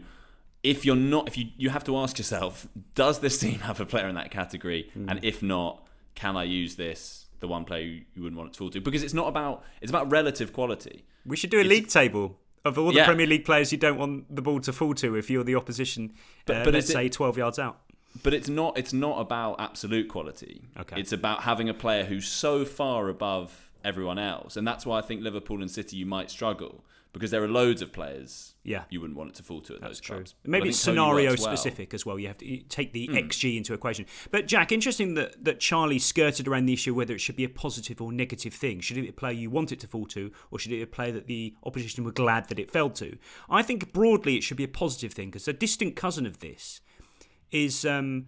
If 0.70 0.85
you're 0.85 0.96
not, 1.14 1.28
if 1.28 1.37
you 1.38 1.46
you 1.57 1.70
have 1.70 1.85
to 1.85 1.96
ask 2.02 2.18
yourself, 2.18 2.66
does 2.94 3.16
this 3.20 3.38
team 3.44 3.59
have 3.61 3.81
a 3.81 3.87
player 3.87 4.09
in 4.09 4.14
that 4.16 4.31
category? 4.31 4.90
Mm. 4.96 5.11
And 5.11 5.24
if 5.24 5.42
not, 5.42 5.87
can 6.14 6.37
I 6.37 6.44
use 6.44 6.76
this, 6.76 7.26
the 7.40 7.48
one 7.48 7.64
player 7.64 7.83
you 7.90 8.02
you 8.14 8.22
wouldn't 8.22 8.38
want 8.38 8.50
it 8.50 8.52
to 8.54 8.59
fall 8.59 8.70
to? 8.70 8.81
Because 8.81 9.02
it's 9.02 9.14
not 9.14 9.28
about 9.28 9.54
it's 9.81 9.90
about 9.90 10.11
relative 10.11 10.52
quality. 10.52 11.04
We 11.24 11.37
should 11.37 11.50
do 11.50 11.59
a 11.59 11.61
It's- 11.61 11.74
league 11.74 11.88
table 11.88 12.26
of 12.64 12.78
all 12.78 12.88
the 12.88 12.96
Yeah. 13.00 13.07
Premier 13.07 13.26
League 13.26 13.44
players 13.44 13.72
you 13.72 13.78
don't 13.78 13.98
want 13.98 14.35
the 14.35 14.42
ball 14.42 14.61
to 14.61 14.72
fall 14.72 14.92
to 14.94 15.14
if 15.16 15.31
you're 15.31 15.44
the 15.44 15.54
opposition. 15.54 16.12
But- 16.46 16.57
uh, 16.57 16.64
but 16.64 16.74
let's 16.74 16.87
is 16.87 16.90
it- 16.90 16.94
say 16.94 17.09
12 17.09 17.38
yards 17.38 17.59
out. 17.59 17.76
But 18.22 18.35
it's 18.35 18.48
not 18.48 18.76
it's 18.76 18.92
not 18.92 19.20
about 19.20 19.61
absolute 19.61 20.09
quality. 20.09 20.62
Okay. 20.83 21.00
It's 21.00 21.12
about 21.12 21.42
having 21.42 21.68
a 21.68 21.74
player 21.74 22.04
who's 22.04 22.26
so 22.26 22.64
far 22.64 23.09
above 23.09 23.67
everyone 23.88 24.18
else. 24.18 24.57
And 24.57 24.66
that's 24.66 24.87
why 24.87 24.98
I 24.98 25.03
think 25.03 25.22
Liverpool 25.22 25.61
and 25.61 25.70
City 25.70 25.96
you 25.96 26.07
might 26.07 26.31
struggle. 26.31 26.85
Because 27.11 27.31
there 27.31 27.42
are 27.42 27.48
loads 27.48 27.81
of 27.81 27.90
players 27.90 28.55
Yeah. 28.64 28.85
you 28.90 29.01
wouldn't 29.01 29.16
want 29.18 29.31
it 29.31 29.37
to 29.37 29.42
fall 29.42 29.62
to 29.62 29.74
at 29.74 29.81
those 29.81 29.98
clubs. 29.98 30.35
But 30.42 30.51
Maybe 30.51 30.68
it's 30.68 30.79
scenario 30.79 31.31
works 31.31 31.40
well. 31.42 31.57
specific 31.57 31.94
as 31.94 32.05
well. 32.05 32.18
You 32.18 32.27
have 32.29 32.37
to 32.38 32.46
you 32.46 32.59
take 32.68 32.92
the 32.92 33.09
Mm. 33.09 33.16
XG 33.27 33.57
into 33.57 33.72
equation. 33.72 34.05
But 34.31 34.46
Jack, 34.46 34.72
interesting 34.72 35.14
that, 35.14 35.42
that 35.42 35.59
Charlie 35.59 35.98
skirted 35.98 36.46
around 36.46 36.66
the 36.66 36.74
issue 36.74 36.92
whether 36.94 37.14
it 37.14 37.20
should 37.22 37.35
be 37.35 37.44
a 37.44 37.48
positive 37.48 38.03
or 38.03 38.12
negative 38.12 38.53
thing. 38.53 38.81
Should 38.81 38.98
it 38.98 39.03
be 39.03 39.09
a 39.09 39.12
player 39.14 39.33
you 39.33 39.48
want 39.48 39.72
it 39.72 39.81
to 39.81 39.87
fall 39.88 40.05
to, 40.09 40.31
or 40.51 40.59
should 40.59 40.70
it 40.70 40.77
be 40.77 40.83
a 40.83 40.87
player 40.87 41.12
that 41.12 41.27
the 41.27 41.55
opposition 41.64 42.05
were 42.05 42.12
glad 42.12 42.51
that 42.51 42.59
it 42.59 42.70
fell 42.70 42.90
to? 42.90 43.16
I 43.48 43.62
think 43.62 43.90
broadly 43.94 44.37
it 44.37 44.42
should 44.44 44.59
be 44.59 44.64
a 44.64 44.68
positive 44.68 45.14
thing 45.14 45.31
because 45.31 45.48
a 45.48 45.55
distant 45.55 45.96
cousin 45.96 46.27
of 46.27 46.40
this 46.40 46.83
is 47.51 47.87
um, 47.87 48.27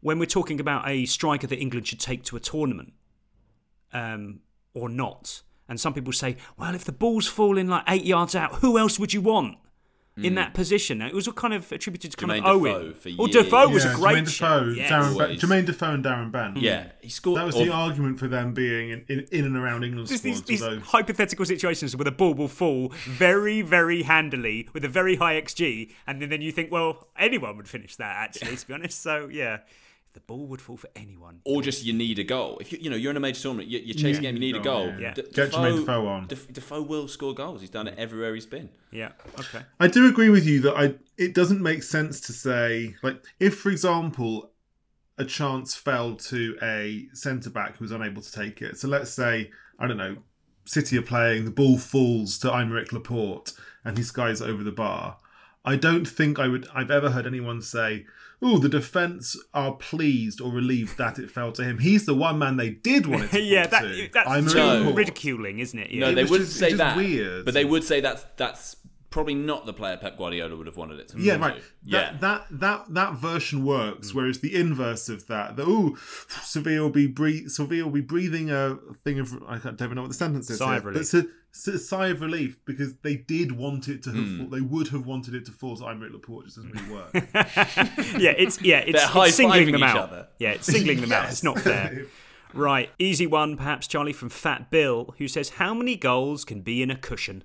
when 0.00 0.18
we're 0.18 0.24
talking 0.24 0.58
about 0.58 0.88
a 0.88 1.04
striker 1.04 1.46
that 1.46 1.58
England 1.60 1.86
should 1.86 2.00
take 2.00 2.22
to 2.24 2.36
a 2.36 2.40
tournament 2.40 2.94
um, 3.92 4.40
or 4.74 4.88
not. 4.88 5.42
And 5.68 5.80
some 5.80 5.94
people 5.94 6.12
say, 6.12 6.36
well, 6.58 6.74
if 6.74 6.84
the 6.84 6.92
ball's 6.92 7.26
falling 7.26 7.68
like 7.68 7.84
eight 7.88 8.04
yards 8.04 8.34
out, 8.34 8.56
who 8.56 8.78
else 8.78 8.98
would 8.98 9.12
you 9.14 9.20
want 9.22 9.56
in 10.18 10.32
Mm. 10.32 10.36
that 10.36 10.52
position? 10.54 11.00
It 11.00 11.14
was 11.14 11.26
all 11.26 11.32
kind 11.32 11.54
of 11.54 11.70
attributed 11.72 12.10
to 12.10 12.16
kind 12.18 12.32
Jermaine 12.32 12.44
of 12.44 12.62
Defoe 12.62 12.74
Owen. 12.82 12.94
for 12.94 13.08
Oh, 13.18 13.26
years. 13.26 13.44
Defoe 13.44 13.68
was 13.68 13.84
a 13.86 13.94
great 13.94 14.16
Jermaine 14.16 14.24
Defoe. 14.26 14.72
Yes. 14.76 14.90
Darren 14.90 15.16
ba- 15.16 15.36
Jermaine 15.36 15.64
Defoe 15.64 15.94
and 15.94 16.04
Darren 16.04 16.30
Bent. 16.30 16.56
Yeah, 16.58 16.90
he 17.00 17.08
scored. 17.08 17.38
That 17.38 17.46
was 17.46 17.56
or- 17.56 17.64
the 17.64 17.72
argument 17.72 18.18
for 18.18 18.28
them 18.28 18.52
being 18.52 18.90
in, 18.90 19.04
in, 19.08 19.26
in 19.32 19.44
and 19.46 19.56
around 19.56 19.84
England 19.84 20.08
Just 20.08 20.22
these, 20.22 20.42
these 20.42 20.62
hypothetical 20.62 21.46
situations 21.46 21.96
where 21.96 22.04
the 22.04 22.10
ball 22.12 22.34
will 22.34 22.48
fall 22.48 22.88
very, 23.06 23.62
very 23.62 24.02
handily 24.02 24.68
with 24.74 24.84
a 24.84 24.88
very 24.88 25.16
high 25.16 25.40
XG, 25.40 25.90
and 26.06 26.20
then, 26.20 26.28
then 26.28 26.42
you 26.42 26.52
think, 26.52 26.70
well, 26.70 27.08
anyone 27.18 27.56
would 27.56 27.68
finish 27.68 27.96
that, 27.96 28.14
actually, 28.16 28.56
to 28.56 28.66
be 28.66 28.74
honest. 28.74 29.00
So, 29.00 29.28
yeah, 29.32 29.54
if 29.54 29.62
the 30.14 30.20
ball 30.20 30.46
would 30.46 30.60
fall 30.60 30.76
for 30.76 30.88
anyone. 30.94 31.40
or 31.44 31.62
just 31.62 31.84
you 31.84 31.92
need 31.92 32.18
a 32.18 32.24
goal. 32.24 32.58
If 32.60 32.72
you 32.72 32.78
you 32.80 32.90
know 32.90 32.96
you're 32.96 33.10
in 33.10 33.16
a 33.16 33.20
major 33.20 33.40
tournament, 33.40 33.68
you, 33.68 33.78
you 33.78 33.94
chase 33.94 34.18
a 34.18 34.20
Yeah. 34.22 34.30
game, 34.30 34.34
you 34.34 34.40
need 34.40 34.56
a 34.56 34.60
Goal, 34.60 34.90
goal. 34.90 35.00
yeah. 35.00 35.14
De- 35.14 35.22
Get 35.22 35.52
Jermaine 35.52 35.78
Defoe 35.80 36.06
on. 36.06 36.26
Defoe 36.26 36.82
will 36.82 37.08
score 37.08 37.34
goals. 37.34 37.60
He's 37.60 37.70
done 37.70 37.88
it 37.88 37.94
everywhere 37.98 38.34
he's 38.34 38.46
been. 38.46 38.68
Yeah, 38.90 39.12
okay. 39.38 39.62
I 39.80 39.88
do 39.88 40.06
agree 40.08 40.28
with 40.28 40.46
you 40.46 40.60
that 40.60 40.74
I 40.76 40.94
it 41.16 41.34
doesn't 41.34 41.62
make 41.62 41.82
sense 41.82 42.20
to 42.22 42.32
say 42.32 42.94
like 43.02 43.22
if, 43.40 43.58
for 43.58 43.70
example, 43.70 44.50
a 45.18 45.24
chance 45.24 45.74
fell 45.74 46.16
to 46.16 46.56
a 46.62 47.06
centre 47.12 47.50
back 47.50 47.76
who 47.76 47.84
was 47.84 47.92
unable 47.92 48.22
to 48.22 48.32
take 48.32 48.62
it. 48.62 48.78
So 48.78 48.88
let's 48.88 49.10
say 49.10 49.50
I 49.78 49.86
don't 49.86 49.96
know, 49.96 50.18
City 50.64 50.96
are 50.98 51.02
playing, 51.02 51.44
the 51.44 51.50
ball 51.50 51.76
falls 51.78 52.38
to 52.38 52.48
Aymeric 52.48 52.92
Laporte, 52.92 53.52
and 53.84 53.96
he 53.98 54.04
skies 54.04 54.40
over 54.40 54.62
the 54.62 54.70
bar. 54.72 55.18
I 55.64 55.76
don't 55.76 56.06
think 56.06 56.38
I 56.38 56.48
would. 56.48 56.66
I've 56.74 56.90
ever 56.90 57.10
heard 57.10 57.26
anyone 57.26 57.62
say, 57.62 58.04
"Oh, 58.42 58.58
the 58.58 58.68
defense 58.68 59.36
are 59.54 59.72
pleased 59.72 60.40
or 60.40 60.50
relieved 60.50 60.98
that 60.98 61.18
it 61.18 61.30
fell 61.30 61.52
to 61.52 61.62
him." 61.64 61.78
He's 61.78 62.04
the 62.06 62.14
one 62.14 62.38
man 62.38 62.56
they 62.56 62.70
did 62.70 63.06
want 63.06 63.24
it 63.24 63.30
to 63.30 63.40
yeah, 63.42 63.66
that, 63.68 63.82
to. 63.82 64.08
that's 64.12 64.28
I'm 64.28 64.46
too 64.48 64.92
ridiculing, 64.92 65.60
isn't 65.60 65.78
it? 65.78 65.94
No, 65.94 66.08
Yeah. 66.08 66.14
they 66.14 66.24
wouldn't 66.24 66.48
just- 66.48 66.58
say 66.58 66.66
it's 66.70 66.72
just 66.72 66.78
that. 66.78 66.96
weird. 66.96 67.44
But 67.44 67.54
they 67.54 67.64
would 67.64 67.84
say 67.84 68.00
that's 68.00 68.24
that's 68.36 68.76
probably 69.12 69.34
not 69.34 69.64
the 69.66 69.72
player 69.72 69.96
Pep 69.96 70.16
Guardiola 70.16 70.56
would 70.56 70.66
have 70.66 70.76
wanted 70.76 70.98
it 70.98 71.08
to. 71.08 71.16
be. 71.16 71.22
Yeah, 71.22 71.34
to. 71.36 71.40
right. 71.40 71.62
Yeah. 71.84 72.12
That, 72.12 72.20
that 72.20 72.46
that 72.60 72.94
that 72.94 73.12
version 73.14 73.64
works. 73.64 74.10
Mm. 74.10 74.14
Whereas 74.16 74.40
the 74.40 74.54
inverse 74.54 75.08
of 75.08 75.28
that, 75.28 75.54
the 75.56 75.64
oh, 75.66 75.96
Sevilla 76.42 76.82
will 76.82 76.90
be 76.90 77.06
breathe, 77.06 77.48
Sevilla 77.48 77.84
will 77.84 77.92
be 77.92 78.00
breathing 78.00 78.50
a 78.50 78.78
thing 79.04 79.20
of 79.20 79.32
I 79.46 79.58
don't 79.58 79.80
even 79.80 79.94
know 79.94 80.02
what 80.02 80.08
the 80.08 80.14
sentence 80.14 80.50
is. 80.50 80.58
Sigh 80.58 80.66
here, 80.70 80.76
of 80.78 80.82
but 80.84 80.88
relief. 80.94 81.02
it's 81.02 81.14
a, 81.14 81.26
it's 81.50 81.68
a 81.68 81.78
sigh 81.78 82.08
of 82.08 82.20
relief 82.22 82.58
because 82.64 82.94
they 83.02 83.16
did 83.16 83.52
want 83.52 83.86
it 83.88 84.02
to 84.04 84.10
have. 84.10 84.24
Mm. 84.24 84.38
Fall- 84.38 84.48
They 84.48 84.60
would 84.62 84.88
have 84.88 85.06
wanted 85.06 85.34
it 85.34 85.44
to 85.46 85.52
fall 85.52 85.76
to 85.76 85.84
Aymeric 85.84 86.12
Laporte. 86.12 86.44
It 86.44 86.48
just 86.48 86.56
doesn't 86.56 86.72
really 86.72 86.92
work. 86.92 87.12
yeah, 88.18 88.32
it's 88.36 88.60
yeah, 88.62 88.78
it's, 88.78 89.00
it's 89.04 89.34
singling 89.36 89.66
them 89.72 89.76
each 89.76 89.82
out. 89.82 89.98
other. 89.98 90.28
Yeah, 90.38 90.50
it's 90.52 90.66
singling 90.66 91.00
them 91.00 91.12
out. 91.12 91.28
It's 91.28 91.42
not 91.44 91.58
fair. 91.60 92.06
Right, 92.54 92.90
easy 92.98 93.26
one, 93.26 93.56
perhaps 93.56 93.86
Charlie 93.86 94.12
from 94.12 94.28
Fat 94.28 94.70
Bill, 94.70 95.14
who 95.16 95.26
says, 95.26 95.50
"How 95.50 95.72
many 95.72 95.96
goals 95.96 96.44
can 96.44 96.60
be 96.60 96.82
in 96.82 96.90
a 96.90 96.96
cushion?" 96.96 97.44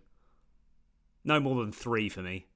No 1.28 1.40
more 1.42 1.62
than 1.62 1.72
three 1.74 2.08
for 2.10 2.22
me. 2.24 2.48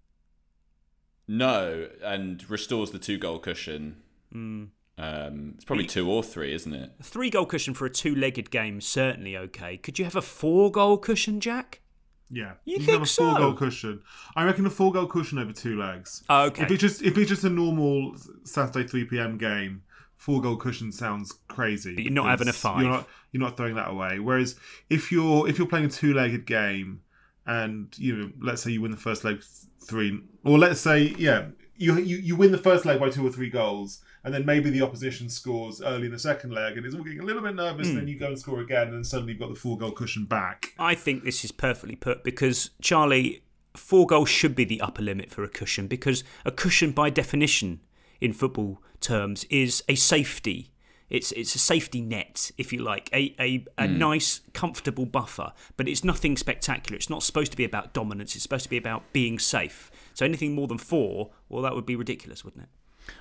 No, 1.27 1.89
and 2.03 2.49
restores 2.49 2.91
the 2.91 2.99
two 2.99 3.17
goal 3.17 3.37
cushion. 3.39 3.97
Hmm. 4.31 4.63
Um, 4.97 5.53
it's 5.55 5.65
probably 5.65 5.85
two 5.85 6.09
or 6.09 6.23
three, 6.23 6.53
isn't 6.53 6.73
it? 6.73 6.91
A 6.99 7.03
three 7.03 7.29
goal 7.29 7.45
cushion 7.45 7.73
for 7.73 7.85
a 7.85 7.89
two 7.89 8.15
legged 8.15 8.49
game 8.51 8.81
certainly 8.81 9.35
okay. 9.37 9.77
Could 9.77 9.99
you 9.99 10.05
have 10.05 10.15
a 10.15 10.21
four 10.21 10.71
goal 10.71 10.97
cushion, 10.97 11.39
Jack? 11.39 11.81
Yeah, 12.29 12.53
You 12.63 12.77
can 12.77 12.85
think 12.85 12.93
have 12.99 13.01
a 13.01 13.11
four 13.11 13.33
so? 13.33 13.37
goal 13.37 13.53
cushion. 13.53 14.01
I 14.37 14.45
reckon 14.45 14.65
a 14.65 14.69
four 14.69 14.93
goal 14.93 15.05
cushion 15.07 15.37
over 15.37 15.51
two 15.51 15.77
legs. 15.77 16.23
Oh, 16.29 16.45
okay. 16.45 16.63
If 16.63 16.71
it's 16.71 16.81
just 16.81 17.01
if 17.01 17.17
it's 17.17 17.29
just 17.29 17.43
a 17.43 17.49
normal 17.49 18.15
Saturday 18.45 18.87
three 18.87 19.03
pm 19.05 19.37
game, 19.37 19.83
four 20.15 20.39
goal 20.41 20.55
cushion 20.55 20.91
sounds 20.93 21.33
crazy. 21.49 21.93
But 21.95 22.03
you're 22.05 22.13
not 22.13 22.27
having 22.27 22.47
a 22.47 22.51
because 22.51 22.61
five. 22.61 22.81
You're 22.81 22.91
not 22.91 23.07
you're 23.33 23.41
not 23.43 23.57
throwing 23.57 23.75
that 23.75 23.89
away. 23.89 24.19
Whereas 24.19 24.55
if 24.89 25.11
you're 25.11 25.47
if 25.49 25.57
you're 25.57 25.67
playing 25.67 25.85
a 25.85 25.89
two 25.89 26.13
legged 26.13 26.45
game, 26.45 27.01
and 27.45 27.87
you 27.97 28.15
know, 28.15 28.31
let's 28.39 28.61
say 28.61 28.71
you 28.71 28.81
win 28.81 28.91
the 28.91 28.97
first 28.97 29.23
leg 29.23 29.43
three, 29.83 30.21
or 30.43 30.57
let's 30.57 30.79
say 30.79 31.15
yeah, 31.17 31.47
you 31.75 31.97
you 31.97 32.17
you 32.17 32.35
win 32.35 32.51
the 32.51 32.57
first 32.57 32.85
leg 32.85 32.99
by 32.99 33.09
two 33.09 33.25
or 33.25 33.31
three 33.31 33.49
goals. 33.49 34.03
And 34.23 34.31
then 34.31 34.45
maybe 34.45 34.69
the 34.69 34.83
opposition 34.83 35.29
scores 35.29 35.81
early 35.81 36.05
in 36.05 36.11
the 36.11 36.19
second 36.19 36.51
leg, 36.51 36.77
and 36.77 36.85
it's 36.85 36.93
all 36.93 37.03
getting 37.03 37.21
a 37.21 37.23
little 37.23 37.41
bit 37.41 37.55
nervous. 37.55 37.87
Hmm. 37.87 37.93
And 37.93 38.01
then 38.01 38.07
you 38.07 38.19
go 38.19 38.27
and 38.27 38.37
score 38.37 38.59
again, 38.59 38.89
and 38.89 38.93
then 38.93 39.03
suddenly 39.03 39.33
you've 39.33 39.41
got 39.41 39.49
the 39.49 39.59
four 39.59 39.79
goal 39.79 39.91
cushion 39.91 40.25
back. 40.25 40.73
I 40.77 40.93
think 40.93 41.23
this 41.23 41.43
is 41.43 41.51
perfectly 41.51 41.95
put 41.95 42.23
because 42.23 42.69
Charlie, 42.81 43.41
four 43.75 44.05
goals 44.05 44.29
should 44.29 44.53
be 44.53 44.63
the 44.63 44.79
upper 44.79 45.01
limit 45.01 45.31
for 45.31 45.43
a 45.43 45.49
cushion 45.49 45.87
because 45.87 46.23
a 46.45 46.51
cushion, 46.51 46.91
by 46.91 47.09
definition, 47.09 47.79
in 48.19 48.31
football 48.31 48.83
terms, 48.99 49.43
is 49.45 49.83
a 49.89 49.95
safety. 49.95 50.70
It's 51.11 51.31
it's 51.33 51.53
a 51.55 51.59
safety 51.59 52.01
net, 52.01 52.51
if 52.57 52.71
you 52.73 52.79
like, 52.81 53.09
a 53.13 53.35
a, 53.39 53.65
a 53.77 53.87
Hmm. 53.87 53.97
nice, 53.99 54.41
comfortable 54.53 55.05
buffer. 55.05 55.53
But 55.77 55.87
it's 55.87 56.03
nothing 56.03 56.37
spectacular. 56.37 56.95
It's 56.95 57.09
not 57.09 57.21
supposed 57.21 57.51
to 57.51 57.57
be 57.57 57.65
about 57.65 57.93
dominance. 57.93 58.33
It's 58.33 58.41
supposed 58.43 58.63
to 58.63 58.69
be 58.69 58.77
about 58.77 59.03
being 59.13 59.37
safe. 59.37 59.91
So 60.13 60.25
anything 60.25 60.55
more 60.55 60.67
than 60.67 60.77
four, 60.77 61.29
well, 61.49 61.61
that 61.63 61.75
would 61.75 61.85
be 61.85 61.95
ridiculous, 61.95 62.43
wouldn't 62.43 62.63
it? 62.63 62.69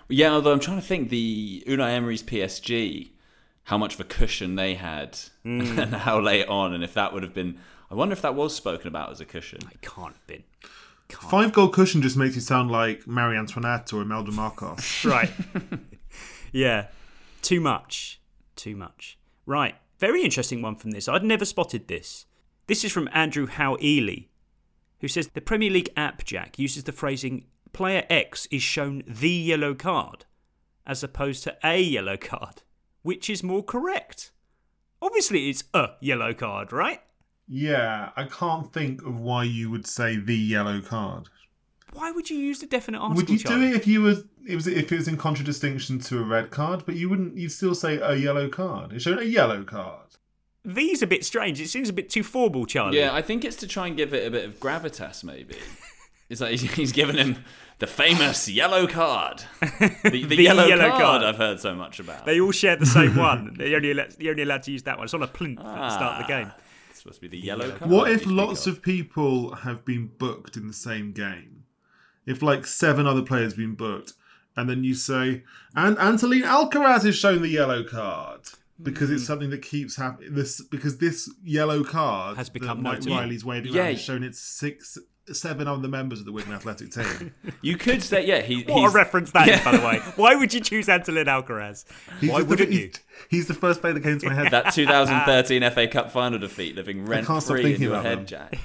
Yeah, 0.09 0.33
although 0.33 0.53
I'm 0.53 0.61
trying 0.61 0.81
to 0.81 0.87
think 0.87 1.09
the 1.11 1.65
Unai 1.67 1.91
Emery's 1.91 2.23
PSG, 2.23 3.11
how 3.65 3.77
much 3.79 3.95
of 3.95 4.01
a 4.01 4.05
cushion 4.05 4.55
they 4.55 4.75
had, 4.75 5.19
Mm. 5.45 5.79
and 5.83 5.95
how 5.95 6.21
late 6.21 6.47
on, 6.49 6.73
and 6.73 6.85
if 6.85 6.95
that 6.95 7.13
would 7.13 7.23
have 7.25 7.35
been. 7.35 7.59
I 7.91 7.95
wonder 7.97 8.13
if 8.13 8.23
that 8.23 8.37
was 8.37 8.55
spoken 8.55 8.87
about 8.87 9.11
as 9.11 9.21
a 9.21 9.25
cushion. 9.25 9.59
It 9.73 9.83
can't 9.83 10.15
have 10.15 10.27
been. 10.29 10.45
Five 11.09 11.53
goal 11.53 11.69
cushion 11.69 12.03
just 12.03 12.17
makes 12.17 12.37
you 12.37 12.41
sound 12.41 12.71
like 12.71 13.05
Marie 13.05 13.37
Antoinette 13.37 13.93
or 13.93 14.03
Imelda 14.03 14.31
Marcos. 14.31 15.05
right. 15.17 15.33
yeah. 16.53 16.87
Too 17.43 17.61
much. 17.61 18.21
Too 18.57 18.77
much. 18.77 19.19
Right. 19.47 19.77
Very 19.99 20.23
interesting 20.23 20.63
one 20.63 20.77
from 20.77 20.93
this. 20.93 21.09
I'd 21.09 21.25
never 21.25 21.45
spotted 21.45 21.89
this. 21.89 22.27
This 22.67 22.85
is 22.85 22.93
from 22.93 23.09
Andrew 23.13 23.47
Howe 23.47 23.77
Ely, 23.83 24.27
who 25.01 25.09
says 25.09 25.29
the 25.29 25.41
Premier 25.41 25.71
League 25.71 25.91
app, 25.97 26.25
Jack, 26.25 26.59
uses 26.59 26.85
the 26.85 26.93
phrasing 26.93 27.45
player 27.73 28.05
X 28.09 28.47
is 28.51 28.63
shown 28.63 29.03
the 29.07 29.31
yellow 29.31 29.75
card 29.75 30.25
as 30.87 31.03
opposed 31.03 31.45
to 31.45 31.57
a 31.63 31.81
yellow 31.81 32.17
card. 32.17 32.63
Which 33.03 33.31
is 33.31 33.43
more 33.43 33.63
correct? 33.63 34.33
Obviously, 35.01 35.49
it's 35.49 35.65
a 35.73 35.91
yellow 36.01 36.35
card, 36.35 36.73
right? 36.73 37.01
Yeah, 37.49 38.11
I 38.17 38.25
can't 38.25 38.73
think 38.73 39.03
of 39.03 39.21
why 39.21 39.45
you 39.45 39.71
would 39.71 39.87
say 39.87 40.17
the 40.17 40.37
yellow 40.37 40.81
card. 40.81 41.29
Why 41.93 42.11
would 42.13 42.31
you 42.31 42.37
use 42.39 42.61
the 42.61 42.67
definite 42.67 42.99
article? 42.99 43.17
would 43.17 43.31
you 43.31 43.39
Charlie? 43.39 43.69
do 43.71 43.75
it 43.75 43.77
if 43.77 43.87
you 43.87 44.03
was 44.03 44.25
it 44.47 44.55
was 44.55 44.67
if 44.67 44.91
it 44.93 44.97
was 44.97 45.09
in 45.09 45.17
contradistinction 45.17 45.99
to 46.01 46.19
a 46.21 46.23
red 46.25 46.51
card? 46.51 46.85
But 46.87 46.97
you 46.97 47.09
wouldn't. 47.09 47.37
You'd 47.37 47.53
still 47.53 47.75
say 47.75 47.97
a 47.99 48.15
yellow 48.15 48.49
card. 48.49 48.93
It's 48.93 49.05
shown 49.05 49.19
a 49.19 49.23
yellow 49.23 49.65
card. 49.65 50.07
V's 50.65 51.01
a 51.03 51.07
bit 51.07 51.25
strange. 51.25 51.61
It 51.61 51.69
seems 51.69 51.89
a 51.89 51.93
bit 51.93 52.11
too 52.11 52.23
formal, 52.23 52.67
Charlie. 52.67 52.99
Yeah, 52.99 53.15
I 53.15 53.23
think 53.23 53.45
it's 53.45 53.57
to 53.57 53.67
try 53.67 53.87
and 53.87 53.97
give 53.97 54.13
it 54.13 54.27
a 54.27 54.31
bit 54.31 54.45
of 54.45 54.61
gravitas, 54.61 55.25
maybe. 55.25 55.57
It's 56.29 56.41
like 56.41 56.61
he's- 56.61 56.75
he's 56.75 56.93
given 56.93 57.17
him 57.19 57.45
the 57.81 57.89
famous 57.89 58.49
yellow 58.49 58.87
card. 58.87 59.43
The, 59.81 60.11
the, 60.11 60.25
The 60.27 60.43
yellow, 60.45 60.65
yellow 60.65 60.91
card, 60.91 61.01
card. 61.03 61.23
I've 61.25 61.39
heard 61.39 61.59
so 61.59 61.75
much 61.75 61.99
about. 61.99 62.25
They 62.25 62.41
all 62.41 62.53
share 62.53 62.77
the 62.77 62.87
same 62.87 63.17
one. 63.29 63.55
They're 63.59 63.75
only, 63.75 63.91
allowed, 63.91 64.15
you're 64.21 64.31
only 64.31 64.45
allowed 64.45 64.63
to 64.63 64.71
use 64.71 64.85
that 64.85 64.97
one. 64.97 65.07
It's 65.07 65.15
on 65.15 65.25
a 65.25 65.27
plinth 65.27 65.59
at 65.59 65.65
the 65.65 65.71
ah, 65.73 65.89
start 65.89 66.21
of 66.21 66.27
the 66.29 66.33
game. 66.33 66.53
It's 66.91 67.01
supposed 67.01 67.17
to 67.17 67.21
be 67.23 67.27
the 67.37 67.45
yellow 67.45 67.73
card. 67.73 67.91
What 67.91 68.13
if 68.13 68.27
lots 68.27 68.69
of. 68.69 68.75
of 68.77 68.83
people 68.83 69.53
have 69.57 69.85
been 69.85 70.07
booked 70.19 70.57
in 70.57 70.69
the 70.69 70.73
same 70.73 71.11
game? 71.11 71.60
If 72.27 72.43
like 72.43 72.67
seven 72.67 73.07
other 73.07 73.23
players 73.23 73.55
been 73.55 73.75
booked, 73.75 74.13
and 74.57 74.69
then 74.69 74.85
you 74.85 74.95
say, 74.95 75.43
and 75.75 75.97
Antolin 75.97 76.43
Alcaraz 76.43 77.05
is 77.05 77.17
shown 77.17 77.43
the 77.43 77.49
yellow 77.49 77.83
card 77.83 78.41
because 78.83 79.11
it's 79.11 79.25
mm. 79.25 79.27
something 79.27 79.51
that 79.51 79.63
keeps 79.63 79.97
happening. 79.97 80.35
This 80.35 80.61
because 80.63 80.99
this 80.99 81.31
yellow 81.45 81.85
card 81.85 82.37
Has 82.37 82.51
become 82.51 82.79
that 82.79 82.83
Mike 82.83 82.99
notable. 83.01 83.17
Riley's 83.17 83.45
waving 83.45 83.73
Yeah. 83.73 83.83
around 83.83 83.93
has 83.93 84.01
shown 84.03 84.23
it's 84.23 84.41
six, 84.41 84.99
seven 85.33 85.69
other 85.69 85.89
members 85.89 86.21
of 86.21 86.27
the 86.27 86.33
Wigan 86.33 86.53
Athletic 86.53 86.91
team. 86.93 87.33
You 87.63 87.77
could 87.77 88.03
say, 88.03 88.27
yeah, 88.27 88.41
he, 88.41 88.63
What 88.63 88.79
he's 88.81 88.91
a 88.91 88.95
reference 88.95 89.33
that 89.33 89.49
is, 89.49 89.57
Yeah. 89.59 89.65
by 89.65 89.77
the 89.77 89.87
way. 89.87 89.99
Why 90.17 90.35
would 90.35 90.55
you 90.55 90.61
choose 90.61 90.87
Antolin 90.87 91.27
Alcaraz? 91.27 91.85
He's 92.21 92.31
Why 92.31 92.41
the- 92.41 92.45
wouldn't 92.47 92.71
he's- 92.71 92.83
you? 92.83 92.91
He's 93.29 93.47
the 93.47 93.55
first 93.55 93.81
player 93.83 93.93
that 93.93 94.03
came 94.03 94.19
to 94.19 94.27
my 94.29 94.35
head. 94.35 94.51
that 94.51 94.73
2013 94.73 95.63
FA 95.71 95.87
Cup 95.89 96.11
final 96.11 96.39
defeat 96.39 96.75
living 96.75 97.05
rent 97.05 97.27
free 97.27 97.75
in 97.75 97.83
your 97.83 98.01
head, 98.01 98.21
them. 98.21 98.27
Jack. 98.27 98.59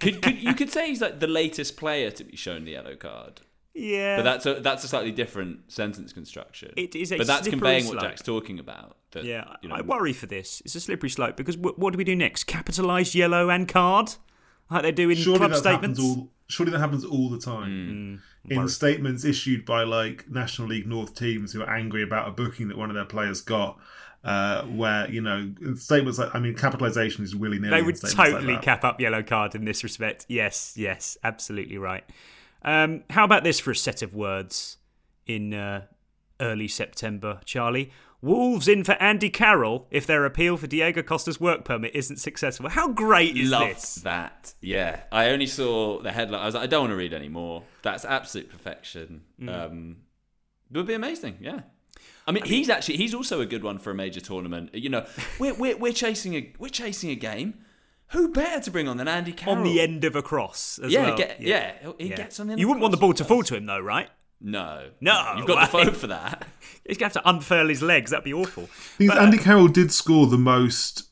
Could, 0.00 0.22
could 0.22 0.38
you 0.38 0.54
could 0.54 0.70
say 0.70 0.88
he's 0.88 1.00
like 1.00 1.20
the 1.20 1.26
latest 1.26 1.76
player 1.76 2.10
to 2.10 2.24
be 2.24 2.36
shown 2.36 2.64
the 2.64 2.72
yellow 2.72 2.96
card? 2.96 3.40
Yeah. 3.74 4.16
But 4.16 4.22
that's 4.22 4.46
a 4.46 4.54
that's 4.60 4.84
a 4.84 4.88
slightly 4.88 5.10
different 5.10 5.70
sentence 5.72 6.12
construction. 6.12 6.72
It 6.76 6.94
is 6.94 7.12
a 7.12 7.18
but 7.18 7.26
that's 7.26 7.42
slippery 7.42 7.58
conveying 7.58 7.86
what. 7.86 8.00
Jack's 8.00 8.22
talking 8.22 8.58
about. 8.58 8.96
That, 9.12 9.24
yeah, 9.24 9.56
you 9.62 9.68
know, 9.68 9.76
I 9.76 9.80
worry 9.80 10.12
for 10.12 10.26
this. 10.26 10.62
It's 10.64 10.74
a 10.74 10.80
slippery 10.80 11.10
slope 11.10 11.36
because 11.36 11.56
w- 11.56 11.76
what 11.76 11.92
do 11.92 11.98
we 11.98 12.04
do 12.04 12.16
next? 12.16 12.44
Capitalise 12.44 13.14
yellow 13.14 13.50
and 13.50 13.68
card? 13.68 14.14
Like 14.70 14.82
they 14.82 14.92
do 14.92 15.10
in 15.10 15.16
surely 15.16 15.38
club 15.38 15.54
statements? 15.54 16.00
all. 16.00 16.30
Surely 16.46 16.72
that 16.72 16.78
happens 16.78 17.04
all 17.04 17.30
the 17.30 17.38
time 17.38 17.70
mm. 17.70 18.48
Mm, 18.48 18.50
in 18.50 18.58
Worry. 18.58 18.68
statements 18.68 19.24
issued 19.24 19.64
by 19.64 19.82
like 19.82 20.28
National 20.30 20.68
League 20.68 20.86
North 20.86 21.14
teams 21.14 21.52
who 21.52 21.62
are 21.62 21.70
angry 21.70 22.02
about 22.02 22.28
a 22.28 22.32
booking 22.32 22.68
that 22.68 22.76
one 22.76 22.90
of 22.90 22.94
their 22.94 23.06
players 23.06 23.40
got. 23.40 23.78
Uh, 24.24 24.62
where 24.62 25.10
you 25.10 25.20
know 25.20 25.52
statements 25.74 26.18
like 26.18 26.34
I 26.34 26.38
mean 26.38 26.54
capitalization 26.54 27.24
is 27.24 27.36
willy 27.36 27.58
nilly. 27.58 27.78
They 27.78 27.82
would 27.82 28.00
totally 28.00 28.56
cap 28.56 28.82
up 28.82 28.98
yellow 28.98 29.22
card 29.22 29.54
in 29.54 29.66
this 29.66 29.84
respect. 29.84 30.24
Yes, 30.28 30.72
yes, 30.76 31.18
absolutely 31.22 31.76
right. 31.76 32.04
Um, 32.62 33.04
how 33.10 33.24
about 33.24 33.44
this 33.44 33.60
for 33.60 33.70
a 33.70 33.76
set 33.76 34.00
of 34.00 34.14
words 34.14 34.78
in 35.26 35.52
uh, 35.52 35.82
early 36.40 36.68
September, 36.68 37.40
Charlie? 37.44 37.92
Wolves 38.22 38.68
in 38.68 38.84
for 38.84 38.92
Andy 38.92 39.28
Carroll 39.28 39.86
if 39.90 40.06
their 40.06 40.24
appeal 40.24 40.56
for 40.56 40.66
Diego 40.66 41.02
Costa's 41.02 41.38
work 41.38 41.62
permit 41.62 41.94
isn't 41.94 42.16
successful. 42.16 42.70
How 42.70 42.88
great 42.88 43.36
is 43.36 43.50
Loved 43.50 43.76
this? 43.76 43.94
that. 43.96 44.54
Yeah, 44.62 45.00
I 45.12 45.28
only 45.28 45.46
saw 45.46 46.00
the 46.00 46.10
headline. 46.10 46.40
I 46.40 46.46
was 46.46 46.54
like, 46.54 46.64
I 46.64 46.66
don't 46.66 46.84
want 46.84 46.92
to 46.92 46.96
read 46.96 47.12
anymore. 47.12 47.64
That's 47.82 48.06
absolute 48.06 48.48
perfection. 48.48 49.24
Mm. 49.38 49.48
Um, 49.66 49.96
it 50.70 50.78
would 50.78 50.86
be 50.86 50.94
amazing. 50.94 51.36
Yeah. 51.38 51.60
I 52.26 52.32
mean, 52.32 52.44
he's 52.44 52.68
actually 52.70 52.96
he's 52.96 53.14
also 53.14 53.40
a 53.40 53.46
good 53.46 53.62
one 53.62 53.78
for 53.78 53.90
a 53.90 53.94
major 53.94 54.20
tournament. 54.20 54.74
You 54.74 54.88
know, 54.90 55.06
we're 55.38 55.54
we're, 55.54 55.76
we're 55.76 55.92
chasing 55.92 56.34
a 56.34 56.52
we're 56.58 56.68
chasing 56.70 57.10
a 57.10 57.14
game. 57.16 57.54
Who 58.08 58.28
better 58.28 58.60
to 58.62 58.70
bring 58.70 58.86
on 58.86 58.98
than 58.98 59.08
Andy 59.08 59.32
Carroll 59.32 59.58
On 59.58 59.64
the 59.64 59.80
end 59.80 60.04
of 60.04 60.14
a 60.14 60.22
cross 60.22 60.78
as 60.82 60.92
yeah, 60.92 61.02
well. 61.08 61.16
get, 61.16 61.40
yeah, 61.40 61.72
he 61.98 62.10
Yeah. 62.10 62.16
gets 62.16 62.38
on 62.38 62.46
the 62.46 62.52
end. 62.52 62.60
You 62.60 62.68
wouldn't 62.68 62.82
want 62.82 62.92
the 62.92 62.98
ball 62.98 63.14
to 63.14 63.24
fall 63.24 63.42
to 63.42 63.56
him, 63.56 63.66
though, 63.66 63.80
right? 63.80 64.08
No, 64.40 64.90
No, 65.00 65.34
You've 65.38 65.46
got 65.46 65.70
the 65.70 65.76
way. 65.78 65.84
phone 65.86 65.94
for 65.94 66.06
that. 66.08 66.46
He's 66.86 66.98
going 66.98 67.10
to 67.10 67.18
have 67.18 67.24
to 67.24 67.28
unfurl 67.28 67.66
his 67.68 67.80
legs. 67.82 68.10
That'd 68.10 68.24
be 68.24 68.34
awful. 68.34 68.68
Because 68.98 69.16
But, 69.16 69.22
Andy 69.24 69.38
um, 69.38 69.44
Carroll 69.44 69.68
did 69.68 69.90
score 69.90 70.26
the 70.26 70.36
most, 70.38 71.08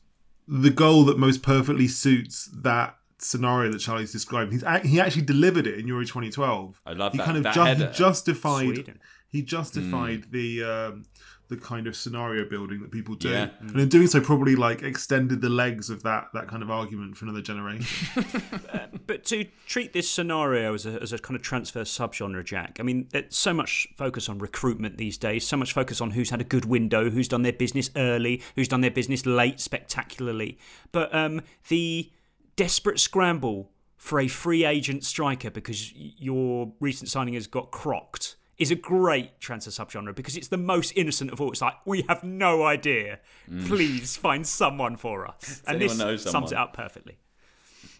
the 0.47 0.69
goal 0.69 1.03
that 1.05 1.17
most 1.17 1.41
perfectly 1.41 1.87
suits 1.87 2.47
that 2.61 2.95
scenario 3.17 3.71
that 3.71 3.79
Charlie's 3.79 4.11
described. 4.11 4.51
He's 4.53 4.63
he 4.83 4.99
actually 4.99 5.23
delivered 5.23 5.65
it 5.65 5.79
in 5.79 5.87
Euro 5.87 6.03
2012. 6.05 6.79
I 6.85 6.93
love 6.93 7.13
he 7.13 7.17
that- 7.17 7.25
kind 7.25 7.37
of 7.37 7.43
that 7.43 7.53
ju- 7.55 7.85
he 7.87 7.91
justified 7.91 8.65
Sweden. 8.75 8.99
He 9.33 9.41
justified 9.41 10.31
the 10.31 10.63
um, 10.63 11.03
the 11.49 11.57
kind 11.57 11.87
of 11.87 11.95
scenario 11.95 12.47
building 12.47 12.79
that 12.81 12.89
people 12.91 13.15
do, 13.15 13.29
Yeah. 13.29 13.49
and 13.59 13.77
in 13.77 13.89
doing 13.89 14.07
so, 14.07 14.21
probably 14.21 14.55
like 14.55 14.81
extended 14.81 15.41
the 15.41 15.49
legs 15.49 15.89
of 15.89 16.01
that 16.03 16.29
that 16.33 16.47
kind 16.47 16.63
of 16.63 16.71
argument 16.71 17.17
for 17.17 17.25
another 17.25 17.41
generation. 17.41 18.23
But 19.05 19.25
to 19.25 19.45
treat 19.67 19.91
this 19.91 20.09
scenario 20.09 20.73
as 20.73 20.85
a, 20.85 21.01
as 21.01 21.11
a 21.11 21.17
kind 21.17 21.35
of 21.35 21.41
transfer 21.41 21.81
subgenre, 21.81 22.43
Jack, 22.45 22.77
I 22.79 22.83
mean, 22.83 23.07
there's 23.11 23.35
so 23.35 23.53
much 23.53 23.85
focus 23.97 24.29
on 24.29 24.39
recruitment 24.39 24.97
these 24.97 25.17
days, 25.17 25.45
so 25.45 25.57
much 25.57 25.73
focus 25.73 25.99
on 25.99 26.11
who's 26.11 26.29
had 26.29 26.39
a 26.39 26.45
good 26.45 26.63
window, 26.63 27.09
who's 27.09 27.27
done 27.27 27.41
their 27.41 27.51
business 27.51 27.89
early, 27.97 28.41
who's 28.55 28.69
done 28.69 28.79
their 28.79 28.91
business 28.91 29.25
late 29.25 29.59
spectacularly. 29.59 30.57
But 30.93 31.13
um, 31.13 31.41
the 31.67 32.11
desperate 32.55 32.97
scramble 32.99 33.71
for 33.97 34.21
a 34.21 34.27
free 34.29 34.63
agent 34.63 35.03
striker 35.03 35.49
because 35.49 35.91
your 35.93 36.71
recent 36.79 37.09
signing 37.09 37.33
has 37.33 37.45
got 37.47 37.71
crocked 37.71 38.35
is 38.57 38.71
a 38.71 38.75
great 38.75 39.39
transfer 39.39 39.71
subgenre 39.71 40.13
because 40.13 40.37
it's 40.37 40.47
the 40.47 40.57
most 40.57 40.91
innocent 40.95 41.31
of 41.31 41.41
all. 41.41 41.51
It's 41.51 41.61
like, 41.61 41.75
we 41.85 42.03
have 42.07 42.23
no 42.23 42.63
idea. 42.63 43.19
Mm. 43.49 43.67
Please 43.67 44.15
find 44.15 44.45
someone 44.45 44.95
for 44.95 45.27
us. 45.27 45.61
and 45.67 45.81
this 45.81 45.97
sums 45.97 46.23
someone? 46.23 46.53
it 46.53 46.57
up 46.57 46.73
perfectly. 46.73 47.17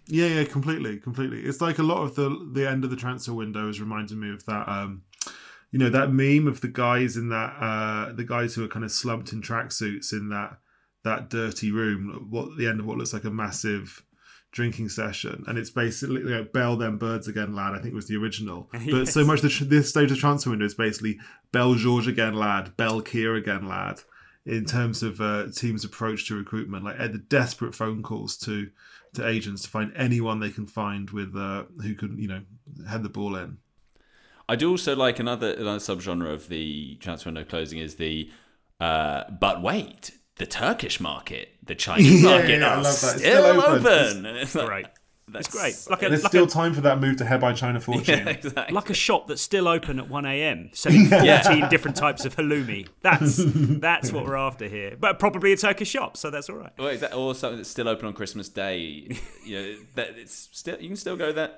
Yeah, 0.08 0.28
yeah, 0.28 0.44
completely, 0.44 0.98
completely. 0.98 1.42
It's 1.42 1.62
like 1.62 1.80
a 1.80 1.84
lot 1.84 2.04
of 2.04 2.16
the 2.16 2.50
the 2.52 2.70
end 2.70 2.84
of 2.84 2.90
the 2.90 2.98
transfer 2.98 3.34
window 3.34 3.70
is 3.70 3.80
reminding 3.80 4.20
me 4.20 4.32
of 4.32 4.46
that. 4.46 4.68
Um, 4.68 5.04
you 5.72 5.80
know 5.80 5.90
that 5.90 6.12
meme 6.12 6.48
of 6.48 6.62
the 6.62 6.68
guys 6.68 7.16
in 7.16 7.30
that 7.30 7.56
uh, 7.60 8.14
the 8.14 8.26
guys 8.26 8.54
who 8.54 8.66
are 8.66 8.68
kind 8.68 8.84
of 8.84 8.92
slumped 8.92 9.32
in 9.32 9.42
tracksuits 9.42 10.12
in 10.12 10.30
that 10.30 10.58
that 11.04 11.30
dirty 11.30 11.72
room. 11.72 12.28
What 12.30 12.58
the 12.58 12.68
end 12.68 12.82
of 12.82 12.86
what 12.86 12.98
looks 12.98 13.14
like 13.14 13.24
a 13.24 13.32
massive 13.32 14.04
drinking 14.54 14.88
session, 14.88 15.44
and 15.48 15.58
it's 15.58 15.70
basically 15.70 16.22
you 16.22 16.30
know, 16.30 16.44
"Bell 16.46 16.78
them 16.78 16.98
birds 16.98 17.28
again, 17.28 17.54
lad." 17.54 17.74
I 17.74 17.80
think 17.80 17.94
was 17.94 18.08
the 18.08 18.16
original. 18.16 18.70
But 18.90 19.10
so 19.10 19.26
much 19.26 19.42
the 19.42 19.50
tr- 19.50 19.66
this 19.66 19.90
stage 19.90 20.12
of 20.12 20.20
transfer 20.20 20.52
window 20.52 20.66
is 20.66 20.76
basically 20.76 21.20
"Bell 21.52 21.76
George 21.76 22.08
again, 22.08 22.36
lad." 22.36 22.78
"Bell 22.78 23.02
Kier 23.02 23.38
again, 23.38 23.68
lad." 23.68 24.02
In 24.46 24.66
terms 24.66 25.04
of 25.04 25.22
uh, 25.22 25.48
teams' 25.54 25.86
approach 25.86 26.28
to 26.28 26.36
recruitment, 26.36 26.84
like 26.84 26.98
the 26.98 27.18
desperate 27.18 27.76
phone 27.76 28.04
calls 28.04 28.38
to 28.40 28.70
to 29.14 29.28
agents 29.28 29.64
to 29.64 29.70
find 29.70 29.92
anyone 29.96 30.40
they 30.40 30.50
can 30.50 30.68
find 30.68 31.10
with 31.10 31.36
uh, 31.36 31.64
who 31.82 31.96
can 31.96 32.18
you 32.18 32.28
know 32.28 32.42
head 32.88 33.04
the 33.04 33.10
ball 33.10 33.36
in. 33.36 33.58
I 34.48 34.56
do 34.56 34.70
also 34.70 34.96
like 34.96 35.20
another 35.20 35.52
another 35.54 35.80
subgenre 35.80 36.34
of 36.34 36.48
the 36.48 36.96
transfer 36.96 37.30
window 37.30 37.44
closing 37.44 37.80
is 37.80 37.96
the 37.96 38.30
uh, 38.80 39.24
but 39.40 39.62
wait, 39.62 40.12
the 40.38 40.46
Turkish 40.46 41.00
market, 41.00 41.50
the 41.64 41.76
Chinese 41.86 42.24
Yeah, 42.24 42.30
market 42.30 42.60
yeah, 42.60 42.80
are 42.80 42.84
still, 42.86 43.20
still 43.20 43.46
open. 43.62 43.86
open. 43.88 44.26
And 44.26 44.38
it's 44.38 44.54
Great. 44.54 44.68
that's- 44.86 44.98
It's 45.36 45.48
great. 45.48 45.76
Like 45.90 46.04
a, 46.04 46.10
There's 46.10 46.22
like 46.24 46.32
still 46.32 46.44
a, 46.44 46.50
time 46.50 46.74
for 46.74 46.82
that 46.82 47.00
move 47.00 47.16
to 47.18 47.26
head 47.26 47.40
by 47.42 47.54
China 47.54 47.80
fortune. 47.80 48.20
Yeah, 48.28 48.30
exactly. 48.30 48.74
like 48.76 48.90
a 48.90 48.94
shop 48.94 49.28
that's 49.28 49.42
still 49.42 49.68
open 49.70 49.98
at 49.98 50.10
1 50.10 50.26
a.m. 50.26 50.70
selling 50.74 51.08
14 51.08 51.70
different 51.70 51.96
types 51.98 52.26
of 52.26 52.36
halloumi. 52.36 52.88
That's 53.02 53.40
that's 53.80 54.12
what 54.12 54.26
we're 54.26 54.36
after 54.36 54.68
here. 54.68 54.96
But 55.00 55.20
probably 55.20 55.54
a 55.54 55.58
Turkish 55.58 55.88
shop, 55.90 56.18
so 56.18 56.30
that's 56.30 56.50
all 56.50 56.58
right. 56.58 56.74
Well, 56.78 56.90
is 56.90 57.00
that 57.00 57.14
or 57.16 57.34
something 57.34 57.58
that's 57.58 57.70
still 57.70 57.88
open 57.88 58.06
on 58.06 58.14
Christmas 58.14 58.50
Day? 58.50 59.08
You 59.46 59.60
know, 59.62 59.76
that 59.96 60.10
it's 60.18 60.50
still 60.52 60.80
you 60.80 60.90
can 60.90 60.98
still 60.98 61.16
go 61.16 61.32
there. 61.32 61.52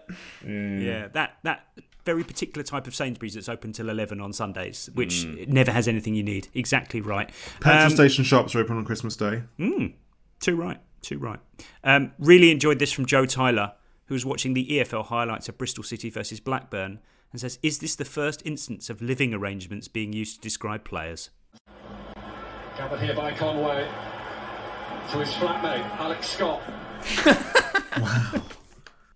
Yeah, 0.46 1.08
that 1.14 1.38
that 1.44 1.66
very 2.06 2.24
particular 2.24 2.64
type 2.64 2.88
of 2.88 2.94
Sainsbury's 2.96 3.34
that's 3.34 3.50
open 3.50 3.74
till 3.74 3.90
11 3.90 4.22
on 4.22 4.32
Sundays, 4.32 4.90
which 4.94 5.26
Mm. 5.26 5.48
never 5.48 5.72
has 5.72 5.88
anything 5.88 6.14
you 6.16 6.24
need. 6.24 6.48
Exactly 6.54 7.02
right. 7.02 7.30
Petrol 7.60 7.86
Um, 7.86 7.90
station 7.90 8.24
shops 8.24 8.56
are 8.56 8.60
open 8.60 8.78
on 8.78 8.86
Christmas 8.86 9.16
Day. 9.16 9.44
Mm, 9.60 9.94
too 10.40 10.56
right, 10.56 10.80
too 11.02 11.18
right. 11.18 11.40
Um, 11.84 12.12
really 12.20 12.52
enjoyed 12.52 12.80
this 12.80 12.92
from 12.92 13.06
Joe 13.06 13.26
Tyler, 13.26 13.74
who 14.06 14.14
was 14.14 14.26
watching 14.26 14.54
the 14.54 14.72
EFL 14.72 15.04
highlights 15.04 15.50
of 15.50 15.58
Bristol 15.58 15.84
City 15.84 16.10
versus 16.12 16.40
Blackburn, 16.40 17.00
and 17.32 17.42
says, 17.42 17.58
"Is 17.64 17.80
this 17.80 17.96
the 17.96 18.06
first 18.06 18.42
instance 18.46 18.90
of 18.90 19.02
living 19.02 19.34
arrangements 19.34 19.88
being 19.88 20.14
used 20.14 20.36
to 20.36 20.42
describe 20.42 20.84
players?" 20.86 21.32
Gathered 22.78 23.00
here 23.02 23.16
by 23.16 23.32
Conway 23.34 23.88
to 25.12 25.18
his 25.20 25.30
flatmate, 25.34 25.90
Alex 25.98 26.28
Scott. 26.30 26.62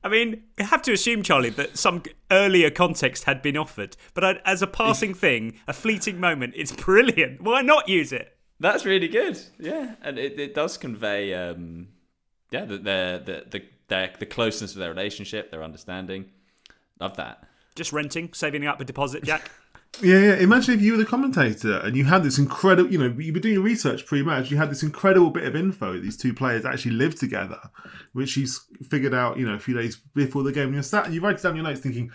I 0.04 0.08
mean, 0.08 0.44
I 0.58 0.64
have 0.64 0.82
to 0.84 0.94
assume, 0.94 1.24
Charlie, 1.24 1.50
that 1.52 1.78
some 1.78 2.04
earlier 2.32 2.70
context 2.70 3.26
had 3.26 3.42
been 3.42 3.58
offered, 3.58 3.98
but 4.14 4.24
I, 4.24 4.40
as 4.46 4.62
a 4.62 4.68
passing 4.68 5.14
thing, 5.26 5.60
a 5.68 5.74
fleeting 5.74 6.20
moment, 6.20 6.54
it's 6.56 6.72
brilliant. 6.72 7.42
Why 7.42 7.62
not 7.62 7.90
use 7.90 8.12
it? 8.12 8.38
That's 8.62 8.86
really 8.86 9.08
good. 9.08 9.40
Yeah, 9.58 9.96
and 10.02 10.18
it, 10.18 10.40
it 10.40 10.54
does 10.54 10.78
convey, 10.78 11.34
um, 11.34 11.90
yeah, 12.52 12.66
the 12.66 12.78
the 12.78 13.22
the 13.26 13.46
the, 13.50 13.64
their, 13.88 14.14
the 14.20 14.26
closeness 14.26 14.74
of 14.74 14.80
their 14.80 14.90
relationship, 14.90 15.52
their 15.52 15.64
understanding. 15.64 16.26
Love 17.00 17.16
that. 17.18 17.48
Just 17.76 17.94
renting, 17.94 18.34
saving 18.34 18.66
up 18.66 18.80
a 18.82 18.86
deposit, 18.86 19.24
Jack. 19.24 19.52
Yeah, 20.02 20.20
yeah. 20.20 20.36
Imagine 20.36 20.76
if 20.76 20.82
you 20.82 20.94
were 20.94 20.98
the 20.98 21.06
commentator 21.06 21.78
and 21.80 21.96
you 21.96 22.06
had 22.06 22.24
this 22.24 22.38
incredible, 22.38 22.92
you 22.92 22.98
know, 22.98 23.14
you 23.18 23.34
were 23.34 23.40
doing 23.40 23.56
your 23.56 23.64
research 23.64 24.06
pre-match. 24.06 24.50
You 24.50 24.58
had 24.58 24.70
this 24.70 24.84
incredible 24.84 25.30
bit 25.30 25.44
of 25.44 25.56
info. 25.56 26.00
These 26.00 26.16
two 26.16 26.34
players 26.34 26.64
actually 26.64 26.92
live 26.92 27.16
together, 27.16 27.60
which 28.14 28.38
you 28.38 28.48
figured 28.90 29.14
out, 29.14 29.38
you 29.38 29.46
know, 29.46 29.56
a 29.56 29.60
few 29.60 29.76
days 29.76 29.98
before 30.16 30.44
the 30.44 30.52
game. 30.52 30.66
And 30.66 30.74
you're 30.76 30.84
sat 30.84 31.06
and 31.06 31.14
you 31.14 31.22
write 31.22 31.42
down 31.42 31.56
your 31.56 31.64
notes, 31.64 31.82
thinking, 31.82 32.12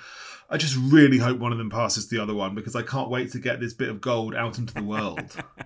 "I 0.48 0.56
just 0.56 0.76
really 0.76 1.18
hope 1.18 1.38
one 1.38 1.52
of 1.52 1.58
them 1.58 1.68
passes 1.68 2.08
the 2.08 2.18
other 2.18 2.34
one 2.34 2.54
because 2.54 2.74
I 2.74 2.82
can't 2.82 3.10
wait 3.10 3.32
to 3.32 3.38
get 3.38 3.60
this 3.60 3.74
bit 3.74 3.90
of 3.90 4.00
gold 4.00 4.34
out 4.34 4.58
into 4.58 4.72
the 4.72 4.82
world." 4.82 5.36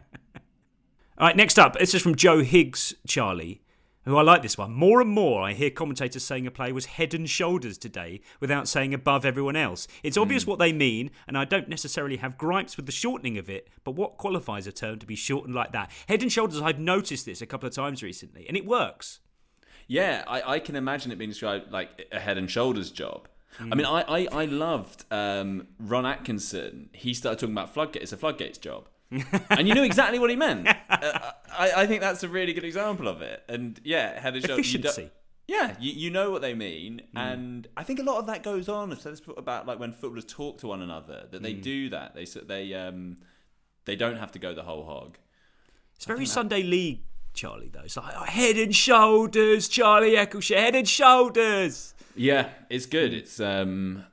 All 1.19 1.27
right, 1.27 1.37
next 1.37 1.59
up, 1.59 1.79
this 1.79 1.95
is 1.95 2.03
from 2.03 2.15
Joe 2.15 2.43
Higgs, 2.43 2.95
Charlie, 3.07 3.61
who 4.09 4.17
I 4.17 4.23
like 4.23 4.43
this 4.43 4.57
one. 4.59 4.73
More 4.73 5.01
and 5.01 5.11
more, 5.11 5.43
I 5.43 5.53
hear 5.53 5.71
commentators 5.71 6.25
saying 6.25 6.47
a 6.47 6.51
play 6.51 6.73
was 6.73 6.87
head 6.87 7.15
and 7.15 7.29
shoulders 7.29 7.79
today 7.79 8.21
without 8.41 8.69
saying 8.69 8.95
above 8.95 9.25
everyone 9.25 9.57
else. 9.57 9.87
It's 10.03 10.17
obvious 10.17 10.47
what 10.47 10.59
they 10.59 10.73
mean, 10.73 11.11
and 11.27 11.37
I 11.37 11.45
don't 11.45 11.69
necessarily 11.69 12.17
have 12.19 12.39
gripes 12.39 12.77
with 12.77 12.87
the 12.87 12.93
shortening 12.93 13.39
of 13.39 13.51
it, 13.51 13.69
but 13.85 13.93
what 13.93 14.17
qualifies 14.17 14.67
a 14.67 14.73
term 14.73 14.99
to 14.99 15.07
be 15.07 15.17
shortened 15.17 15.55
like 15.55 15.73
that? 15.73 15.91
Head 16.09 16.23
and 16.23 16.33
shoulders, 16.33 16.61
I've 16.61 16.79
noticed 16.79 17.27
this 17.27 17.43
a 17.43 17.47
couple 17.47 17.67
of 17.67 17.75
times 17.75 18.03
recently, 18.03 18.47
and 18.49 18.57
it 18.57 18.67
works. 18.67 19.21
Yeah, 19.87 20.25
I, 20.27 20.55
I 20.55 20.59
can 20.59 20.77
imagine 20.77 21.13
it 21.13 21.19
being 21.19 21.31
described 21.31 21.73
like 21.73 22.07
a 22.13 22.21
head 22.21 22.39
and 22.39 22.51
shoulders 22.51 22.91
job. 22.91 23.29
I 23.61 23.75
mean, 23.75 23.87
I, 23.87 24.03
I, 24.03 24.29
I 24.31 24.45
loved 24.45 25.05
um, 25.11 25.69
Ron 25.81 26.07
Atkinson. 26.07 26.91
He 26.93 27.15
started 27.15 27.41
talking 27.41 27.55
about 27.55 27.73
floodgates. 27.73 28.05
It's 28.05 28.13
a 28.13 28.17
floodgates 28.17 28.59
job. 28.59 28.89
And 29.11 29.67
you 29.69 29.75
knew 29.75 29.83
exactly 29.85 30.19
what 30.19 30.31
he 30.31 30.37
meant. 30.37 30.69
Uh, 30.91 31.33
I, 31.57 31.83
I 31.83 31.87
think 31.87 32.01
that's 32.01 32.23
a 32.23 32.29
really 32.29 32.53
good 32.55 32.65
example 32.65 33.09
of 33.09 33.21
it. 33.23 33.43
And 33.49 33.79
yeah, 33.85 34.19
head 34.19 34.35
and 34.35 34.45
shoulders. 34.45 34.99
you. 34.99 35.11
Yeah, 35.47 35.77
you, 35.79 35.93
you 35.93 36.11
know 36.11 36.31
what 36.31 36.43
they 36.43 36.55
mean, 36.55 37.03
and 37.15 37.69
I 37.77 37.83
think 37.85 37.99
a 38.01 38.03
lot 38.03 38.19
of 38.19 38.27
that 38.27 38.43
goes 38.43 38.69
on. 38.69 38.91
I've 38.91 39.01
said 39.01 39.13
this 39.13 39.23
about 39.37 39.67
like 39.67 39.79
when 39.79 39.93
footballers 39.93 40.25
talk 40.25 40.59
to 40.59 40.67
one 40.67 40.83
another 40.83 41.27
that 41.31 41.43
they 41.43 41.55
Mm. 41.55 41.63
do 41.63 41.89
that. 41.91 42.15
They 42.15 42.25
they 42.25 42.75
um 42.75 43.17
they 43.85 43.97
don't 43.97 44.17
have 44.17 44.33
to 44.33 44.39
go 44.39 44.55
the 44.55 44.63
whole 44.65 44.85
hog. 44.85 45.19
It's 45.95 46.05
very 46.05 46.27
Sunday 46.27 46.63
League, 46.63 47.03
Charlie, 47.33 47.69
though. 47.73 47.81
It's 47.85 47.97
like, 47.97 48.15
oh, 48.17 48.25
head 48.25 48.57
and 48.57 48.75
shoulders, 48.75 49.69
Charlie 49.69 50.13
Eccleshare, 50.17 50.57
head 50.59 50.75
and 50.75 50.89
shoulders. 50.89 51.95
Yeah, 52.17 52.49
it's 52.71 52.87
good. 52.87 53.15
It's 53.15 53.39
um 53.41 54.05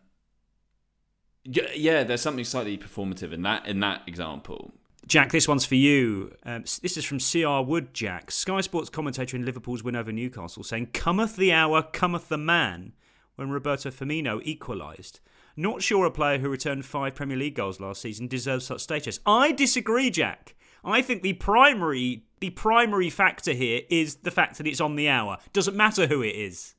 yeah, 1.44 1.68
yeah, 1.76 2.04
there's 2.04 2.22
something 2.22 2.46
slightly 2.46 2.78
performative 2.78 3.32
in 3.34 3.42
that 3.44 3.66
in 3.68 3.80
that 3.82 4.04
example. 4.08 4.74
Jack, 5.08 5.32
this 5.32 5.48
one's 5.48 5.66
for 5.66 5.76
you. 5.76 6.34
Um, 6.44 6.64
this 6.82 6.98
is 6.98 7.06
from 7.06 7.20
CR 7.20 7.62
Wood, 7.68 7.94
Jack. 7.94 8.32
Sky 8.32 8.62
Sports 8.62 8.90
commentator 8.90 9.38
in 9.38 9.46
Liverpool's 9.46 9.84
win 9.84 9.96
over 9.96 10.12
Newcastle 10.12 10.64
saying, 10.64 10.88
Cometh 10.94 11.36
the 11.36 11.54
hour, 11.54 11.84
cometh 11.84 12.28
the 12.28 12.38
man, 12.40 12.94
when 13.36 13.50
Roberto 13.52 13.92
Firmino 13.92 14.42
equalised. 14.44 15.20
Not 15.56 15.84
sure 15.84 16.06
a 16.06 16.12
player 16.12 16.40
who 16.40 16.50
returned 16.50 16.86
five 16.86 17.14
Premier 17.16 17.38
League 17.38 17.56
goals 17.56 17.80
last 17.80 18.02
season 18.02 18.28
deserves 18.28 18.66
such 18.66 18.82
status. 18.82 19.20
I 19.26 19.52
disagree, 19.52 20.10
Jack. 20.10 20.56
I 20.84 21.02
think 21.02 21.22
the 21.24 21.34
primary 21.34 22.24
the 22.42 22.50
primary 22.52 23.10
factor 23.10 23.54
here 23.54 23.82
is 23.90 24.18
the 24.18 24.30
fact 24.30 24.58
that 24.58 24.68
it's 24.68 24.82
on 24.82 24.96
the 24.98 25.08
hour. 25.10 25.38
Doesn't 25.54 25.76
matter 25.78 26.06
who 26.08 26.22
it 26.22 26.36
is. 26.36 26.76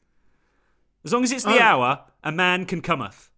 As 1.05 1.13
long 1.13 1.25
as 1.25 1.33
it's 1.33 1.45
the 1.45 1.57
Oh. 1.59 1.63
hour, 1.63 2.05
a 2.23 2.31
man 2.31 2.67
can 2.67 2.83
cometh. 2.83 3.31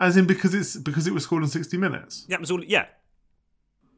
As 0.00 0.16
in 0.16 0.26
because 0.26 0.52
it's 0.54 0.76
because 0.76 1.06
it 1.06 1.14
was 1.14 1.22
scored 1.22 1.42
in 1.44 1.48
sixty 1.48 1.76
minutes. 1.78 2.24
That 2.28 2.40
was 2.40 2.50
all. 2.50 2.62
Yeah. 2.64 2.86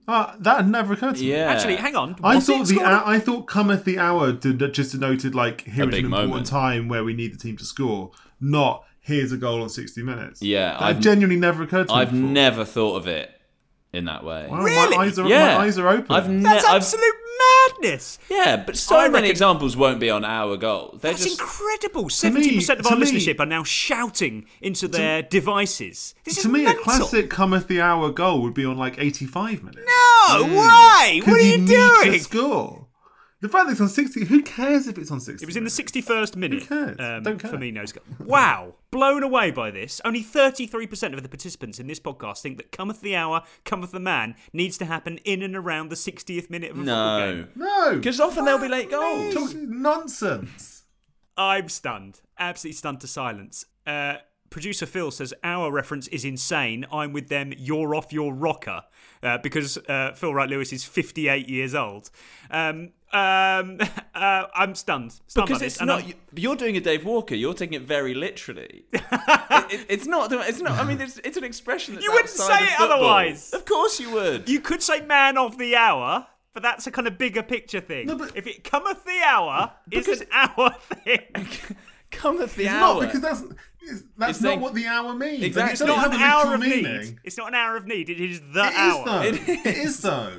Uh, 0.07 0.35
that 0.39 0.57
had 0.59 0.69
never 0.69 0.93
occurred 0.93 1.17
to 1.17 1.23
me. 1.23 1.31
Yeah. 1.31 1.51
Actually, 1.51 1.77
hang 1.77 1.97
on. 1.97 2.17
I 2.23 2.35
Was 2.35 2.49
it 2.49 2.53
thought 2.53 2.67
the 2.69 2.75
scored- 2.75 2.87
I 2.87 3.19
thought 3.19 3.47
cometh 3.47 3.85
the 3.85 3.99
hour 3.99 4.33
did, 4.33 4.59
just 4.75 4.93
denoted 4.93 5.35
like 5.35 5.63
here 5.63 5.85
is 5.89 5.91
big 5.91 6.01
an 6.01 6.07
important 6.07 6.31
moment. 6.31 6.47
time 6.47 6.89
where 6.89 7.03
we 7.05 7.15
need 7.15 7.33
the 7.33 7.39
team 7.39 7.57
to 7.57 7.65
score, 7.65 8.11
not 8.41 8.85
here's 9.01 9.33
a 9.33 9.37
goal 9.39 9.63
on 9.63 9.69
sixty 9.71 10.03
minutes. 10.03 10.43
Yeah, 10.43 10.73
that 10.73 10.83
I've- 10.83 11.01
genuinely 11.01 11.41
never 11.41 11.63
occurred 11.63 11.89
to 11.89 11.95
me. 11.95 12.01
I've 12.01 12.13
me. 12.13 12.21
before. 12.21 12.33
never 12.33 12.65
thought 12.67 12.97
of 12.97 13.07
it 13.07 13.31
in 13.95 14.05
that 14.07 14.25
way. 14.25 14.47
Wow, 14.51 14.59
my 14.63 14.97
eyes 14.99 15.19
are 15.19 15.25
my 15.25 15.57
eyes 15.65 15.79
are 15.79 15.89
open. 15.89 16.15
I've 16.15 16.29
ne- 16.29 16.43
That's 16.43 16.65
I've- 16.67 16.77
absolute 16.77 17.15
madness. 17.85 18.19
Yeah, 18.29 18.57
but 18.57 18.77
so 18.77 18.97
I 18.97 19.09
many 19.09 19.29
examples 19.29 19.77
won't 19.77 20.01
be 20.01 20.11
on 20.11 20.25
our 20.25 20.57
goal. 20.57 20.99
They're 21.01 21.13
That's 21.13 21.25
just 21.25 21.41
incredible. 21.41 22.09
Seventy 22.09 22.57
percent 22.57 22.81
of 22.81 22.87
our 22.87 22.97
me- 22.97 23.07
listenership 23.07 23.41
are 23.41 23.47
now 23.47 23.65
shouting 23.65 24.47
into 24.61 24.89
their 24.89 25.23
devices. 25.23 26.15
This 26.25 26.35
to 26.37 26.41
is 26.41 26.47
me, 26.47 26.65
mental. 26.65 26.81
a 26.81 26.85
classic 26.85 27.31
cometh 27.31 27.69
the 27.69 27.81
hour 27.81 28.11
goal 28.11 28.43
would 28.43 28.55
be 28.55 28.65
on 28.65 28.77
like 28.77 28.99
eighty-five 28.99 29.63
minutes. 29.63 29.87
No 29.87 30.45
mm. 30.45 30.57
why? 30.57 31.21
What 31.25 31.29
are 31.29 31.35
Because 31.35 31.45
you 31.47 31.59
need 31.59 31.67
doing? 31.67 32.13
To 32.13 32.19
score. 32.21 32.84
The 33.45 33.51
fact 33.51 33.67
that 33.67 33.73
it's 33.73 33.81
on 33.83 33.91
60, 33.91 34.25
who 34.25 34.41
cares 34.43 34.89
if 34.89 34.97
it's 34.97 35.11
on 35.11 35.21
60? 35.21 35.45
It 35.45 35.47
was 35.47 35.59
in 35.59 35.65
the 35.65 35.69
61st 35.71 36.35
minute. 36.35 36.63
Who 36.63 36.67
cares? 36.67 36.97
Um, 36.99 37.23
Don't 37.25 37.39
care. 37.39 37.53
Firmino's 37.53 37.93
goal. 37.93 38.03
Wow, 38.19 38.77
blown 38.91 39.23
away 39.23 39.51
by 39.51 39.71
this. 39.71 40.01
Only 40.03 40.25
33% 40.25 41.13
of 41.13 41.23
the 41.23 41.29
participants 41.29 41.79
in 41.79 41.87
this 41.87 42.01
podcast 42.01 42.41
think 42.41 42.57
that 42.57 42.73
cometh 42.73 43.03
the 43.03 43.15
hour, 43.15 43.43
cometh 43.67 43.91
the 43.91 44.01
man 44.01 44.35
needs 44.55 44.79
to 44.79 44.87
happen 44.87 45.19
in 45.27 45.43
and 45.43 45.55
around 45.55 45.91
the 45.91 45.95
60th 45.95 46.49
minute 46.49 46.71
of 46.71 46.79
a 46.79 46.81
football 46.81 47.19
No. 47.19 47.35
game. 47.35 47.49
No. 47.55 47.97
Because 47.97 48.19
often 48.19 48.47
there'll 48.47 48.59
be 48.59 48.69
late 48.69 48.91
goals. 48.91 49.35
Talk- 49.35 49.55
nonsense. 49.57 50.85
I'm 51.37 51.69
stunned. 51.69 52.23
Absolutely 52.39 52.77
stunned 52.77 53.01
to 53.03 53.07
silence. 53.07 53.67
Uh, 53.87 54.15
producer 54.49 54.87
Phil 54.87 55.11
says 55.11 55.35
our 55.45 55.71
reference 55.71 56.09
is 56.09 56.25
insane. 56.25 56.87
I'm 56.91 57.13
with 57.13 57.29
them. 57.29 57.53
You're 57.59 57.95
off 57.95 58.11
your 58.11 58.33
rocker 58.33 58.85
uh, 59.23 59.37
because 59.39 59.77
uh, 59.89 60.13
Phil 60.15 60.33
Wright 60.33 60.49
Lewis 60.49 60.73
is 60.73 60.85
58 60.85 61.49
years 61.49 61.75
old. 61.75 62.11
Um, 62.51 62.93
um, 63.15 63.79
uh, 64.15 64.45
I'm 64.55 64.75
stunned. 64.75 65.13
stunned 65.27 65.47
Because 65.47 65.61
by 65.61 65.67
it's 65.67 65.79
And 65.79 65.87
not. 65.89 66.01
I'm- 66.01 66.09
you- 66.09 66.15
You're 66.37 66.57
doing 66.57 66.77
a 66.77 66.81
Dave 66.81 67.05
Walker. 67.05 67.35
You're 67.35 67.55
taking 67.55 67.75
it 67.75 67.83
very 67.83 68.13
literally. 68.15 68.85
it, 68.93 69.01
it- 69.71 69.87
it's 69.89 70.07
not. 70.07 70.33
It's 70.33 70.61
not. 70.61 70.73
I 70.79 70.85
mean, 70.85 71.01
it's, 71.01 71.19
it's 71.19 71.37
an 71.37 71.45
expression. 71.45 71.95
That's 71.95 72.05
You 72.07 72.13
wouldn't 72.13 72.29
say 72.31 72.53
of 72.55 72.61
it 72.63 72.69
football. 72.71 72.93
otherwise. 72.93 73.53
Of 73.55 73.65
course 73.65 74.01
you 74.01 74.11
would. 74.11 74.49
You 74.49 74.61
could 74.61 74.83
say 74.83 75.01
man 75.07 75.39
of 75.39 75.57
the 75.59 75.77
hour, 75.77 76.27
but 76.53 76.63
that's 76.63 76.87
a 76.87 76.91
kind 76.91 77.07
of 77.07 77.17
bigger 77.19 77.43
picture 77.43 77.81
thing. 77.81 78.07
No, 78.07 78.17
but... 78.17 78.37
if 78.37 78.47
it 78.47 78.65
cometh 78.65 79.05
the 79.05 79.21
hour, 79.25 79.73
it's 79.91 80.09
an 80.21 80.27
hour 80.33 80.71
thing. 81.05 81.21
cometh 82.11 82.57
the 82.57 82.63
it's 82.65 82.71
hour. 82.73 82.95
not 82.95 83.01
because 83.01 83.21
that's 83.21 83.43
it's, 83.87 84.03
that's 84.17 84.31
It's 84.31 84.41
not 84.41 84.49
saying- 84.49 84.61
what 84.61 84.75
the 84.75 84.87
hour 84.87 85.13
means. 85.15 85.43
Exactly. 85.43 85.71
it 85.71 85.73
It's 85.73 85.81
doesn't 85.81 85.97
not 86.11 86.15
an 86.15 86.21
hour 86.23 86.55
of 86.55 86.61
meaning. 86.61 86.83
need. 87.01 87.19
It's 87.23 87.37
not 87.37 87.49
an 87.49 87.55
hour 87.55 87.77
of 87.77 87.87
need. 87.87 88.09
It 88.09 88.21
is 88.21 88.41
the 88.41 88.65
It 88.65 88.69
is 88.73 88.75
hour. 88.79 89.05
though. 89.05 89.23
It 89.23 89.49
It 89.49 89.67
is 89.77 89.99
though. 90.01 90.33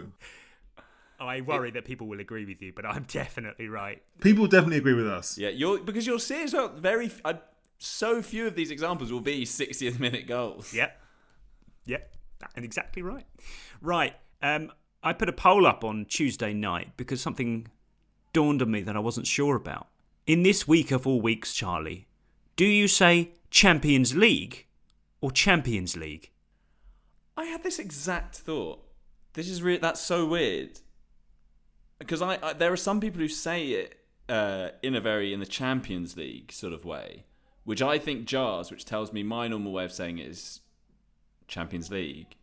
I 1.20 1.42
worry 1.42 1.72
that 1.72 1.86
people 1.86 2.08
will 2.08 2.20
agree 2.20 2.46
with 2.46 2.62
you, 2.62 2.74
but 2.76 2.86
I'm 2.86 3.04
definitely 3.08 3.68
right. 3.68 4.02
People 4.22 4.48
definitely 4.48 4.78
agree 4.78 4.94
with 4.94 5.08
us. 5.08 5.38
Yeah, 5.38 5.50
you're 5.50 5.80
because 5.80 6.06
you'll 6.08 6.20
see 6.20 6.44
as 6.44 6.54
well. 6.54 6.70
Very. 6.70 7.08
f- 7.08 7.22
I, 7.26 7.40
so 7.78 8.22
few 8.22 8.48
of 8.48 8.56
these 8.56 8.72
examples 8.72 9.12
will 9.12 9.20
be 9.22 9.44
60th 9.46 10.00
minute 10.00 10.28
goals. 10.28 10.74
Yep. 10.74 11.00
Yep. 11.86 12.16
And 12.56 12.64
exactly 12.66 13.02
right. 13.02 13.26
Right. 13.82 14.16
Um, 14.42 14.72
I 15.04 15.14
put 15.14 15.30
a 15.30 15.34
poll 15.34 15.68
up 15.68 15.84
on 15.84 16.06
Tuesday 16.06 16.54
night 16.54 16.96
because 16.98 17.22
something 17.22 17.68
dawned 18.34 18.62
on 18.62 18.72
me 18.72 18.82
that 18.82 18.96
I 18.96 19.00
wasn't 19.00 19.28
sure 19.28 19.56
about. 19.56 19.88
In 20.26 20.44
this 20.44 20.68
week 20.68 20.92
of 20.92 21.06
all 21.06 21.22
weeks, 21.22 21.54
Charlie, 21.54 22.08
do 22.56 22.66
you 22.66 22.88
say 22.88 23.32
Champions 23.52 24.16
League 24.16 24.66
or 25.22 25.32
Champions 25.32 25.96
League? 25.96 26.32
I 27.38 27.46
had 27.46 27.64
this 27.64 27.80
exact 27.80 28.38
thought. 28.38 28.82
This 29.34 29.50
is 29.50 29.62
re- 29.62 29.78
that's 29.78 30.02
so 30.02 30.26
weird. 30.26 30.80
Because 32.00 32.22
I, 32.22 32.38
I 32.44 32.54
there 32.54 32.72
are 32.74 32.78
some 32.78 33.00
people 33.00 33.20
who 33.22 33.28
say 33.28 33.68
it 33.68 34.00
uh, 34.30 34.70
in 34.84 34.96
a 34.96 35.02
very 35.02 35.34
in 35.34 35.40
the 35.40 35.46
Champions 35.46 36.18
League 36.18 36.52
sort 36.52 36.74
of 36.74 36.84
way, 36.86 37.26
which 37.64 37.82
I 37.82 37.98
think 38.00 38.26
jars, 38.26 38.70
which 38.72 38.86
tells 38.86 39.14
me 39.14 39.24
my 39.24 39.48
normal 39.48 39.72
way 39.72 39.86
of 39.86 39.92
saying 39.92 40.18
it 40.18 40.28
is 40.28 40.62
Champions 41.48 41.90
League. 41.92 42.36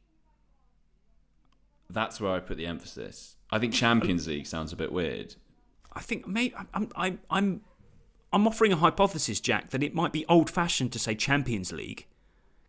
That's 1.90 2.20
where 2.20 2.32
I 2.32 2.40
put 2.40 2.56
the 2.56 2.66
emphasis. 2.66 3.36
I 3.50 3.58
think 3.58 3.74
Champions 3.74 4.26
League 4.26 4.46
sounds 4.46 4.72
a 4.72 4.76
bit 4.76 4.92
weird. 4.92 5.34
I 5.92 6.00
think 6.00 6.26
maybe 6.26 6.54
I'm 6.72 6.88
I'm 6.96 7.20
I'm 7.28 7.60
I'm 8.32 8.46
offering 8.46 8.72
a 8.72 8.76
hypothesis, 8.76 9.40
Jack, 9.40 9.70
that 9.70 9.82
it 9.82 9.94
might 9.94 10.12
be 10.12 10.24
old-fashioned 10.26 10.90
to 10.92 10.98
say 10.98 11.14
Champions 11.14 11.70
League 11.70 12.06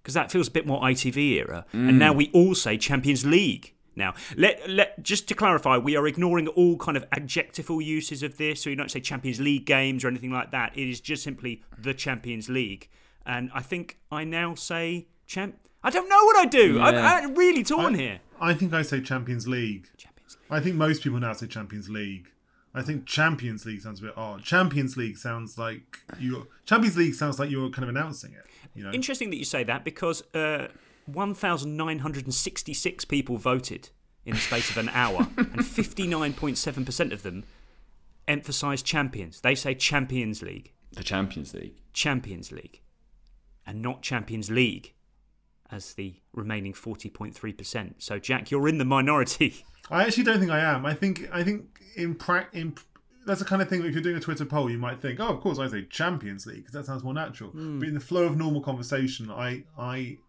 because 0.01 0.13
that 0.15 0.29
feels 0.29 0.49
a 0.49 0.51
bit 0.51 0.67
more 0.67 0.81
ITV 0.81 1.15
era, 1.35 1.65
Mm. 1.73 1.87
and 1.89 1.99
now 1.99 2.11
we 2.11 2.29
all 2.33 2.53
say 2.53 2.77
Champions 2.77 3.25
League. 3.25 3.72
Now, 3.95 4.13
let 4.35 4.69
let 4.69 5.01
just 5.03 5.27
to 5.27 5.35
clarify, 5.35 5.77
we 5.77 5.95
are 5.95 6.07
ignoring 6.07 6.47
all 6.47 6.77
kind 6.77 6.97
of 6.97 7.05
adjectival 7.11 7.81
uses 7.81 8.23
of 8.23 8.37
this, 8.37 8.61
so 8.61 8.69
you 8.69 8.75
don't 8.75 8.91
say 8.91 8.99
Champions 8.99 9.39
League 9.39 9.65
games 9.65 10.03
or 10.03 10.07
anything 10.07 10.31
like 10.31 10.51
that. 10.51 10.77
It 10.77 10.89
is 10.89 10.99
just 10.99 11.23
simply 11.23 11.63
the 11.77 11.93
Champions 11.93 12.49
League, 12.49 12.89
and 13.25 13.51
I 13.53 13.61
think 13.61 13.99
I 14.11 14.23
now 14.23 14.55
say 14.55 15.07
champ. 15.27 15.57
I 15.83 15.89
don't 15.89 16.07
know 16.07 16.23
what 16.23 16.37
I 16.37 16.45
do. 16.45 16.79
I'm, 16.79 16.95
I'm 16.95 17.35
really 17.35 17.63
torn 17.63 17.95
here. 17.95 18.21
I 18.39 18.53
think 18.53 18.73
I 18.73 18.83
say 18.83 19.01
Champions 19.01 19.47
League. 19.47 19.89
Champions 19.97 20.37
League. 20.37 20.51
I 20.51 20.59
think 20.61 20.75
most 20.75 21.03
people 21.03 21.19
now 21.19 21.33
say 21.33 21.47
Champions 21.47 21.89
League. 21.89 22.29
I 22.75 22.81
think 22.81 23.05
Champions 23.05 23.65
League 23.65 23.81
sounds 23.81 23.99
a 23.99 24.03
bit 24.03 24.17
odd. 24.17 24.43
Champions 24.43 24.97
League 24.97 25.17
sounds 25.17 25.57
like 25.57 25.97
you. 26.19 26.47
Champions 26.65 26.97
League 26.97 27.13
sounds 27.13 27.37
like 27.37 27.51
you're 27.51 27.69
kind 27.69 27.83
of 27.83 27.89
announcing 27.89 28.33
it. 28.33 28.45
You 28.73 28.83
know. 28.83 28.91
Interesting 28.91 29.29
that 29.29 29.37
you 29.37 29.45
say 29.45 29.63
that 29.65 29.83
because 29.83 30.23
uh, 30.33 30.69
1,966 31.05 33.05
people 33.05 33.37
voted 33.37 33.89
in 34.25 34.35
the 34.35 34.39
space 34.39 34.69
of 34.69 34.77
an 34.77 34.89
hour, 34.89 35.27
and 35.37 35.59
59.7% 35.59 37.11
of 37.11 37.23
them 37.23 37.43
emphasise 38.27 38.81
champions. 38.81 39.41
They 39.41 39.55
say 39.55 39.75
Champions 39.75 40.41
League. 40.41 40.71
The 40.93 41.03
Champions 41.03 41.53
League. 41.53 41.75
Champions 41.91 42.51
League. 42.51 42.81
And 43.65 43.81
not 43.81 44.01
Champions 44.01 44.49
League 44.49 44.93
as 45.71 45.93
the 45.95 46.15
remaining 46.33 46.73
40.3%. 46.73 47.95
So, 47.97 48.19
Jack, 48.19 48.51
you're 48.51 48.67
in 48.67 48.77
the 48.77 48.85
minority. 48.85 49.65
I 49.89 50.03
actually 50.03 50.23
don't 50.23 50.39
think 50.39 50.51
I 50.51 50.59
am. 50.59 50.85
I 50.85 50.93
think 50.93 51.27
I 51.31 51.43
think 51.43 51.65
in 51.95 52.15
pra- 52.15 52.47
in 52.53 52.75
that's 53.25 53.39
the 53.39 53.45
kind 53.45 53.61
of 53.61 53.67
thing 53.67 53.81
that 53.81 53.87
if 53.87 53.93
you're 53.93 54.03
doing 54.03 54.15
a 54.15 54.21
Twitter 54.21 54.45
poll, 54.45 54.69
you 54.69 54.77
might 54.77 54.99
think, 54.99 55.19
oh, 55.19 55.27
of 55.27 55.41
course 55.41 55.59
I 55.59 55.67
say 55.67 55.83
Champions 55.83 56.45
League 56.45 56.57
because 56.57 56.73
that 56.73 56.85
sounds 56.85 57.03
more 57.03 57.13
natural. 57.13 57.49
Hmm. 57.49 57.79
But 57.79 57.89
in 57.89 57.93
the 57.93 57.99
flow 57.99 58.23
of 58.23 58.37
normal 58.37 58.61
conversation, 58.61 59.29
I 59.29 59.63
I 59.77 60.19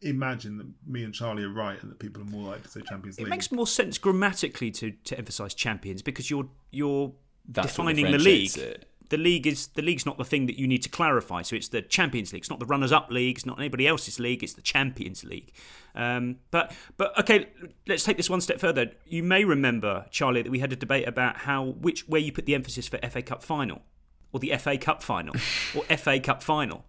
imagine 0.00 0.58
that 0.58 0.66
me 0.86 1.04
and 1.04 1.12
Charlie 1.12 1.44
are 1.44 1.52
right 1.52 1.80
and 1.82 1.90
that 1.90 1.98
people 1.98 2.22
are 2.22 2.26
more 2.26 2.50
likely 2.50 2.62
to 2.62 2.68
say 2.68 2.80
Champions 2.82 3.18
League. 3.18 3.26
It 3.26 3.30
makes 3.30 3.50
more 3.50 3.66
sense 3.66 3.98
grammatically 3.98 4.70
to, 4.72 4.92
to 4.92 5.18
emphasise 5.18 5.54
champions 5.54 6.02
because 6.02 6.30
you're 6.30 6.48
you're 6.70 7.12
That's 7.48 7.68
defining 7.68 8.10
the 8.10 8.18
league. 8.18 8.56
it. 8.56 8.86
The 9.10 9.16
league 9.16 9.46
is 9.46 9.68
the 9.68 9.80
league's 9.80 10.04
not 10.04 10.18
the 10.18 10.24
thing 10.24 10.46
that 10.46 10.58
you 10.58 10.66
need 10.66 10.82
to 10.82 10.88
clarify. 10.90 11.42
So 11.42 11.56
it's 11.56 11.68
the 11.68 11.80
Champions 11.80 12.32
League. 12.32 12.42
It's 12.42 12.50
not 12.50 12.60
the 12.60 12.66
runners-up 12.66 13.10
league. 13.10 13.38
It's 13.38 13.46
not 13.46 13.58
anybody 13.58 13.88
else's 13.88 14.20
league. 14.20 14.42
It's 14.42 14.52
the 14.52 14.60
Champions 14.60 15.24
League. 15.24 15.52
Um, 15.94 16.36
but 16.50 16.72
but 16.98 17.18
okay, 17.18 17.48
let's 17.86 18.04
take 18.04 18.18
this 18.18 18.28
one 18.28 18.42
step 18.42 18.60
further. 18.60 18.92
You 19.06 19.22
may 19.22 19.44
remember, 19.44 20.04
Charlie, 20.10 20.42
that 20.42 20.50
we 20.50 20.58
had 20.58 20.72
a 20.72 20.76
debate 20.76 21.08
about 21.08 21.38
how 21.38 21.64
which 21.64 22.06
where 22.06 22.20
you 22.20 22.32
put 22.32 22.44
the 22.44 22.54
emphasis 22.54 22.86
for 22.86 22.98
FA 22.98 23.22
Cup 23.22 23.42
final, 23.42 23.80
or 24.32 24.40
the 24.40 24.54
FA 24.58 24.76
Cup 24.76 25.02
final, 25.02 25.34
or 25.74 25.84
FA 25.96 26.20
Cup 26.20 26.42
final, 26.42 26.84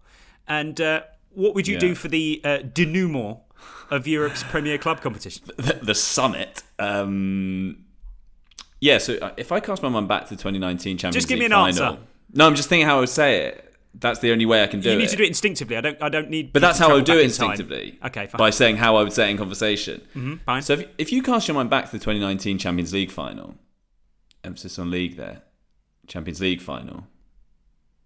and 0.46 0.82
uh, 0.82 1.02
what 1.40 1.56
would 1.56 1.68
you 1.68 1.76
Yeah. 1.76 1.80
do 1.80 1.96
for 1.96 2.08
the 2.08 2.42
uh, 2.44 2.58
denouement 2.74 3.40
of 3.90 4.08
Europe's 4.08 4.44
premier 4.44 4.78
club 4.78 5.02
competition? 5.02 5.44
the, 5.58 5.80
the 5.82 5.96
summit. 5.96 6.64
Um, 6.78 7.86
yeah, 8.82 8.98
so 8.98 9.16
uh, 9.22 9.32
if 9.38 9.52
I 9.52 9.60
cast 9.60 9.82
my 9.84 9.90
mind 9.90 10.08
back 10.08 10.24
to 10.26 10.30
the 10.30 10.36
2019 10.38 10.98
Champions 10.98 11.16
Just 11.16 11.28
give 11.28 11.40
me 11.40 11.46
an 11.46 11.52
final, 11.52 11.68
answer. 11.68 11.98
no, 12.34 12.48
I'm 12.48 12.56
just 12.56 12.70
thinking 12.70 12.88
how 12.88 12.98
I 12.98 13.00
would 13.02 13.10
say 13.10 13.46
it. 13.48 13.66
That's 13.96 14.20
the 14.20 14.32
only 14.32 14.46
way 14.46 14.64
I 14.64 14.68
can 14.68 14.82
do 14.82 14.90
it. 14.90 14.94
you 14.94 15.00
it. 15.00 15.02
need 15.02 15.10
to 15.10 15.16
do 15.16 15.24
it 15.24 15.28
instinctively. 15.30 15.76
I 15.76 15.82
don't. 15.82 16.02
I 16.02 16.10
don't 16.10 16.30
need. 16.30 16.54
But 16.54 16.62
that's 16.62 16.78
how 16.78 16.92
I 16.92 16.94
would 16.94 17.06
do 17.06 17.14
it 17.18 17.20
in 17.22 17.26
instinctively. 17.26 17.98
Okay, 18.06 18.28
fine. 18.28 18.38
By 18.38 18.52
saying 18.52 18.78
how 18.78 18.96
I 18.98 19.04
would 19.04 19.12
say 19.12 19.28
it 19.28 19.32
in 19.32 19.38
conversation. 19.38 20.02
Mhm, 20.16 20.42
fine. 20.44 20.62
So 20.62 20.74
if, 20.74 20.86
if 21.00 21.12
you 21.12 21.24
cast 21.24 21.48
your 21.48 21.56
mind 21.56 21.72
back 21.72 21.86
to 21.86 21.92
the 21.92 21.98
2019 21.98 22.60
Champions 22.60 22.94
League 22.94 23.10
final, 23.10 23.56
emphasis 24.44 24.78
on 24.78 24.92
league 24.92 25.18
there, 25.18 25.42
Champions 26.08 26.40
League 26.40 26.62
final. 26.62 27.08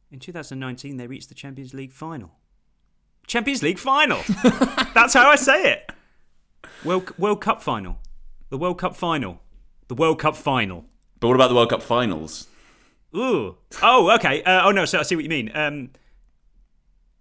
In 0.09 0.19
2019, 0.19 0.95
they 0.97 1.05
reached 1.05 1.27
the 1.27 1.35
Champions 1.35 1.73
League 1.73 1.91
final. 1.91 2.31
Champions 3.27 3.63
League 3.63 3.79
final. 3.79 4.19
That's 4.93 5.13
how 5.13 5.29
I 5.29 5.35
say 5.35 5.71
it. 5.71 5.91
World 6.83 7.17
World 7.17 7.41
Cup 7.41 7.61
final. 7.61 7.99
The 8.49 8.57
World 8.57 8.77
Cup 8.79 8.95
final. 8.95 9.41
The 9.87 9.95
World 9.95 10.19
Cup 10.19 10.35
final. 10.35 10.85
But 11.19 11.27
what 11.29 11.35
about 11.35 11.47
the 11.49 11.55
World 11.55 11.69
Cup 11.69 11.81
finals? 11.81 12.47
Ooh. 13.15 13.57
Oh, 13.81 14.11
okay. 14.15 14.43
Uh, 14.43 14.67
oh 14.67 14.71
no. 14.71 14.85
So 14.85 14.99
I 14.99 15.03
see 15.03 15.15
what 15.15 15.23
you 15.23 15.29
mean. 15.29 15.51
Um, 15.55 15.91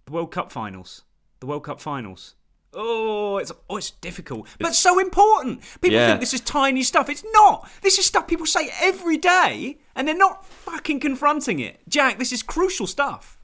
the 0.05 0.11
World 0.11 0.31
Cup 0.31 0.51
finals. 0.51 1.03
The 1.39 1.45
World 1.45 1.63
Cup 1.63 1.79
finals. 1.79 2.35
Oh, 2.75 3.37
it's 3.37 3.51
oh, 3.69 3.77
it's 3.77 3.91
difficult, 3.91 4.47
but 4.59 4.73
so 4.73 4.97
important. 4.99 5.61
People 5.79 5.91
Yeah. 5.99 6.07
think 6.07 6.21
this 6.21 6.33
is 6.33 6.41
tiny 6.41 6.81
stuff. 6.81 7.07
It's 7.07 7.23
not. 7.31 7.69
This 7.83 7.99
is 7.99 8.05
stuff 8.07 8.27
people 8.27 8.47
say 8.47 8.71
every 8.81 9.15
day, 9.17 9.77
and 9.95 10.07
they're 10.07 10.15
not 10.17 10.43
fucking 10.43 10.99
confronting 10.99 11.59
it. 11.59 11.81
Jack, 11.87 12.17
this 12.17 12.31
is 12.33 12.41
crucial 12.41 12.87
stuff. 12.87 13.37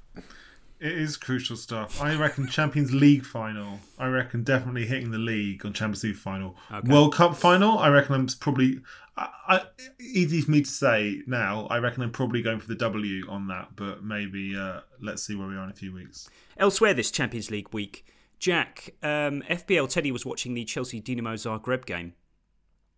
It 0.79 0.93
is 0.93 1.17
crucial 1.17 1.57
stuff. 1.57 2.01
I 2.01 2.15
reckon 2.15 2.47
Champions 2.47 2.93
League 2.93 3.25
final. 3.25 3.79
I 3.97 4.07
reckon 4.07 4.43
definitely 4.43 4.85
hitting 4.85 5.11
the 5.11 5.17
league 5.17 5.65
on 5.65 5.73
Champions 5.73 6.03
League 6.05 6.15
final. 6.15 6.55
Okay. 6.71 6.89
World 6.89 7.13
Cup 7.13 7.35
final. 7.35 7.77
I 7.79 7.89
reckon 7.89 8.15
I'm 8.15 8.27
probably. 8.39 8.79
I, 9.17 9.27
I, 9.49 9.61
easy 9.99 10.39
for 10.39 10.51
me 10.51 10.61
to 10.61 10.69
say 10.69 11.21
now. 11.27 11.67
I 11.69 11.79
reckon 11.79 12.01
I'm 12.01 12.11
probably 12.11 12.41
going 12.41 12.61
for 12.61 12.67
the 12.67 12.75
W 12.75 13.29
on 13.29 13.47
that, 13.47 13.75
but 13.75 14.05
maybe 14.05 14.55
uh, 14.57 14.79
let's 15.01 15.21
see 15.21 15.35
where 15.35 15.49
we 15.49 15.57
are 15.57 15.65
in 15.65 15.69
a 15.69 15.73
few 15.73 15.93
weeks. 15.93 16.29
Elsewhere 16.55 16.93
this 16.93 17.11
Champions 17.11 17.51
League 17.51 17.73
week, 17.73 18.05
Jack, 18.39 18.95
um, 19.03 19.43
FPL 19.49 19.89
Teddy 19.89 20.13
was 20.13 20.25
watching 20.25 20.53
the 20.53 20.63
Chelsea 20.63 21.01
Dinamo 21.01 21.33
Zagreb 21.33 21.85
game, 21.85 22.13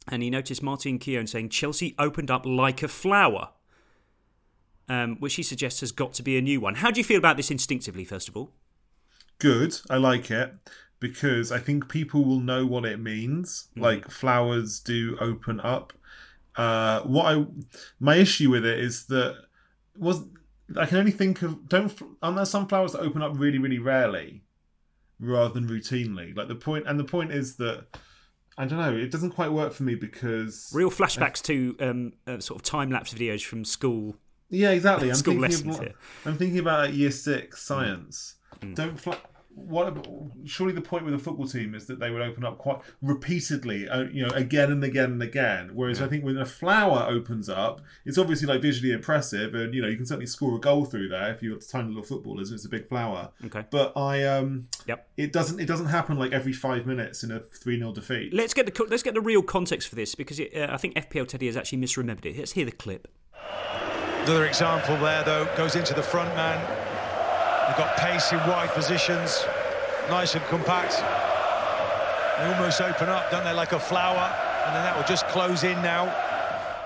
and 0.07 0.21
he 0.21 0.29
noticed 0.29 0.61
Martin 0.61 0.99
Keown 0.99 1.25
saying 1.25 1.49
Chelsea 1.49 1.95
opened 1.97 2.29
up 2.29 2.45
like 2.45 2.83
a 2.83 2.87
flower, 2.87 3.49
um, 4.91 5.15
which 5.19 5.35
he 5.35 5.43
suggests 5.43 5.79
has 5.79 5.93
got 5.93 6.13
to 6.15 6.21
be 6.21 6.37
a 6.37 6.41
new 6.41 6.59
one. 6.59 6.75
How 6.75 6.91
do 6.91 6.99
you 6.99 7.03
feel 7.05 7.17
about 7.17 7.37
this 7.37 7.49
instinctively, 7.49 8.03
first 8.03 8.27
of 8.27 8.35
all? 8.35 8.51
Good. 9.39 9.79
I 9.89 9.95
like 9.95 10.29
it 10.29 10.53
because 10.99 11.49
I 11.49 11.59
think 11.59 11.87
people 11.87 12.25
will 12.25 12.41
know 12.41 12.65
what 12.65 12.83
it 12.83 12.99
means. 12.99 13.69
Hmm. 13.73 13.81
Like 13.83 14.11
flowers 14.11 14.81
do 14.81 15.17
open 15.21 15.61
up. 15.61 15.93
Uh, 16.57 16.99
what 17.03 17.33
I 17.33 17.45
my 18.01 18.17
issue 18.17 18.49
with 18.49 18.65
it 18.65 18.79
is 18.79 19.05
that 19.05 19.37
was 19.97 20.23
I 20.75 20.85
can 20.85 20.97
only 20.97 21.11
think 21.11 21.41
of 21.41 21.69
don't 21.69 21.97
aren't 22.21 22.35
there 22.35 22.45
some 22.45 22.67
flowers 22.67 22.91
that 22.91 22.99
open 22.99 23.21
up 23.21 23.31
really 23.35 23.57
really 23.57 23.79
rarely 23.79 24.43
rather 25.21 25.53
than 25.53 25.69
routinely 25.69 26.35
like 26.35 26.49
the 26.49 26.55
point 26.55 26.85
and 26.87 26.99
the 26.99 27.05
point 27.05 27.31
is 27.31 27.55
that 27.55 27.85
I 28.57 28.65
don't 28.65 28.79
know 28.79 28.93
it 28.93 29.11
doesn't 29.11 29.29
quite 29.31 29.53
work 29.53 29.71
for 29.71 29.83
me 29.83 29.95
because 29.95 30.69
Real 30.73 30.91
flashbacks 30.91 31.41
to 31.43 31.77
um, 31.79 32.13
uh, 32.27 32.39
sort 32.39 32.59
of 32.59 32.63
time 32.63 32.91
lapse 32.91 33.13
videos 33.13 33.45
from 33.45 33.63
school. 33.63 34.17
Yeah 34.51 34.69
exactly 34.69 35.09
I'm 35.09 35.15
school 35.15 35.33
thinking 35.41 35.69
lessons 35.71 35.79
of. 35.79 35.93
I'm 36.25 36.37
thinking 36.37 36.59
about 36.59 36.85
like, 36.89 36.95
year 36.95 37.11
six 37.11 37.61
science 37.63 38.35
Mm. 38.61 38.75
don't 38.75 38.99
what 39.55 40.05
surely 40.45 40.71
the 40.71 40.81
point 40.81 41.03
with 41.03 41.13
a 41.13 41.19
football 41.19 41.47
team 41.47 41.73
is 41.75 41.85
that 41.87 41.99
they 41.99 42.09
would 42.11 42.21
open 42.21 42.45
up 42.45 42.57
quite 42.57 42.79
repeatedly 43.01 43.87
uh, 43.89 44.03
you 44.03 44.21
know 44.25 44.33
again 44.33 44.71
and 44.71 44.83
again 44.83 45.11
and 45.11 45.21
again 45.23 45.71
whereas 45.73 46.01
i 46.01 46.07
think 46.07 46.23
when 46.23 46.37
a 46.37 46.45
flower 46.45 47.05
opens 47.09 47.49
up 47.49 47.81
it's 48.05 48.17
obviously 48.17 48.47
like 48.47 48.61
visually 48.61 48.93
impressive 48.93 49.53
and 49.53 49.73
you 49.73 49.81
know 49.81 49.87
you 49.89 49.97
can 49.97 50.05
certainly 50.05 50.25
score 50.25 50.55
a 50.55 50.59
goal 50.59 50.85
through 50.85 51.07
there 51.09 51.33
if 51.33 51.41
you've 51.41 51.59
got 51.59 51.67
tiny 51.67 51.89
little 51.89 52.03
footballers 52.03 52.49
and 52.49 52.57
it's 52.57 52.65
a 52.65 52.69
big 52.69 52.87
flower 52.87 53.29
Okay. 53.45 53.65
but 53.71 53.91
i 53.97 54.23
um 54.23 54.67
Yep. 54.87 55.07
it 55.17 55.33
doesn't 55.33 55.59
it 55.59 55.65
doesn't 55.65 55.87
happen 55.87 56.17
like 56.17 56.31
every 56.31 56.53
five 56.53 56.85
minutes 56.85 57.23
in 57.23 57.31
a 57.31 57.39
3-0 57.39 57.93
defeat 57.93 58.33
Let's 58.33 58.53
get 58.53 58.73
the 58.73 58.85
let's 58.89 59.03
get 59.03 59.15
the 59.15 59.21
real 59.21 59.41
context 59.43 59.89
for 59.89 59.95
this 59.95 60.15
because 60.15 60.39
it, 60.39 60.55
uh, 60.55 60.67
I 60.71 60.77
think 60.77 60.95
FPL 60.95 61.27
Teddy 61.27 61.47
has 61.47 61.57
actually 61.57 61.79
misremembered 61.79 62.25
it. 62.25 62.37
Let's 62.37 62.51
hear 62.53 62.65
the 62.65 62.71
clip. 62.71 63.07
Another 64.23 64.45
example 64.45 64.97
there, 64.97 65.23
though, 65.23 65.47
goes 65.57 65.75
into 65.75 65.93
the 65.93 66.03
front 66.03 66.33
man. 66.35 66.59
They've 67.67 67.77
got 67.77 67.97
pace 67.97 68.31
in 68.31 68.37
wide 68.39 68.69
positions, 68.69 69.43
nice 70.09 70.35
and 70.35 70.43
compact. 70.45 70.97
They 72.37 72.45
almost 72.53 72.81
open 72.81 73.09
up, 73.09 73.29
don't 73.31 73.43
they, 73.43 73.53
like 73.53 73.71
a 73.71 73.79
flower, 73.79 74.33
and 74.65 74.75
then 74.75 74.83
that 74.83 74.95
will 74.95 75.05
just 75.07 75.27
close 75.27 75.63
in 75.63 75.81
now. 75.81 76.13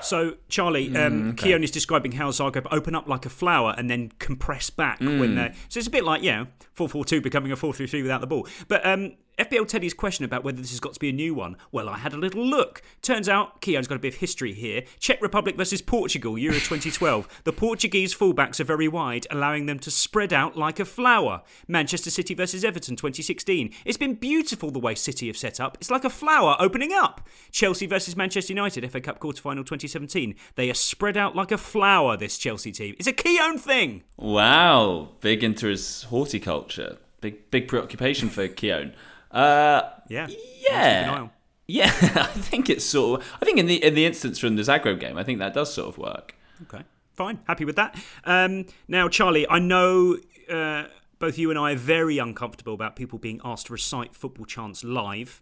So, 0.01 0.35
Charlie, 0.49 0.95
um, 0.95 1.13
Mm, 1.13 1.33
okay. 1.33 1.49
Keown 1.49 1.63
is 1.63 1.71
describing 1.71 2.11
how 2.13 2.29
Zagreb 2.29 2.67
open 2.71 2.93
up 2.95 3.07
like 3.07 3.25
a 3.25 3.29
flower 3.29 3.73
and 3.77 3.89
then 3.89 4.11
compress 4.19 4.69
back 4.69 4.99
when 4.99 5.17
Mm. 5.33 5.35
they. 5.35 5.57
So 5.69 5.79
it's 5.79 5.87
a 5.87 5.91
bit 5.91 6.03
like, 6.03 6.21
yeah, 6.21 6.41
know, 6.43 6.47
4 6.73 6.87
4 6.89 7.05
2 7.05 7.21
becoming 7.21 7.51
a 7.51 7.55
4 7.55 7.73
3 7.73 7.87
3 7.87 8.01
without 8.03 8.21
the 8.21 8.27
ball. 8.27 8.47
But 8.67 8.85
um, 8.85 9.13
FPL 9.37 9.67
Teddy's 9.67 9.93
question 9.93 10.23
about 10.23 10.43
whether 10.43 10.61
this 10.61 10.71
has 10.71 10.79
got 10.79 10.93
to 10.93 10.99
be 10.99 11.09
a 11.09 11.13
new 11.13 11.33
one, 11.33 11.57
well, 11.71 11.89
I 11.89 11.97
had 11.97 12.13
a 12.13 12.17
little 12.17 12.45
look. 12.45 12.81
Turns 13.01 13.27
out 13.27 13.59
Keown's 13.61 13.87
got 13.87 13.95
a 13.95 13.99
bit 13.99 14.13
of 14.13 14.19
history 14.19 14.53
here. 14.53 14.83
Czech 14.99 15.21
Republic 15.21 15.57
versus 15.57 15.81
Portugal, 15.81 16.37
Euro 16.37 16.55
2012. 16.55 17.41
the 17.43 17.51
Portuguese 17.51 18.15
fullbacks 18.15 18.59
are 18.59 18.65
very 18.65 18.87
wide, 18.87 19.27
allowing 19.29 19.65
them 19.65 19.79
to 19.79 19.91
spread 19.91 20.31
out 20.31 20.57
like 20.57 20.79
a 20.79 20.85
flower. 20.85 21.41
Manchester 21.67 22.09
City 22.09 22.33
versus 22.33 22.63
Everton 22.63 22.95
2016. 22.95 23.73
It's 23.83 23.97
been 23.97 24.15
beautiful 24.15 24.71
the 24.71 24.79
way 24.79 24.95
City 24.95 25.27
have 25.27 25.37
set 25.37 25.59
up. 25.59 25.77
It's 25.81 25.91
like 25.91 26.05
a 26.05 26.09
flower 26.09 26.55
opening 26.59 26.93
up. 26.93 27.27
Chelsea 27.51 27.87
versus 27.87 28.15
Manchester 28.15 28.53
United, 28.53 28.89
FA 28.89 29.01
Cup 29.01 29.19
quarter 29.19 29.41
final 29.41 29.63
2017. 29.63 30.35
They 30.55 30.69
are 30.69 30.75
spread 30.75 31.17
out 31.17 31.35
like 31.35 31.51
a 31.51 31.57
flower, 31.57 32.15
this 32.15 32.37
Chelsea 32.37 32.71
team. 32.71 32.95
It's 32.97 33.07
a 33.07 33.13
Keown 33.13 33.57
thing. 33.57 34.03
Wow, 34.15 35.09
big 35.19 35.43
into 35.43 35.67
his 35.67 36.03
horticulture. 36.03 36.99
Big 37.21 37.49
big 37.51 37.67
preoccupation 37.67 38.29
for 38.29 38.47
Keown. 38.47 38.93
Uh, 39.35 39.81
yeah, 40.09 40.27
yeah, 40.69 41.27
yeah. 41.67 41.85
I 42.15 42.23
think 42.27 42.69
it's 42.69 42.85
sort 42.85 43.21
of. 43.21 43.27
I 43.41 43.45
think 43.45 43.57
in 43.59 43.65
the 43.65 43.83
in 43.83 43.93
the 43.93 44.05
instance 44.05 44.39
from 44.39 44.55
the 44.55 44.61
Zagreb 44.61 44.99
game, 44.99 45.17
I 45.17 45.23
think 45.23 45.39
that 45.39 45.53
does 45.53 45.73
sort 45.73 45.89
of 45.89 45.97
work. 45.97 46.35
Okay, 46.63 46.83
fine. 47.13 47.39
Happy 47.47 47.65
with 47.65 47.75
that. 47.75 47.95
Um, 48.23 48.65
now, 48.87 49.09
Charlie, 49.09 49.47
I 49.49 49.59
know 49.59 50.17
uh, 50.49 50.85
both 51.19 51.37
you 51.37 51.49
and 51.49 51.59
I 51.59 51.73
are 51.73 51.77
very 51.77 52.17
uncomfortable 52.17 52.73
about 52.73 52.95
people 52.95 53.19
being 53.19 53.41
asked 53.43 53.67
to 53.67 53.73
recite 53.73 54.15
football 54.15 54.45
chants 54.45 54.83
live 54.83 55.41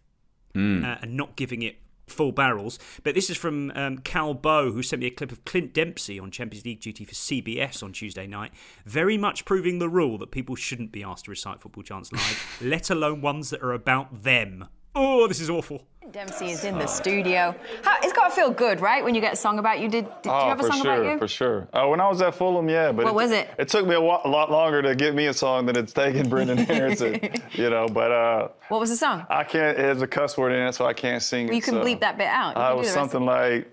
Mm. 0.56 0.86
uh, 0.86 1.00
and 1.02 1.18
not 1.18 1.36
giving 1.36 1.64
it 1.64 1.78
full 2.08 2.32
barrels. 2.32 2.80
But 3.04 3.16
this 3.16 3.30
is 3.30 3.38
from 3.38 3.72
um, 3.76 4.00
Cal 4.00 4.34
Bow, 4.34 4.72
who 4.72 4.84
sent 4.84 5.02
me 5.02 5.08
a 5.08 5.12
clip 5.12 5.32
of 5.32 5.46
Clint 5.46 5.74
Dempsey 5.74 6.20
on 6.20 6.32
Champions 6.32 6.66
League 6.66 6.82
duty 6.82 7.06
for 7.06 7.14
CBS 7.14 7.84
on 7.84 7.94
Tuesday 7.94 8.28
night, 8.28 8.52
very 8.86 9.18
much 9.18 9.46
proving 9.46 9.80
the 9.80 9.90
rule 9.90 10.18
that 10.18 10.32
people 10.32 10.56
shouldn't 10.56 10.92
be 10.92 11.04
asked 11.04 11.26
to 11.26 11.32
recite 11.32 11.62
football 11.62 11.84
chants 11.84 12.12
live, 12.12 12.58
let 12.62 12.90
alone 12.90 13.22
ones 13.22 13.50
that 13.50 13.62
are 13.62 13.74
about 13.74 14.24
them. 14.24 14.68
Oh, 14.96 15.28
this 15.28 15.40
is 15.40 15.50
awful. 15.50 15.82
Dempsey 16.12 16.52
is 16.52 16.64
in 16.64 16.78
the 16.78 16.86
studio. 16.86 17.56
How, 17.82 17.98
it's 18.04 18.14
got 18.14 18.30
to 18.30 18.36
feel 18.36 18.52
good, 18.52 18.80
right? 18.82 19.04
When 19.04 19.16
you 19.16 19.22
get 19.22 19.34
a 19.34 19.36
song 19.36 19.58
about 19.58 19.80
you. 19.80 19.90
Did, 19.90 20.06
did 20.22 20.30
oh, 20.32 20.44
you 20.44 20.50
have 20.50 20.60
a 20.60 20.64
song 20.64 20.82
sure, 20.84 20.94
about 21.02 21.12
you? 21.14 21.18
for 21.18 21.28
sure. 21.28 21.68
for 21.72 21.78
Uh, 21.80 21.88
when 21.88 22.00
I 22.00 22.08
was 22.08 22.22
at 22.22 22.36
Fulham, 22.36 22.70
yeah, 22.70 22.92
but 22.92 23.06
What 23.06 23.16
was 23.16 23.32
it? 23.32 23.50
It 23.58 23.70
took 23.70 23.88
me 23.88 23.96
a, 23.96 24.02
wa- 24.02 24.22
a 24.24 24.30
lot 24.30 24.52
longer 24.52 24.84
to 24.84 24.94
get 24.96 25.16
me 25.16 25.26
a 25.26 25.34
song 25.34 25.66
than 25.66 25.76
it's 25.76 25.94
taken 25.94 26.30
Brendan 26.30 26.58
Harrison, 26.68 27.20
you 27.54 27.70
know. 27.72 27.88
But 27.88 28.12
uh, 28.12 28.48
What 28.70 28.80
was 28.80 28.92
the 28.92 28.96
song? 28.98 29.26
I 29.30 29.44
can't. 29.44 29.76
It 29.80 29.84
has 29.86 30.02
a 30.04 30.08
cuss 30.08 30.38
word 30.38 30.52
in 30.52 30.68
it, 30.68 30.74
so 30.74 30.86
I 30.86 30.94
can't 30.94 31.24
sing 31.24 31.48
Well, 31.48 31.54
you 31.56 31.60
it. 31.60 31.64
can 31.64 31.74
so. 31.76 31.84
bleep 31.84 32.02
that 32.02 32.18
bit 32.20 32.28
out. 32.28 32.56
You 32.56 32.62
Uh, 32.62 32.72
it 32.74 32.78
was 32.78 32.92
something 32.92 33.26
like 33.26 33.68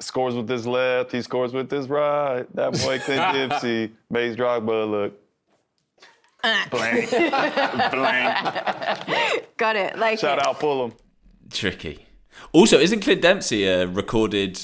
scores 0.00 0.34
with 0.34 0.48
his 0.48 0.66
left, 0.66 1.12
he 1.12 1.22
scores 1.22 1.52
with 1.52 1.70
his 1.70 1.88
right. 1.88 2.44
That 2.56 2.72
boy 2.72 2.98
Clint 2.98 3.20
Dempsey 3.50 3.92
makes 4.10 4.34
Drogba 4.34 4.90
look. 4.90 5.20
Blank. 6.42 7.10
Blank. 7.90 9.46
Got 9.56 9.76
it. 9.76 9.98
Like 9.98 10.18
Shout 10.18 10.38
it. 10.38 10.46
out 10.46 10.60
Fulham. 10.60 10.92
Tricky. 11.50 12.06
Also, 12.52 12.78
isn't 12.78 13.00
Clint 13.00 13.22
Dempsey 13.22 13.64
a 13.64 13.86
recorded 13.86 14.60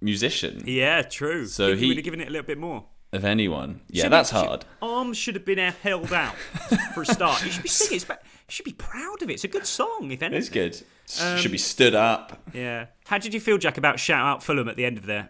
musician? 0.00 0.62
Yeah, 0.66 1.02
true. 1.02 1.46
So 1.46 1.68
Think 1.68 1.76
we 1.76 1.82
he- 1.82 1.88
would 1.88 1.96
have 1.98 2.04
given 2.04 2.20
it 2.20 2.28
a 2.28 2.30
little 2.30 2.46
bit 2.46 2.58
more. 2.58 2.84
Of 3.12 3.26
anyone? 3.26 3.82
Yeah, 3.90 4.04
Should 4.04 4.12
that's 4.12 4.32
be- 4.32 4.38
should- 4.38 4.46
hard. 4.48 4.64
arms 4.80 5.18
should 5.18 5.34
have 5.34 5.44
been 5.44 5.58
held 5.58 6.12
out 6.14 6.34
for 6.94 7.02
a 7.02 7.06
start. 7.06 7.44
You 7.44 7.50
should 7.52 7.62
be 7.62 7.68
singing. 7.68 7.96
It's, 7.96 8.04
ba- 8.06 8.18
you 8.22 8.28
should 8.48 8.64
be 8.64 8.72
proud 8.72 9.20
of 9.20 9.28
it. 9.28 9.34
It's 9.34 9.44
a 9.44 9.48
good 9.48 9.66
song, 9.66 10.10
if 10.10 10.22
anything. 10.22 10.38
It's 10.38 10.48
good. 10.48 10.82
Um, 11.22 11.36
Should 11.36 11.52
be 11.52 11.58
stood 11.58 11.94
up. 11.94 12.40
Yeah. 12.54 12.86
How 13.04 13.18
did 13.18 13.34
you 13.34 13.40
feel, 13.40 13.58
Jack, 13.58 13.76
about 13.76 14.00
shout 14.00 14.24
out 14.26 14.42
Fulham 14.42 14.66
at 14.66 14.76
the 14.76 14.86
end 14.86 14.96
of 14.96 15.04
there? 15.04 15.28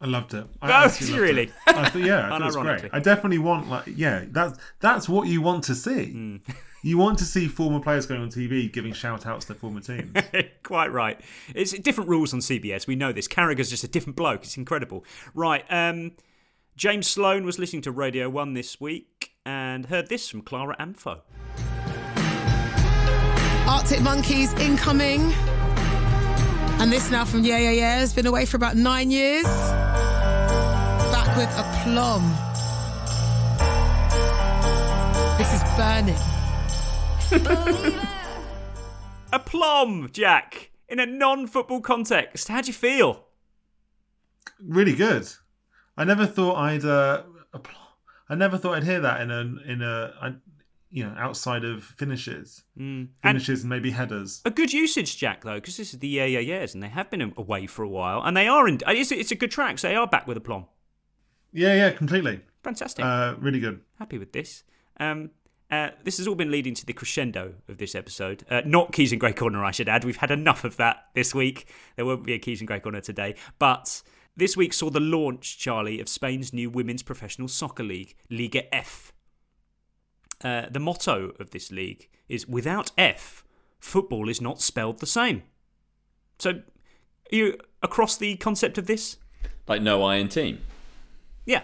I 0.00 0.06
loved 0.06 0.34
it. 0.34 0.46
I 0.60 0.68
Oh, 0.68 0.72
actually 0.86 1.06
did 1.06 1.12
loved 1.12 1.22
really? 1.22 1.42
it. 1.44 1.52
I 1.66 1.88
thought, 1.88 2.02
yeah, 2.02 2.26
I 2.26 2.28
thought 2.30 2.42
it 2.42 2.44
was 2.44 2.56
great. 2.56 2.84
I 2.92 2.98
definitely 3.00 3.38
want 3.38 3.68
like 3.70 3.84
yeah, 3.86 4.24
that's 4.28 4.58
that's 4.80 5.08
what 5.08 5.28
you 5.28 5.40
want 5.42 5.64
to 5.64 5.74
see. 5.74 6.06
Hmm. 6.12 6.36
You 6.86 6.98
want 6.98 7.18
to 7.20 7.24
see 7.24 7.48
former 7.48 7.80
players 7.80 8.04
going 8.04 8.20
on 8.20 8.28
TV 8.28 8.70
giving 8.70 8.92
shout 8.92 9.24
outs 9.24 9.46
to 9.46 9.54
their 9.54 9.58
former 9.58 9.80
teams. 9.80 10.12
Quite 10.62 10.92
right. 10.92 11.18
It's 11.54 11.72
different 11.72 12.10
rules 12.10 12.34
on 12.34 12.40
CBS. 12.40 12.86
We 12.86 12.94
know 12.94 13.10
this. 13.10 13.26
Carragher's 13.26 13.70
just 13.70 13.84
a 13.84 13.88
different 13.88 14.16
bloke. 14.16 14.42
It's 14.42 14.58
incredible. 14.58 15.02
Right. 15.32 15.64
Um, 15.70 16.12
James 16.76 17.06
Sloan 17.08 17.46
was 17.46 17.58
listening 17.58 17.80
to 17.82 17.90
Radio 17.90 18.28
1 18.28 18.52
this 18.52 18.82
week 18.82 19.30
and 19.46 19.86
heard 19.86 20.10
this 20.10 20.28
from 20.28 20.42
Clara 20.42 20.76
Amfo. 20.78 21.20
Arctic 23.66 24.02
Monkeys 24.02 24.52
incoming. 24.54 25.32
And 26.84 26.92
this 26.92 27.10
now 27.10 27.24
from 27.24 27.42
Yeah 27.44 27.56
Yeah 27.56 27.70
Yeah 27.70 27.98
has 28.00 28.12
been 28.12 28.26
away 28.26 28.44
for 28.44 28.58
about 28.58 28.76
nine 28.76 29.10
years. 29.10 29.46
Back 31.14 31.34
with 31.34 31.48
aplomb. 31.56 32.28
This 35.38 35.50
is 35.54 35.62
burning. 35.78 36.20
Aplomb, 39.32 40.10
Jack, 40.12 40.72
in 40.86 41.00
a 41.00 41.06
non 41.06 41.46
football 41.46 41.80
context. 41.80 42.48
How 42.48 42.60
do 42.60 42.66
you 42.66 42.74
feel? 42.74 43.28
really 44.62 44.94
good. 44.94 45.26
I 45.96 46.04
never 46.04 46.26
thought 46.26 46.56
I'd 46.56 46.84
uh, 46.84 47.22
appl- 47.54 47.70
I 48.28 48.34
never 48.34 48.58
thought 48.58 48.74
I'd 48.74 48.84
hear 48.84 49.00
that 49.00 49.22
in 49.22 49.30
a 49.30 49.40
in 49.72 49.80
a 49.80 50.12
I, 50.20 50.34
you 50.94 51.02
know 51.04 51.14
outside 51.18 51.64
of 51.64 51.82
finishes, 51.82 52.62
Mm. 52.78 53.08
finishes 53.20 53.62
and 53.62 53.68
maybe 53.70 53.90
headers. 53.90 54.40
A 54.44 54.50
good 54.50 54.72
usage, 54.72 55.16
Jack, 55.18 55.42
though, 55.42 55.56
because 55.56 55.76
this 55.76 55.92
is 55.92 55.98
the 55.98 56.06
Yeah 56.08 56.24
Yeah 56.26 56.38
Yeahs 56.38 56.72
and 56.72 56.82
they 56.82 56.88
have 56.88 57.10
been 57.10 57.34
away 57.36 57.66
for 57.66 57.82
a 57.82 57.88
while. 57.88 58.22
And 58.24 58.36
they 58.36 58.46
are 58.46 58.68
in. 58.68 58.78
It's, 58.86 59.10
it's 59.10 59.32
a 59.32 59.34
good 59.34 59.50
track, 59.50 59.78
so 59.80 59.88
they 59.88 59.96
are 59.96 60.06
back 60.06 60.26
with 60.28 60.36
aplomb. 60.36 60.66
Yeah, 61.52 61.74
yeah, 61.74 61.90
completely. 61.90 62.40
Fantastic. 62.62 63.04
Uh, 63.04 63.34
really 63.38 63.60
good. 63.60 63.80
Happy 63.98 64.18
with 64.18 64.32
this. 64.32 64.62
Um, 65.00 65.30
uh, 65.70 65.90
this 66.04 66.18
has 66.18 66.28
all 66.28 66.34
been 66.36 66.50
leading 66.50 66.74
to 66.74 66.86
the 66.86 66.92
crescendo 66.92 67.54
of 67.68 67.78
this 67.78 67.94
episode. 67.96 68.44
Uh, 68.48 68.62
not 68.64 68.92
Keys 68.92 69.10
and 69.12 69.20
Gray 69.20 69.32
Corner, 69.32 69.64
I 69.64 69.70
should 69.72 69.88
add. 69.88 70.04
We've 70.04 70.16
had 70.16 70.30
enough 70.30 70.62
of 70.64 70.76
that 70.76 71.06
this 71.14 71.34
week. 71.34 71.66
There 71.96 72.06
won't 72.06 72.24
be 72.24 72.34
a 72.34 72.38
Keys 72.38 72.60
and 72.60 72.68
Gray 72.68 72.80
Corner 72.80 73.00
today. 73.00 73.34
But 73.58 74.02
this 74.36 74.56
week 74.56 74.72
saw 74.72 74.90
the 74.90 75.00
launch, 75.00 75.58
Charlie, 75.58 76.00
of 76.00 76.08
Spain's 76.08 76.52
new 76.52 76.70
women's 76.70 77.02
professional 77.02 77.48
soccer 77.48 77.82
league, 77.82 78.14
Liga 78.30 78.72
F. 78.72 79.12
Uh, 80.44 80.66
the 80.70 80.78
motto 80.78 81.32
of 81.40 81.50
this 81.50 81.72
league 81.72 82.08
is 82.28 82.46
without 82.46 82.92
F, 82.98 83.42
football 83.80 84.28
is 84.28 84.40
not 84.42 84.60
spelled 84.60 84.98
the 85.00 85.06
same. 85.06 85.42
So, 86.38 86.50
are 86.50 87.34
you 87.34 87.58
across 87.82 88.16
the 88.18 88.36
concept 88.36 88.76
of 88.76 88.86
this? 88.86 89.16
Like 89.66 89.80
no 89.80 90.02
I 90.02 90.16
in 90.16 90.28
team. 90.28 90.60
Yeah. 91.46 91.62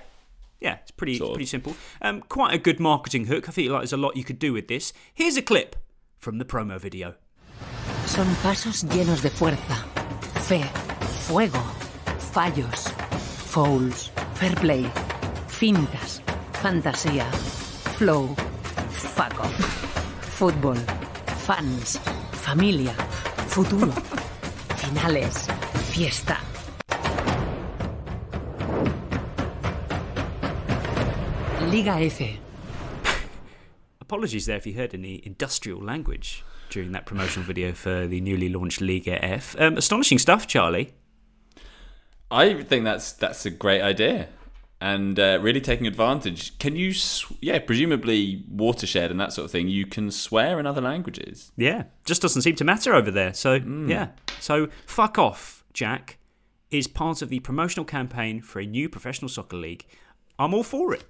Yeah, 0.61 0.77
it's 0.83 0.91
pretty 0.91 1.17
Sort 1.19 1.31
of. 1.31 1.35
pretty 1.35 1.47
simple. 1.47 1.75
Um, 2.03 2.23
quite 2.23 2.55
a 2.55 2.59
good 2.59 2.81
marketing 2.81 3.27
hook. 3.27 3.49
I 3.49 3.53
feel 3.53 3.73
like 3.73 3.83
there's 3.83 3.93
a 3.93 3.99
lot 3.99 4.17
you 4.17 4.25
could 4.25 4.39
do 4.39 4.53
with 4.53 4.69
this. 4.69 4.93
Here's 5.13 5.37
a 5.37 5.43
clip 5.43 5.77
from 6.19 6.39
the 6.39 6.45
promo 6.45 6.79
video. 6.81 7.15
Son 8.07 8.27
pasos 8.37 8.83
llenos 8.85 9.23
de 9.23 9.31
fuerza, 9.31 9.77
fe, 10.41 10.63
fuego, 11.27 11.61
fallos, 12.19 12.91
fouls, 13.51 14.09
fair 14.35 14.55
play, 14.57 14.83
fintas, 15.49 16.21
fantasía, 16.53 17.31
flow, 17.97 18.35
Fútbol, 19.21 20.77
fans, 21.45 21.99
familia, 22.33 22.95
futuro, 23.49 23.91
finales, 24.77 25.47
fiesta. 25.93 26.39
Liga 31.71 32.01
F. 32.01 32.23
Apologies 34.01 34.47
there 34.47 34.57
if 34.57 34.67
you 34.67 34.73
heard 34.73 34.95
any 34.95 35.21
industrial 35.27 35.83
language 35.83 36.43
during 36.71 36.93
that 36.93 37.05
promotional 37.05 37.47
video 37.47 37.73
for 37.73 38.07
the 38.07 38.23
newly 38.23 38.49
launched 38.49 38.81
Liga 38.81 39.23
F. 39.23 39.55
Um, 39.59 39.77
astonishing 39.77 40.19
stuff, 40.19 40.47
Charlie. 40.47 40.95
I 42.31 42.63
think 42.63 42.85
that's 42.85 43.13
that's 43.13 43.45
a 43.45 43.51
great 43.51 43.83
idea 43.83 44.29
and 44.81 45.19
uh, 45.19 45.39
really 45.43 45.61
taking 45.61 45.87
advantage. 45.87 46.59
Can 46.59 46.75
you, 46.75 46.93
sw- 46.93 47.33
yeah, 47.41 47.59
presumably 47.59 48.45
watershed 48.49 49.11
and 49.11 49.21
that 49.21 49.33
sort 49.33 49.45
of 49.45 49.51
thing. 49.51 49.69
You 49.69 49.87
can 49.87 50.11
swear 50.11 50.59
in 50.59 50.67
other 50.67 50.81
languages. 50.81 51.53
Yeah, 51.57 51.85
just 52.05 52.23
doesn't 52.23 52.43
seem 52.43 52.57
to 52.57 52.65
matter 52.65 52.95
over 52.95 53.11
there. 53.11 53.35
So 53.35 53.55
yeah, 53.55 54.09
so 54.41 54.69
fuck 54.87 55.19
off, 55.19 55.65
Jack. 55.73 56.17
Is 56.71 56.87
part 56.87 57.21
of 57.21 57.31
the 57.31 57.41
promotional 57.41 57.85
campaign 57.85 58.41
for 58.41 58.61
a 58.61 58.65
new 58.65 58.89
professional 58.89 59.29
soccer 59.29 59.57
league. 59.57 59.85
I'm 60.39 60.55
all 60.55 60.63
for 60.63 60.95
it. 60.95 61.05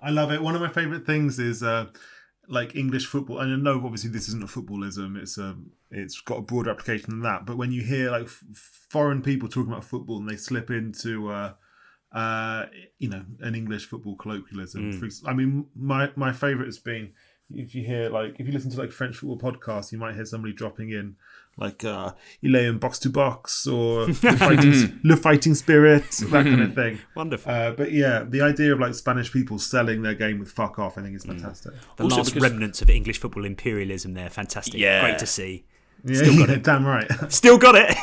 I 0.00 0.10
love 0.10 0.30
it. 0.30 0.40
One 0.40 0.54
of 0.54 0.60
my 0.60 0.68
favourite 0.68 1.04
things 1.04 1.40
is 1.40 1.64
uh, 1.64 1.86
like 2.48 2.76
English 2.76 3.06
football. 3.06 3.40
And 3.40 3.52
I 3.52 3.56
know 3.56 3.84
obviously 3.84 4.10
this 4.10 4.28
isn't 4.28 4.42
a 4.42 4.46
footballism. 4.46 5.20
It's 5.20 5.36
a 5.36 5.56
it's 5.90 6.20
got 6.20 6.38
a 6.38 6.42
broader 6.42 6.70
application 6.70 7.10
than 7.10 7.22
that. 7.22 7.44
But 7.44 7.56
when 7.56 7.72
you 7.72 7.82
hear 7.82 8.12
like 8.12 8.26
f- 8.26 8.44
foreign 8.88 9.20
people 9.20 9.48
talking 9.48 9.72
about 9.72 9.84
football 9.84 10.18
and 10.18 10.28
they 10.28 10.36
slip 10.36 10.70
into 10.70 11.28
uh, 11.28 11.54
uh, 12.12 12.66
you 12.98 13.08
know 13.08 13.24
an 13.40 13.54
English 13.54 13.86
football 13.86 14.16
colloquialism. 14.16 14.92
Mm. 14.92 14.98
For 14.98 15.28
I 15.28 15.32
mean, 15.34 15.66
my 15.76 16.10
my 16.16 16.32
favourite 16.32 16.66
has 16.66 16.78
been 16.78 17.12
if 17.54 17.74
you 17.74 17.84
hear 17.84 18.08
like 18.08 18.36
if 18.38 18.46
you 18.46 18.52
listen 18.52 18.70
to 18.70 18.78
like 18.78 18.90
French 18.92 19.16
football 19.16 19.38
podcasts, 19.52 19.92
you 19.92 19.98
might 19.98 20.14
hear 20.14 20.24
somebody 20.24 20.54
dropping 20.54 20.90
in 20.90 21.16
like 21.58 21.84
uh 21.84 22.12
il 22.42 22.56
est 22.56 22.72
box 22.80 22.98
to 22.98 23.10
box 23.10 23.66
or 23.66 24.06
the 24.06 24.36
fighting, 24.38 25.00
le 25.04 25.14
fighting 25.16 25.54
spirit 25.54 26.10
that 26.10 26.46
kind 26.46 26.62
of 26.62 26.74
thing 26.80 26.98
Wonderful. 27.14 27.52
uh, 27.52 27.70
but 27.72 27.92
yeah 27.92 28.24
the 28.26 28.40
idea 28.40 28.72
of 28.72 28.80
like 28.80 28.94
spanish 28.94 29.30
people 29.30 29.58
selling 29.58 30.00
their 30.00 30.14
game 30.14 30.38
with 30.38 30.50
fuck 30.50 30.78
off 30.78 30.96
i 30.96 31.02
think 31.02 31.14
is 31.14 31.26
fantastic 31.26 31.74
The 31.98 32.04
last 32.04 32.34
remnants 32.36 32.80
of 32.80 32.88
English 32.88 33.18
football 33.20 33.44
imperialism 33.44 34.14
there. 34.14 34.30
Fantastic. 34.30 34.80
Yeah. 34.80 35.02
Great 35.02 35.18
to 35.18 35.26
see. 35.26 35.64
Yeah, 36.06 36.16
Still 36.22 36.38
got 36.38 36.48
yeah, 36.48 36.54
it. 36.54 36.62
damn 36.64 36.86
right 36.86 37.10
Still 37.30 37.58
got 37.58 37.74
it. 37.74 37.94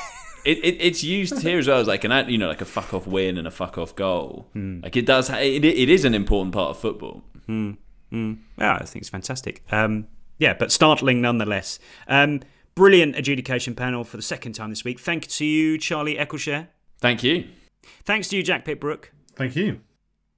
It, 0.46 0.58
it 0.60 0.78
it's 0.80 1.04
used 1.04 1.42
here 1.42 1.60
as 1.60 1.68
well 1.68 1.80
as 1.80 1.88
like 1.88 2.04
an 2.04 2.30
you 2.30 2.38
know 2.38 2.48
like 2.48 2.62
a 2.62 2.66
fuck 2.66 2.94
off 2.94 3.06
win 3.06 3.38
and 3.38 3.48
a 3.48 3.52
fuck 3.52 3.78
off 3.78 3.96
goal. 3.96 4.48
Like 4.56 4.96
it 4.96 5.06
does. 5.06 5.30
It, 5.30 5.66
it 5.66 5.90
is 5.90 6.06
an 6.06 6.14
important 6.14 6.54
part 6.54 6.72
of 6.72 6.80
football. 6.80 7.24
Mm, 7.48 7.78
mm. 8.12 8.38
Yeah, 8.58 8.76
I 8.76 8.86
think 8.86 9.02
it's 9.02 9.10
fantastic. 9.10 9.64
Um, 9.72 10.08
yeah, 10.38 10.54
but 10.54 10.72
startling 10.72 11.22
nonetheless. 11.22 11.80
Um, 12.08 12.42
brilliant 12.76 13.18
adjudication 13.18 13.76
panel 13.76 14.04
for 14.04 14.18
the 14.18 14.24
second 14.24 14.54
time 14.54 14.70
this 14.70 14.86
week. 14.86 15.00
Thank 15.00 15.28
to 15.28 15.46
you, 15.46 15.78
Charlie 15.78 16.16
Eccleshare. 16.16 16.68
Thank 17.00 17.24
you. 17.24 17.48
Thanks 18.04 18.30
to 18.30 18.38
you, 18.38 18.44
Jack 18.44 18.66
Pitt-Brooke. 18.66 19.12
thank 19.36 19.56
you 19.56 19.80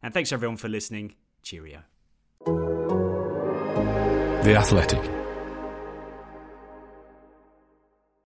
And 0.02 0.14
thanks 0.14 0.32
everyone 0.32 0.58
for 0.58 0.70
listening. 0.70 1.16
Cheerio. 1.44 1.82
The 2.46 4.56
Athletic. 4.58 5.21